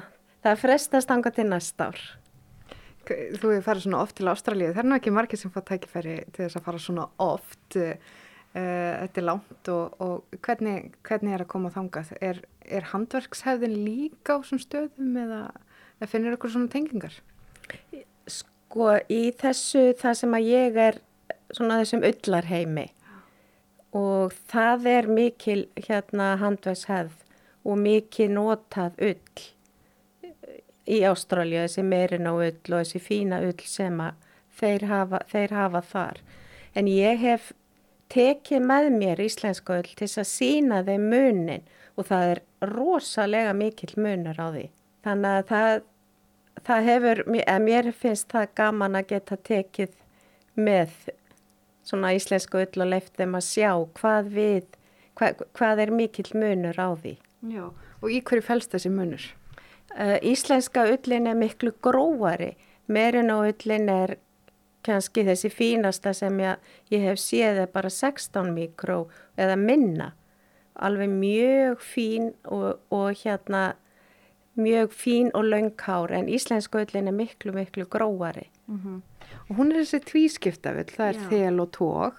það 0.45 0.61
frestast 0.65 1.15
anga 1.15 1.33
til 1.35 1.49
næsta 1.49 1.91
ár 1.93 2.05
Þú 3.05 3.51
hefur 3.51 3.65
farið 3.67 3.85
svona 3.85 3.99
oft 4.01 4.17
til 4.17 4.29
Ástralíu, 4.33 4.71
það 4.73 4.81
er 4.81 4.87
nú 4.89 4.95
ekki 4.97 5.11
margir 5.13 5.37
sem 5.37 5.51
fá 5.53 5.59
tækifæri 5.61 6.15
til 6.33 6.47
þess 6.47 6.57
að 6.57 6.63
fara 6.65 6.79
svona 6.81 7.03
oft, 7.21 7.77
uh, 7.77 8.15
þetta 8.55 9.21
er 9.21 9.27
langt 9.27 9.71
og, 9.75 9.99
og 10.01 10.39
hvernig, 10.47 10.95
hvernig 11.05 11.37
er 11.37 11.45
að 11.45 11.51
koma 11.53 11.73
þangað? 11.75 12.15
Er, 12.25 12.41
er 12.65 12.89
handverkshefðin 12.95 13.77
líka 13.77 14.39
á 14.39 14.47
svona 14.47 14.65
stöðum 14.65 15.19
eða, 15.21 15.43
finnir 16.09 16.39
ykkur 16.39 16.55
svona 16.55 16.73
tengingar? 16.73 17.19
Sko 18.75 18.89
í 19.07 19.29
þessu 19.39 19.93
það 19.95 20.15
sem 20.19 20.33
að 20.35 20.47
ég 20.51 20.77
er 20.83 20.97
svona 21.55 21.77
þessum 21.79 22.01
öllarheimi 22.09 22.89
og 23.95 24.33
það 24.51 24.89
er 24.91 25.07
mikil 25.07 25.61
hérna 25.79 26.33
handverkshefð 26.41 27.21
og 27.71 27.79
mikil 27.79 28.27
notað 28.35 28.99
öll 28.99 29.45
í 30.91 30.99
Ástralja, 31.07 31.69
þessi 31.69 31.87
meirinn 31.87 32.27
á 32.27 32.35
ull 32.35 32.51
og 32.51 32.81
þessi 32.81 33.05
fína 33.05 33.39
ull 33.47 33.63
sem 33.63 34.03
þeir 34.59 34.89
hafa, 34.91 35.23
þeir 35.31 35.55
hafa 35.55 35.87
þar. 35.95 36.21
En 36.75 36.91
ég 36.91 37.23
hef 37.23 37.53
tekið 38.11 38.67
með 38.73 38.91
mér 38.99 39.23
íslenska 39.23 39.79
ull 39.85 39.95
til 39.95 40.11
að 40.11 40.31
sína 40.35 40.83
þeim 40.83 41.07
munin 41.15 41.71
og 41.95 42.11
það 42.11 42.35
er 42.35 42.45
rosalega 42.75 43.55
mikill 43.55 43.95
munur 43.95 44.43
á 44.43 44.51
því. 44.51 44.67
Þannig 45.07 45.39
að 45.39 45.51
það, 45.55 45.83
það 46.67 46.89
hefur, 46.89 47.23
að 47.45 47.61
mér 47.67 47.91
finnst 47.93 48.33
það 48.33 48.49
gaman 48.61 48.99
að 48.99 49.13
geta 49.13 49.39
tekið 49.51 49.95
með 50.55 50.95
svona 51.85 52.15
íslenska 52.17 52.63
ull 52.65 52.85
og 52.85 52.91
leift 52.91 53.17
þeim 53.19 53.37
að 53.37 53.47
sjá 53.49 53.71
hvað 53.99 54.31
við, 54.35 54.67
hvað, 55.19 55.47
hvað 55.57 55.85
er 55.85 55.95
mikill 55.95 56.31
munur 56.33 56.81
á 56.81 56.89
því. 56.97 57.17
Já, 57.53 57.65
og 58.01 58.13
í 58.13 58.21
hverju 58.25 58.47
fælst 58.47 58.75
þessi 58.75 58.93
munur? 58.93 59.25
Uh, 59.95 60.19
íslenska 60.27 60.87
ullin 60.91 61.29
er 61.31 61.39
miklu 61.39 61.75
gróari, 61.85 62.55
meirinn 62.91 63.31
á 63.31 63.39
ullin 63.45 63.91
er 63.93 64.17
kannski 64.85 65.25
þessi 65.25 65.51
fínasta 65.53 66.13
sem 66.17 66.37
ég, 66.43 66.61
ég 66.93 67.05
hef 67.05 67.21
séð 67.21 67.63
er 67.65 67.71
bara 67.73 67.93
16 67.93 68.51
mikró 68.57 69.05
eða 69.41 69.57
minna. 69.61 70.13
Alveg 70.75 71.13
mjög 71.13 71.85
fín 71.85 72.33
og, 72.51 72.81
og 72.93 73.15
hérna 73.21 73.75
mjög 74.55 74.95
fín 74.95 75.31
og 75.35 75.45
laungkár 75.51 76.13
en 76.15 76.29
íslenska 76.29 76.85
ullin 76.85 77.09
er 77.11 77.17
miklu 77.17 77.53
miklu 77.53 77.85
gróari. 77.85 78.49
Mm 78.67 78.81
-hmm. 78.85 79.01
Og 79.51 79.57
hún 79.57 79.73
er 79.73 79.83
þessi 79.83 80.01
tvískiptafull, 80.05 80.91
það 80.97 81.09
er 81.09 81.15
Já. 81.15 81.29
þel 81.29 81.61
og 81.61 81.71
tók. 81.71 82.15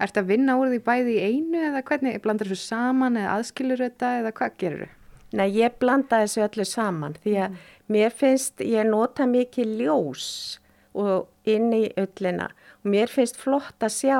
Er 0.00 0.06
þetta 0.06 0.20
að 0.20 0.26
vinna 0.26 0.56
úr 0.56 0.68
því 0.68 0.80
bæði 0.84 1.12
í 1.16 1.24
einu 1.30 1.58
eða 1.58 1.82
hvernig 1.82 2.22
blandar 2.22 2.46
þessu 2.46 2.66
saman 2.66 3.16
eða 3.16 3.32
aðskilur 3.38 3.78
þetta 3.78 4.18
eða 4.20 4.32
hvað 4.32 4.50
gerur 4.58 4.78
þau? 4.78 4.92
Nei, 5.32 5.48
ég 5.58 5.78
blanda 5.78 6.20
þessu 6.22 6.44
öllu 6.44 6.64
saman 6.64 7.16
því 7.22 7.34
að 7.36 7.50
mm. 7.50 7.56
mér 7.88 8.10
finnst, 8.10 8.60
ég 8.60 8.86
nota 8.86 9.26
mikið 9.26 9.72
ljós 9.80 10.58
og 10.96 11.28
inn 11.44 11.72
í 11.72 11.88
öllina 11.96 12.50
og 12.84 12.90
mér 12.92 13.10
finnst 13.12 13.36
flott 13.40 13.82
að 13.84 13.96
sjá 13.96 14.18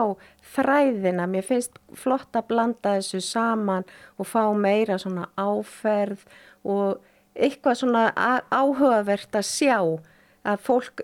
þræðina, 0.57 1.29
mér 1.31 1.47
finnst 1.47 1.79
flott 1.95 2.37
að 2.37 2.49
blanda 2.51 2.97
þessu 2.99 3.23
saman 3.25 3.87
og 4.17 4.29
fá 4.29 4.43
meira 4.57 4.99
svona 4.99 5.29
áferð 5.39 6.25
og 6.65 7.05
eitthvað 7.37 7.81
svona 7.81 8.05
áhugavert 8.51 9.37
að 9.37 9.49
sjá 9.49 9.79
að 10.47 10.63
fólk 10.63 11.03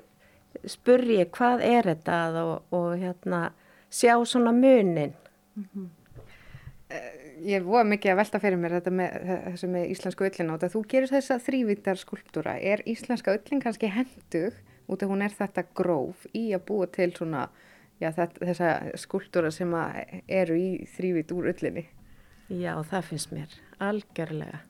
spurji 0.69 1.25
hvað 1.35 1.65
er 1.67 1.91
þetta? 1.93 2.19
og, 2.45 2.55
og 2.71 2.93
hérna 3.01 3.51
sjá 3.91 4.15
svona 4.25 4.53
munin. 4.53 5.15
Mm 5.57 5.67
-hmm 5.75 5.91
ég 7.43 7.65
voru 7.67 7.87
mikið 7.93 8.13
að 8.13 8.19
velta 8.21 8.41
fyrir 8.43 8.61
mér 8.61 8.77
þetta 8.79 8.93
með, 8.95 9.15
þessu 9.47 9.71
með 9.73 9.93
íslensku 9.95 10.27
öllin 10.29 10.53
átt 10.55 10.67
að 10.67 10.75
þú 10.77 10.83
gerir 10.93 11.11
þessa 11.11 11.39
þrývítar 11.43 12.01
skulptúra 12.01 12.55
er 12.73 12.83
íslenska 12.89 13.35
öllin 13.37 13.63
kannski 13.63 13.91
hendug 13.93 14.59
út 14.91 15.03
af 15.03 15.11
hún 15.11 15.25
er 15.25 15.35
þetta 15.35 15.65
gróf 15.79 16.27
í 16.37 16.49
að 16.57 16.67
búa 16.69 16.89
til 16.93 17.11
svona 17.17 17.47
já, 18.03 18.11
þetta, 18.11 18.45
þessa 18.51 18.73
skulptúra 19.03 19.53
sem 19.55 19.75
eru 20.29 20.59
í 20.59 20.71
þrývít 20.97 21.35
úr 21.35 21.51
öllinni 21.55 21.87
Já, 22.53 22.75
það 22.85 23.09
finnst 23.11 23.35
mér 23.35 23.57
algjörlega 23.83 24.63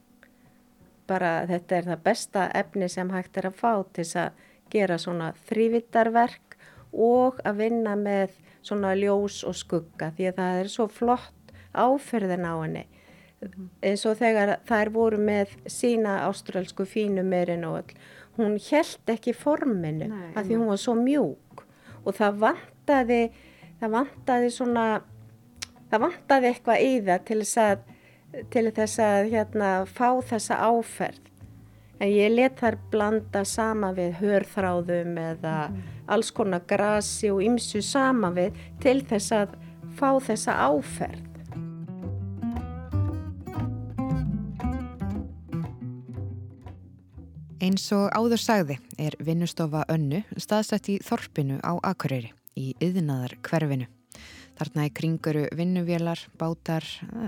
bara 1.10 1.42
þetta 1.50 1.76
er 1.76 1.90
það 1.90 2.06
besta 2.06 2.46
efni 2.62 2.88
sem 2.92 3.10
hægt 3.12 3.36
er 3.40 3.50
að 3.50 3.60
fá 3.60 3.72
til 3.92 4.06
að 4.22 4.40
gera 4.72 4.98
svona 5.00 5.32
þrývítarverk 5.48 6.56
og 6.92 7.40
að 7.44 7.60
vinna 7.64 7.94
með 7.98 8.34
svona 8.62 8.94
ljós 8.96 9.42
og 9.48 9.56
skugga 9.58 10.12
því 10.16 10.30
að 10.30 10.40
það 10.40 10.58
er 10.62 10.72
svo 10.72 10.88
flott 10.92 11.54
áferðin 11.72 12.46
á 12.48 12.54
henni 12.60 12.84
mm. 12.86 13.68
eins 13.82 14.04
og 14.08 14.18
þegar 14.20 14.58
þær 14.68 14.92
voru 14.94 15.20
með 15.20 15.54
sína 15.70 16.22
ástralsku 16.28 16.86
fínu 16.88 17.24
meirinn 17.26 17.66
og 17.68 17.80
all 17.80 18.02
hún 18.38 18.58
held 18.70 19.12
ekki 19.12 19.34
forminu 19.36 20.08
Nei, 20.08 20.28
af 20.36 20.46
því 20.46 20.58
hún 20.60 20.70
var 20.72 20.80
svo 20.80 20.94
mjúk 20.96 21.64
og 22.02 22.14
það 22.16 22.38
vantaði 22.46 23.22
það 23.80 23.96
vantaði 23.96 24.52
svona 24.54 24.86
það 25.90 26.04
vantaði 26.06 26.52
eitthvað 26.52 26.84
í 26.86 26.92
það 27.08 27.26
til 27.28 27.40
þess 27.42 27.60
að 27.66 27.82
til 28.52 28.68
þess 28.72 29.02
að 29.02 29.32
hérna, 29.32 29.72
fá 29.86 30.20
þessa 30.24 30.60
áferð 30.68 31.32
en 32.02 32.10
ég 32.10 32.32
let 32.34 32.58
þær 32.58 32.78
blanda 32.90 33.44
sama 33.46 33.92
við 33.94 34.16
hörþráðum 34.18 35.18
eða 35.22 35.56
mm. 35.70 35.82
alls 36.14 36.32
konar 36.34 36.64
grasi 36.66 37.30
og 37.30 37.42
ymsu 37.44 37.82
sama 37.84 38.32
við 38.34 38.56
til 38.82 38.98
þess 39.06 39.36
að 39.36 39.54
fá 39.98 40.08
þessa 40.24 40.56
áferð 40.66 41.28
Eins 47.62 47.84
og 47.94 48.08
áður 48.10 48.40
sagði 48.42 48.76
er 48.98 49.14
vinnustofa 49.22 49.84
önnu 49.92 50.24
staðsett 50.34 50.88
í 50.90 50.96
Þorpinu 51.06 51.60
á 51.62 51.78
Akureyri 51.78 52.32
í 52.58 52.72
yðnaðar 52.82 53.36
hverfinu. 53.46 53.86
Þarna 54.58 54.86
í 54.86 54.92
kringuru 54.94 55.42
vinnuvélar, 55.56 56.20
bátar, 56.38 56.84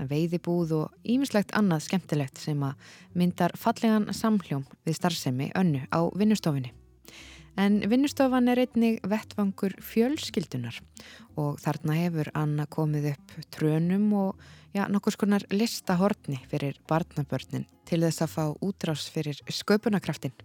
veiðibúð 0.09 0.73
og 0.77 1.11
ímislegt 1.15 1.55
annað 1.57 1.87
skemmtilegt 1.87 2.39
sem 2.41 2.61
að 2.63 2.89
myndar 3.17 3.55
fallegan 3.57 4.11
samhljóm 4.13 4.65
við 4.85 4.99
starfsemi 4.99 5.51
önnu 5.57 5.85
á 5.89 6.05
vinnustofinni. 6.15 6.73
En 7.55 7.79
vinnustofan 7.87 8.49
er 8.51 8.59
einnig 8.65 8.97
vettvangur 9.07 9.77
fjölskyldunar 9.79 10.81
og 11.39 11.61
þarna 11.63 11.95
hefur 12.01 12.29
Anna 12.35 12.65
komið 12.67 13.13
upp 13.13 13.37
trönum 13.55 14.09
og 14.19 14.41
já, 14.75 14.83
nokkur 14.91 15.15
skonar 15.15 15.45
listahortni 15.53 16.41
fyrir 16.51 16.81
barnabörnin 16.89 17.63
til 17.87 18.01
þess 18.03 18.25
að 18.25 18.33
fá 18.35 18.43
útrás 18.59 19.07
fyrir 19.11 19.39
sköpunarkraftin. 19.47 20.35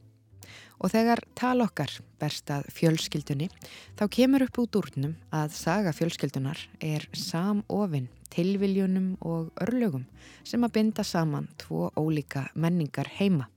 Og 0.81 0.89
þegar 0.89 1.21
tal 1.37 1.61
okkar 1.61 1.93
berst 2.21 2.49
að 2.53 2.69
fjölskyldunni 2.73 3.51
þá 3.99 4.05
kemur 4.17 4.47
upp 4.47 4.61
út 4.63 4.79
úrnum 4.81 5.13
að 5.35 5.53
saga 5.59 5.93
fjölskyldunar 5.93 6.63
er 6.81 7.05
samofinn 7.13 8.09
tilviljunum 8.33 9.11
og 9.27 9.51
örlögum 9.61 10.07
sem 10.47 10.65
að 10.65 10.75
binda 10.79 11.05
saman 11.05 11.51
tvo 11.61 11.91
ólíka 12.01 12.47
menningar 12.55 13.11
heima. 13.19 13.51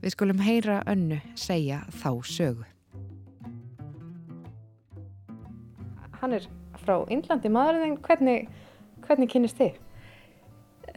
Við 0.00 0.14
skulum 0.14 0.40
heyra 0.44 0.80
önnu 0.88 1.18
segja 1.36 1.82
þá 2.00 2.10
sögu. 2.24 2.64
Hann 6.22 6.36
er 6.38 6.46
frá 6.80 7.02
Índlandi 7.12 7.50
maðurinn, 7.52 7.98
hvernig, 8.00 8.46
hvernig 9.04 9.32
kynist 9.32 9.60
þið? 9.60 9.76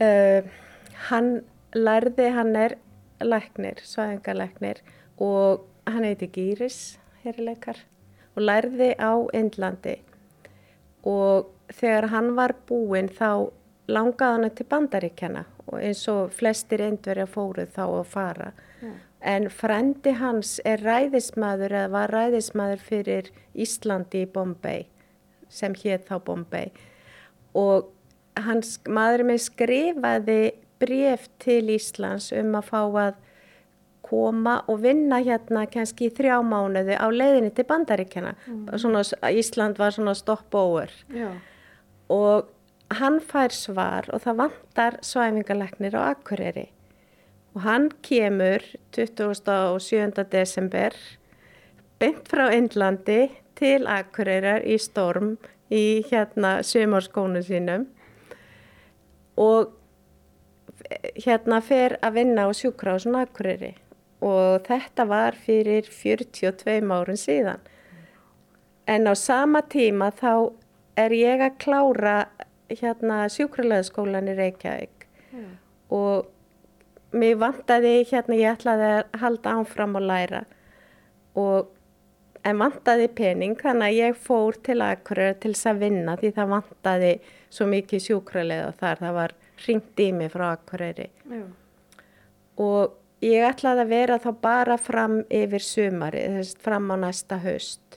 Uh, 0.00 0.48
hann 1.10 1.42
lærði, 1.76 2.30
hann 2.32 2.56
er 2.56 2.78
læknir, 3.20 3.82
svæðingarlæknir 3.84 4.80
og 5.20 5.66
hann 5.90 6.06
heiti 6.06 6.30
Gýris, 6.32 6.98
herrileikar 7.24 7.80
og 8.36 8.44
lærði 8.46 8.94
á 8.96 9.12
Índlandi 9.36 9.98
og 11.06 11.50
þegar 11.72 12.10
hann 12.14 12.34
var 12.36 12.54
búinn 12.68 13.10
þá 13.12 13.50
langaði 13.90 14.36
hann 14.36 14.56
til 14.56 14.66
bandaríkjana 14.70 15.44
og 15.70 15.78
eins 15.80 16.02
og 16.10 16.32
flestir 16.34 16.82
indverja 16.84 17.26
fóruð 17.30 17.72
þá 17.74 17.84
að 17.86 18.10
fara. 18.10 18.50
Yeah. 18.80 18.98
En 19.20 19.48
frendi 19.52 20.14
hans 20.16 20.58
er 20.64 20.80
ræðismadur 20.84 21.74
eða 21.74 21.92
var 21.92 22.14
ræðismadur 22.14 22.80
fyrir 22.84 23.30
Íslandi 23.52 24.24
í 24.24 24.30
Bombay 24.30 24.86
sem 25.50 25.74
hétt 25.76 26.06
þá 26.08 26.20
Bombay 26.24 26.70
og 27.58 27.90
hans 28.38 28.78
maður 28.88 29.26
með 29.32 29.42
skrifaði 29.48 30.40
bref 30.80 31.26
til 31.42 31.66
Íslands 31.74 32.30
um 32.32 32.54
að 32.56 32.70
fá 32.70 32.80
að 32.86 33.18
koma 34.10 34.60
og 34.68 34.82
vinna 34.82 35.20
hérna 35.22 35.66
kannski 35.70 36.08
í 36.08 36.14
þrjá 36.14 36.40
mánuði 36.42 36.98
á 36.98 37.06
leiðinni 37.06 37.52
til 37.54 37.66
bandaríkjana. 37.68 38.34
Mm. 38.50 38.98
Ísland 39.30 39.78
var 39.78 39.94
svona 39.94 40.16
stopp-over 40.18 40.90
og 42.10 42.50
hann 42.98 43.20
fær 43.22 43.54
svar 43.54 44.08
og 44.10 44.24
það 44.24 44.42
vantar 44.44 44.98
svæfingarleiknir 45.06 45.94
á 45.94 46.10
Akureyri 46.10 46.66
og 47.54 47.62
hann 47.66 47.90
kemur 48.06 48.64
27. 48.94 50.24
desember 50.30 50.94
beint 52.02 52.26
frá 52.30 52.48
Indlandi 52.54 53.28
til 53.58 53.86
Akureyrar 53.90 54.64
í 54.66 54.78
storm 54.80 55.36
í 55.70 56.02
hérna 56.10 56.60
sumarskónu 56.66 57.42
sínum 57.46 57.86
og 59.38 59.76
hérna 61.20 61.60
fer 61.62 61.96
að 62.02 62.18
vinna 62.18 62.48
á 62.48 62.50
sjúkrásun 62.56 63.18
Akureyri 63.20 63.74
og 64.20 64.66
þetta 64.66 65.06
var 65.08 65.36
fyrir 65.38 65.88
42 65.88 66.80
árun 66.92 67.20
síðan. 67.20 67.62
En 68.86 69.06
á 69.08 69.14
sama 69.16 69.62
tíma 69.62 70.10
þá 70.16 70.52
er 70.98 71.14
ég 71.14 71.42
að 71.44 71.58
klára 71.62 72.16
hérna 72.70 73.24
sjúkralegaskólan 73.32 74.30
í 74.30 74.36
Reykjavík. 74.38 74.96
Mm. 75.30 75.50
og 75.94 76.26
mér 77.14 77.36
vantaði 77.38 78.00
hérna 78.10 78.38
ég 78.38 78.56
ætlaði 78.56 78.88
að 78.96 79.20
halda 79.22 79.52
ánfram 79.58 79.96
og 79.98 80.06
læra. 80.06 80.40
Og 81.38 81.70
en 82.46 82.58
vantaði 82.58 83.08
pening 83.14 83.56
þannig 83.60 83.86
að 83.86 83.98
ég 83.98 84.18
fór 84.18 84.58
til 84.66 84.80
Akureyri 84.82 85.38
til 85.42 85.52
þess 85.54 85.70
að 85.70 85.82
vinna 85.84 86.16
því 86.18 86.32
það 86.38 86.54
vantaði 86.54 87.12
svo 87.50 87.66
mikið 87.70 88.04
sjúkralega 88.06 88.72
þar. 88.80 89.02
Það 89.04 89.16
var 89.18 89.36
ringt 89.66 90.02
í 90.02 90.08
mig 90.16 90.32
frá 90.34 90.46
Akureyri. 90.54 91.10
Mm. 91.30 91.48
og 92.60 92.96
ég 93.24 93.46
ætlaði 93.50 93.84
að 93.84 93.94
vera 93.94 94.18
þá 94.22 94.30
bara 94.42 94.76
fram 94.80 95.22
yfir 95.28 95.64
sumari 95.64 96.24
fram 96.62 96.90
á 96.92 96.96
næsta 97.04 97.40
haust 97.44 97.90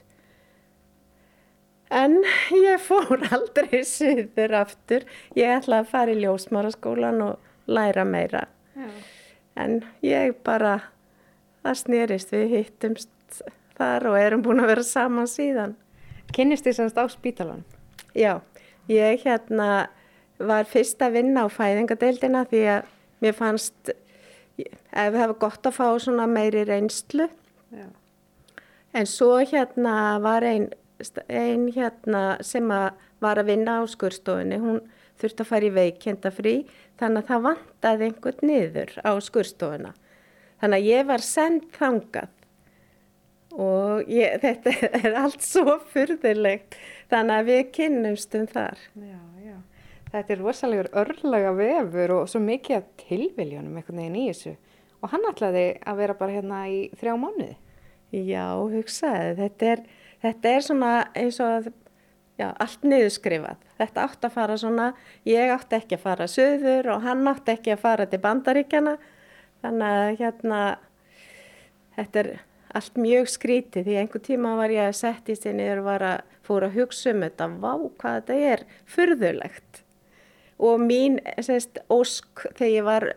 En 1.94 2.16
ég 2.50 2.80
fór 2.82 3.22
aldrei 3.34 3.84
syður 3.86 4.56
aftur. 4.64 5.04
Ég 5.38 5.52
ætlaði 5.60 5.84
að 5.84 5.90
fara 5.92 6.14
í 6.14 6.20
ljósmáraskólan 6.22 7.22
og 7.22 7.70
læra 7.70 8.04
meira. 8.08 8.46
Já. 8.74 8.88
En 9.54 9.76
ég 10.02 10.34
bara, 10.46 10.80
það 11.62 11.80
snýrist 11.84 12.32
við 12.34 12.56
hittumst 12.56 13.42
þar 13.78 14.08
og 14.10 14.18
erum 14.18 14.42
búin 14.42 14.64
að 14.64 14.72
vera 14.72 14.86
saman 14.86 15.30
síðan. 15.30 15.76
Kynnist 16.34 16.66
þið 16.66 16.78
semst 16.80 16.98
á 16.98 17.06
spítalan? 17.12 17.62
Já, 18.18 18.40
ég 18.90 19.22
hérna 19.22 19.86
var 20.42 20.66
fyrst 20.66 21.02
að 21.04 21.20
vinna 21.20 21.46
á 21.46 21.48
fæðingadeildina 21.54 22.42
því 22.50 22.64
að 22.72 22.90
mér 23.22 23.36
fannst, 23.38 23.94
ef 24.58 25.14
það 25.14 25.26
var 25.26 25.36
gott 25.42 25.68
að 25.68 25.76
fá 25.76 25.86
svona 26.02 26.26
meiri 26.30 26.64
reynslu. 26.68 27.28
Já. 27.74 27.88
En 28.94 29.08
svo 29.10 29.36
hérna 29.42 30.20
var 30.22 30.46
einn 30.46 30.70
einn 31.28 31.66
hérna 31.74 32.22
sem 32.44 32.70
að 32.70 32.92
var 33.22 33.40
að 33.40 33.50
vinna 33.50 33.80
á 33.80 33.82
skurstofunni, 33.88 34.60
hún 34.60 34.80
þurfti 35.20 35.44
að 35.44 35.50
fara 35.50 35.68
í 35.68 35.74
veikenda 35.74 36.32
frí 36.34 36.54
þannig 37.00 37.24
að 37.24 37.28
það 37.30 37.44
vantaði 37.48 38.08
einhvern 38.08 38.48
niður 38.50 38.94
á 39.02 39.12
skurstofuna. 39.24 39.92
Þannig 40.62 40.80
að 40.80 40.90
ég 40.90 41.06
var 41.10 41.24
sendt 41.24 41.78
þangað 41.78 42.32
og 43.54 44.10
ég, 44.10 44.38
þetta 44.44 44.74
er 45.00 45.20
allt 45.24 45.44
svo 45.44 45.78
fyrðilegt 45.92 46.78
þannig 47.12 47.36
að 47.36 47.50
við 47.50 47.62
kynnumstum 47.78 48.50
þar. 48.50 48.82
Já. 48.94 49.33
Þetta 50.14 50.30
er 50.30 50.42
rosalegur 50.44 50.88
örlaga 50.94 51.50
vefur 51.58 52.12
og 52.20 52.28
svo 52.30 52.38
mikið 52.44 52.76
af 52.78 52.84
tilviljónum 53.02 53.80
einhvern 53.80 53.98
veginn 53.98 54.20
í 54.20 54.28
þessu 54.28 54.54
og 55.02 55.10
hann 55.12 55.26
ætlaði 55.28 55.64
að 55.84 56.00
vera 56.00 56.14
bara 56.16 56.36
hérna 56.36 56.60
í 56.70 56.78
þrjá 56.96 57.16
mánuði. 57.18 57.56
Já, 58.14 58.44
hugsaði, 58.70 59.32
þetta 59.40 59.72
er 59.72 59.82
þetta 60.24 60.52
er 60.54 60.64
svona 60.64 60.92
eins 61.18 61.40
og 61.42 61.68
já, 62.38 62.48
allt 62.52 62.86
niðurskrifað. 62.86 63.60
Þetta 63.80 64.06
átt 64.06 64.26
að 64.26 64.34
fara 64.38 64.56
svona, 64.60 64.88
ég 65.28 65.52
átt 65.54 65.76
ekki 65.76 65.98
að 65.98 66.06
fara 66.06 66.30
söður 66.30 66.90
og 66.94 67.04
hann 67.04 67.28
átt 67.30 67.52
ekki 67.52 67.74
að 67.74 67.84
fara 67.84 68.08
til 68.08 68.22
bandaríkjana. 68.24 68.96
Þannig 69.64 70.00
að 70.00 70.10
hérna, 70.20 70.60
þetta 71.98 72.22
er 72.22 72.32
allt 72.74 72.98
mjög 72.98 73.30
skrítið 73.30 73.88
því 73.88 73.98
einhver 74.00 74.24
tíma 74.24 74.56
var 74.58 74.72
ég 74.74 74.90
að 74.90 74.98
setja 74.98 75.36
í 75.36 75.40
sinni 75.40 75.68
og 75.76 75.88
að 75.94 76.24
fóra 76.44 76.68
að 76.68 76.80
hugsa 76.80 77.14
um 77.14 77.24
þetta, 77.24 77.48
vá 77.60 77.72
hvað 78.00 78.20
þetta 78.20 78.38
er 78.52 78.64
fyrðulegt. 78.96 79.83
Og 80.64 80.80
mín 80.80 81.18
sérst, 81.44 81.82
ósk 81.92 82.46
þegar 82.54 82.72
ég 82.72 82.86
var 82.86 83.08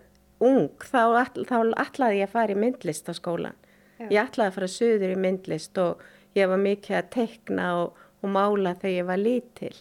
ung, 0.43 0.67
þá, 0.83 1.01
all, 1.23 1.45
þá 1.47 1.57
ætlaði 1.79 2.21
ég 2.21 2.27
að 2.27 2.35
fara 2.35 2.53
í 2.53 2.59
myndlistaskólan. 2.59 3.57
Já. 3.97 4.07
Ég 4.11 4.19
ætlaði 4.21 4.51
að 4.51 4.57
fara 4.57 4.69
söður 4.69 5.13
í 5.13 5.19
myndlist 5.21 5.79
og 5.81 6.03
Ég 6.37 6.49
var 6.51 6.59
mikið 6.61 6.99
að 6.99 7.09
tekna 7.15 7.67
og, 7.79 8.01
og 8.21 8.31
mála 8.33 8.75
þegar 8.77 8.95
ég 8.95 9.07
var 9.07 9.21
lítil. 9.21 9.73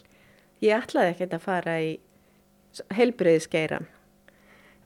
Ég 0.63 0.77
ætlaði 0.77 1.13
ekkert 1.13 1.35
að 1.37 1.45
fara 1.45 1.77
í 1.83 1.91
helbriðskeiran. 2.97 3.87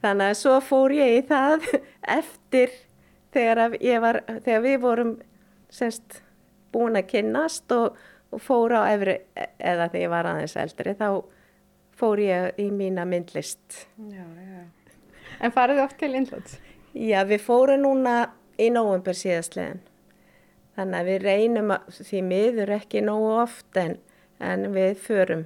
Þannig 0.02 0.32
að 0.32 0.40
svo 0.40 0.56
fór 0.66 0.96
ég 0.96 1.20
í 1.20 1.22
það 1.30 1.68
eftir 2.20 2.74
þegar, 3.36 3.78
var, 4.04 4.22
þegar 4.42 4.66
við 4.66 4.80
vorum 4.84 5.14
semst, 5.72 6.22
búin 6.74 7.00
að 7.00 7.08
kynnast 7.14 7.72
og, 7.76 8.00
og 8.32 8.44
fór 8.44 8.76
á 8.76 8.82
efri, 8.92 9.20
eða 9.60 9.88
þegar 9.92 10.04
ég 10.04 10.12
var 10.12 10.32
aðeins 10.32 10.58
eldri, 10.60 10.96
þá 11.00 11.08
fór 12.02 12.22
ég 12.24 12.60
í 12.62 12.68
mína 12.74 13.06
myndlist. 13.08 13.86
Já, 14.10 14.26
já. 14.26 14.66
En 15.42 15.54
farið 15.54 15.80
þið 15.80 15.86
oft 15.86 15.98
til 16.02 16.12
Indlands? 16.18 16.60
Já, 16.98 17.22
við 17.30 17.44
fórum 17.46 17.86
núna 17.86 18.16
í 18.62 18.70
nógumber 18.74 19.18
síðastlegin. 19.18 19.82
Þannig 20.78 20.98
að 20.98 21.10
við 21.10 21.26
reynum 21.28 21.74
að, 21.76 22.00
því 22.10 22.22
miður 22.28 22.74
ekki 22.78 23.04
nógu 23.06 23.32
oft 23.42 23.80
en, 23.80 23.98
en 24.44 24.70
við 24.76 24.96
förum. 25.04 25.46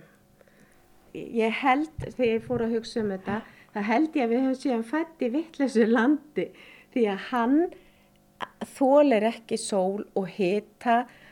Ég 1.16 1.62
held, 1.62 1.94
þegar 2.04 2.32
ég 2.32 2.46
fór 2.46 2.66
að 2.66 2.76
hugsa 2.76 3.02
um 3.02 3.12
þetta, 3.16 3.40
það 3.76 3.90
held 3.90 4.18
ég 4.18 4.26
að 4.26 4.34
við 4.34 4.44
höfum 4.44 4.62
síðan 4.62 4.88
fætt 4.90 5.26
í 5.26 5.32
vittlesu 5.36 5.88
landi 5.90 6.48
því 6.96 7.06
að 7.12 7.28
hann 7.32 7.60
þólir 8.76 9.28
ekki 9.32 9.60
sól 9.60 10.06
og 10.16 10.28
hita 10.36 11.04
og 11.04 11.25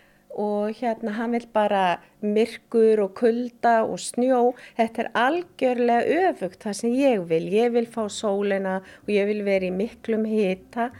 hérna 0.79 1.13
hann 1.17 1.35
vil 1.35 1.45
bara 1.53 1.99
myrkur 2.21 3.03
og 3.05 3.13
kulda 3.19 3.83
og 3.85 4.01
snjó. 4.01 4.53
Þetta 4.79 5.03
er 5.03 5.11
algjörlega 5.25 6.23
öfugt 6.29 6.65
það 6.65 6.79
sem 6.79 6.97
ég 6.97 7.27
vil. 7.29 7.45
Ég 7.53 7.73
vil 7.75 7.87
fá 7.87 8.07
sólina 8.09 8.79
og 8.81 9.13
ég 9.13 9.29
vil 9.29 9.43
vera 9.45 9.69
í 9.69 9.75
miklum 9.75 10.25
hita 10.29 10.91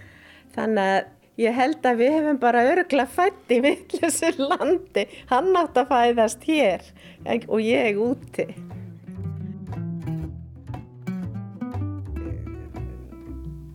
þannig 0.54 0.96
að 0.98 1.12
Ég 1.34 1.50
held 1.58 1.82
að 1.82 1.98
við 1.98 2.12
hefum 2.14 2.38
bara 2.38 2.62
öruglega 2.70 3.10
fætt 3.10 3.50
í 3.50 3.58
vittlusu 3.64 4.28
landi. 4.38 5.08
Hann 5.32 5.50
átt 5.58 5.80
að 5.82 5.90
fæðast 5.90 6.46
hér 6.46 6.86
og 7.48 7.58
ég 7.58 7.98
úti. 7.98 8.46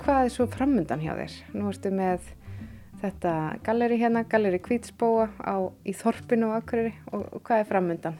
Hvað 0.05 0.23
er 0.23 0.31
svo 0.37 0.47
framöndan 0.55 1.03
hjá 1.03 1.17
þér? 1.19 1.35
Nú 1.59 1.67
ertu 1.73 1.91
með 1.99 2.31
þetta 3.03 3.35
galleri 3.67 3.99
hérna, 4.01 4.25
galleri 4.29 4.59
Kvítsbóa 4.63 5.29
á, 5.43 5.57
í 5.87 5.95
Þorpinu 5.97 6.51
og 6.51 6.59
Akureyri 6.63 6.95
og, 7.13 7.25
og 7.37 7.43
hvað 7.47 7.63
er 7.63 7.69
framöndan? 7.71 8.19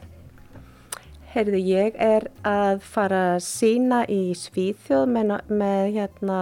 Heyrðu, 1.29 1.59
ég 1.61 1.97
er 2.01 2.25
að 2.47 2.79
fara 2.89 3.23
að 3.35 3.43
sína 3.45 4.01
í 4.09 4.33
Svíþjóð 4.37 5.11
með, 5.13 5.33
með 5.51 5.83
hérna 5.97 6.39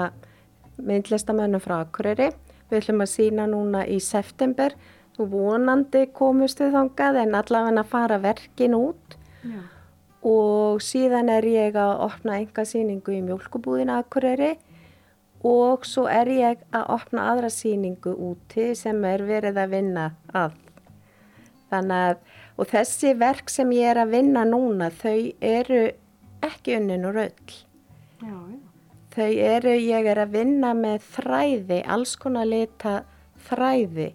myndlistamönnum 0.78 1.64
frá 1.64 1.82
Akureyri. 1.82 2.30
Við 2.70 2.82
ætlum 2.82 3.04
að 3.04 3.12
sína 3.12 3.48
núna 3.50 3.84
í 3.88 3.98
september 4.04 4.76
og 5.18 5.32
vonandi 5.34 6.06
komust 6.16 6.62
við 6.62 6.76
þangað 6.78 7.22
en 7.24 7.36
allavega 7.40 7.82
að 7.82 7.92
fara 7.92 8.20
verkin 8.22 8.76
út 8.78 9.18
Já. 9.42 9.60
og 10.30 10.82
síðan 10.84 11.32
er 11.34 11.48
ég 11.50 11.78
að 11.80 12.04
opna 12.06 12.38
enga 12.42 12.66
síningu 12.68 13.16
í 13.16 13.24
mjölkubúðina 13.26 14.02
Akureyri 14.04 14.56
og 15.46 15.86
svo 15.86 16.08
er 16.10 16.30
ég 16.32 16.64
að 16.76 16.90
opna 16.96 17.28
aðra 17.32 17.50
síningu 17.54 18.14
úti 18.14 18.72
sem 18.76 19.04
er 19.06 19.24
verið 19.28 19.60
að 19.62 19.74
vinna 19.76 20.08
að. 20.34 20.56
Þannig 21.72 22.04
að, 22.10 22.20
og 22.58 22.70
þessi 22.72 23.14
verk 23.20 23.52
sem 23.52 23.72
ég 23.76 23.92
er 23.92 24.02
að 24.02 24.14
vinna 24.16 24.46
núna, 24.48 24.90
þau 24.90 25.34
eru 25.44 25.84
ekki 26.46 26.78
unnin 26.80 27.06
og 27.10 27.18
röll. 27.18 27.58
Já, 28.24 28.34
já. 28.34 28.60
Þau 29.18 29.32
eru, 29.42 29.74
ég 29.82 30.08
er 30.12 30.20
að 30.22 30.34
vinna 30.36 30.76
með 30.78 31.02
þræði, 31.16 31.82
alls 31.90 32.12
konar 32.22 32.46
lita 32.46 33.00
þræði, 33.48 34.12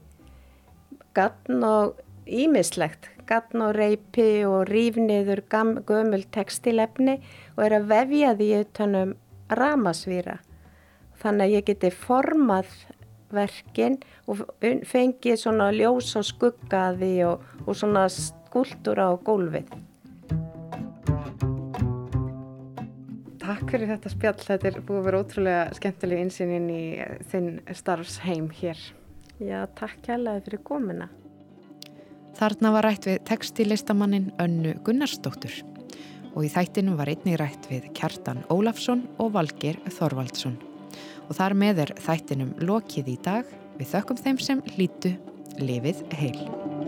gatn 1.16 1.64
og 1.66 1.98
ímislegt, 2.26 3.08
gatn 3.26 3.64
og 3.66 3.74
reypi 3.74 4.44
og 4.46 4.70
rýfniður 4.70 5.42
gömul 5.50 6.22
textilefni 6.34 7.18
og 7.56 7.66
er 7.66 7.76
að 7.80 7.90
vefja 7.90 8.32
því 8.38 8.48
utanum 8.60 9.14
ramasvýra 9.50 10.38
þannig 11.22 11.46
að 11.46 11.54
ég 11.56 11.68
geti 11.70 11.92
formað 11.94 12.74
verkin 13.32 13.96
og 14.28 14.42
fengið 14.88 15.38
svona 15.40 15.70
ljós 15.74 16.12
og 16.18 16.26
skuggaði 16.28 17.14
og, 17.28 17.46
og 17.64 17.78
svona 17.78 18.04
skúltúra 18.12 19.08
á 19.08 19.14
gólfið. 19.24 19.72
Takk 23.42 23.72
fyrir 23.72 23.90
þetta 23.90 24.12
spjall, 24.12 24.38
þetta 24.38 24.68
er 24.70 24.76
búið 24.86 25.00
að 25.00 25.06
vera 25.08 25.22
ótrúlega 25.24 25.64
skemmtileg 25.78 26.22
insýnin 26.22 26.68
í 26.70 26.82
þinn 27.32 27.50
starfsheim 27.74 28.46
hér. 28.54 28.78
Já, 29.42 29.64
takk 29.74 29.98
kærlega 30.06 30.44
fyrir 30.46 30.62
komina. 30.62 31.10
Þarna 32.38 32.70
var 32.76 32.86
rætt 32.86 33.08
við 33.10 33.18
textilistamanninn 33.28 34.30
Önnu 34.40 34.76
Gunnarsdóttur 34.86 35.58
og 36.32 36.46
í 36.46 36.52
þættinum 36.52 36.96
var 36.96 37.10
einnig 37.12 37.36
rætt 37.40 37.68
við 37.68 37.90
Kjartan 37.98 38.46
Ólafsson 38.52 39.04
og 39.20 39.34
Valgir 39.34 39.82
Þorvaldsson 39.98 40.71
og 41.32 41.38
þar 41.38 41.54
með 41.56 41.78
er 41.86 41.94
þættinum 42.04 42.50
lokið 42.60 43.06
í 43.08 43.18
dag 43.24 43.48
við 43.78 43.88
þökkum 43.94 44.18
þeim 44.20 44.40
sem 44.44 44.60
lítu 44.76 45.14
lifið 45.62 46.04
heil. 46.20 46.81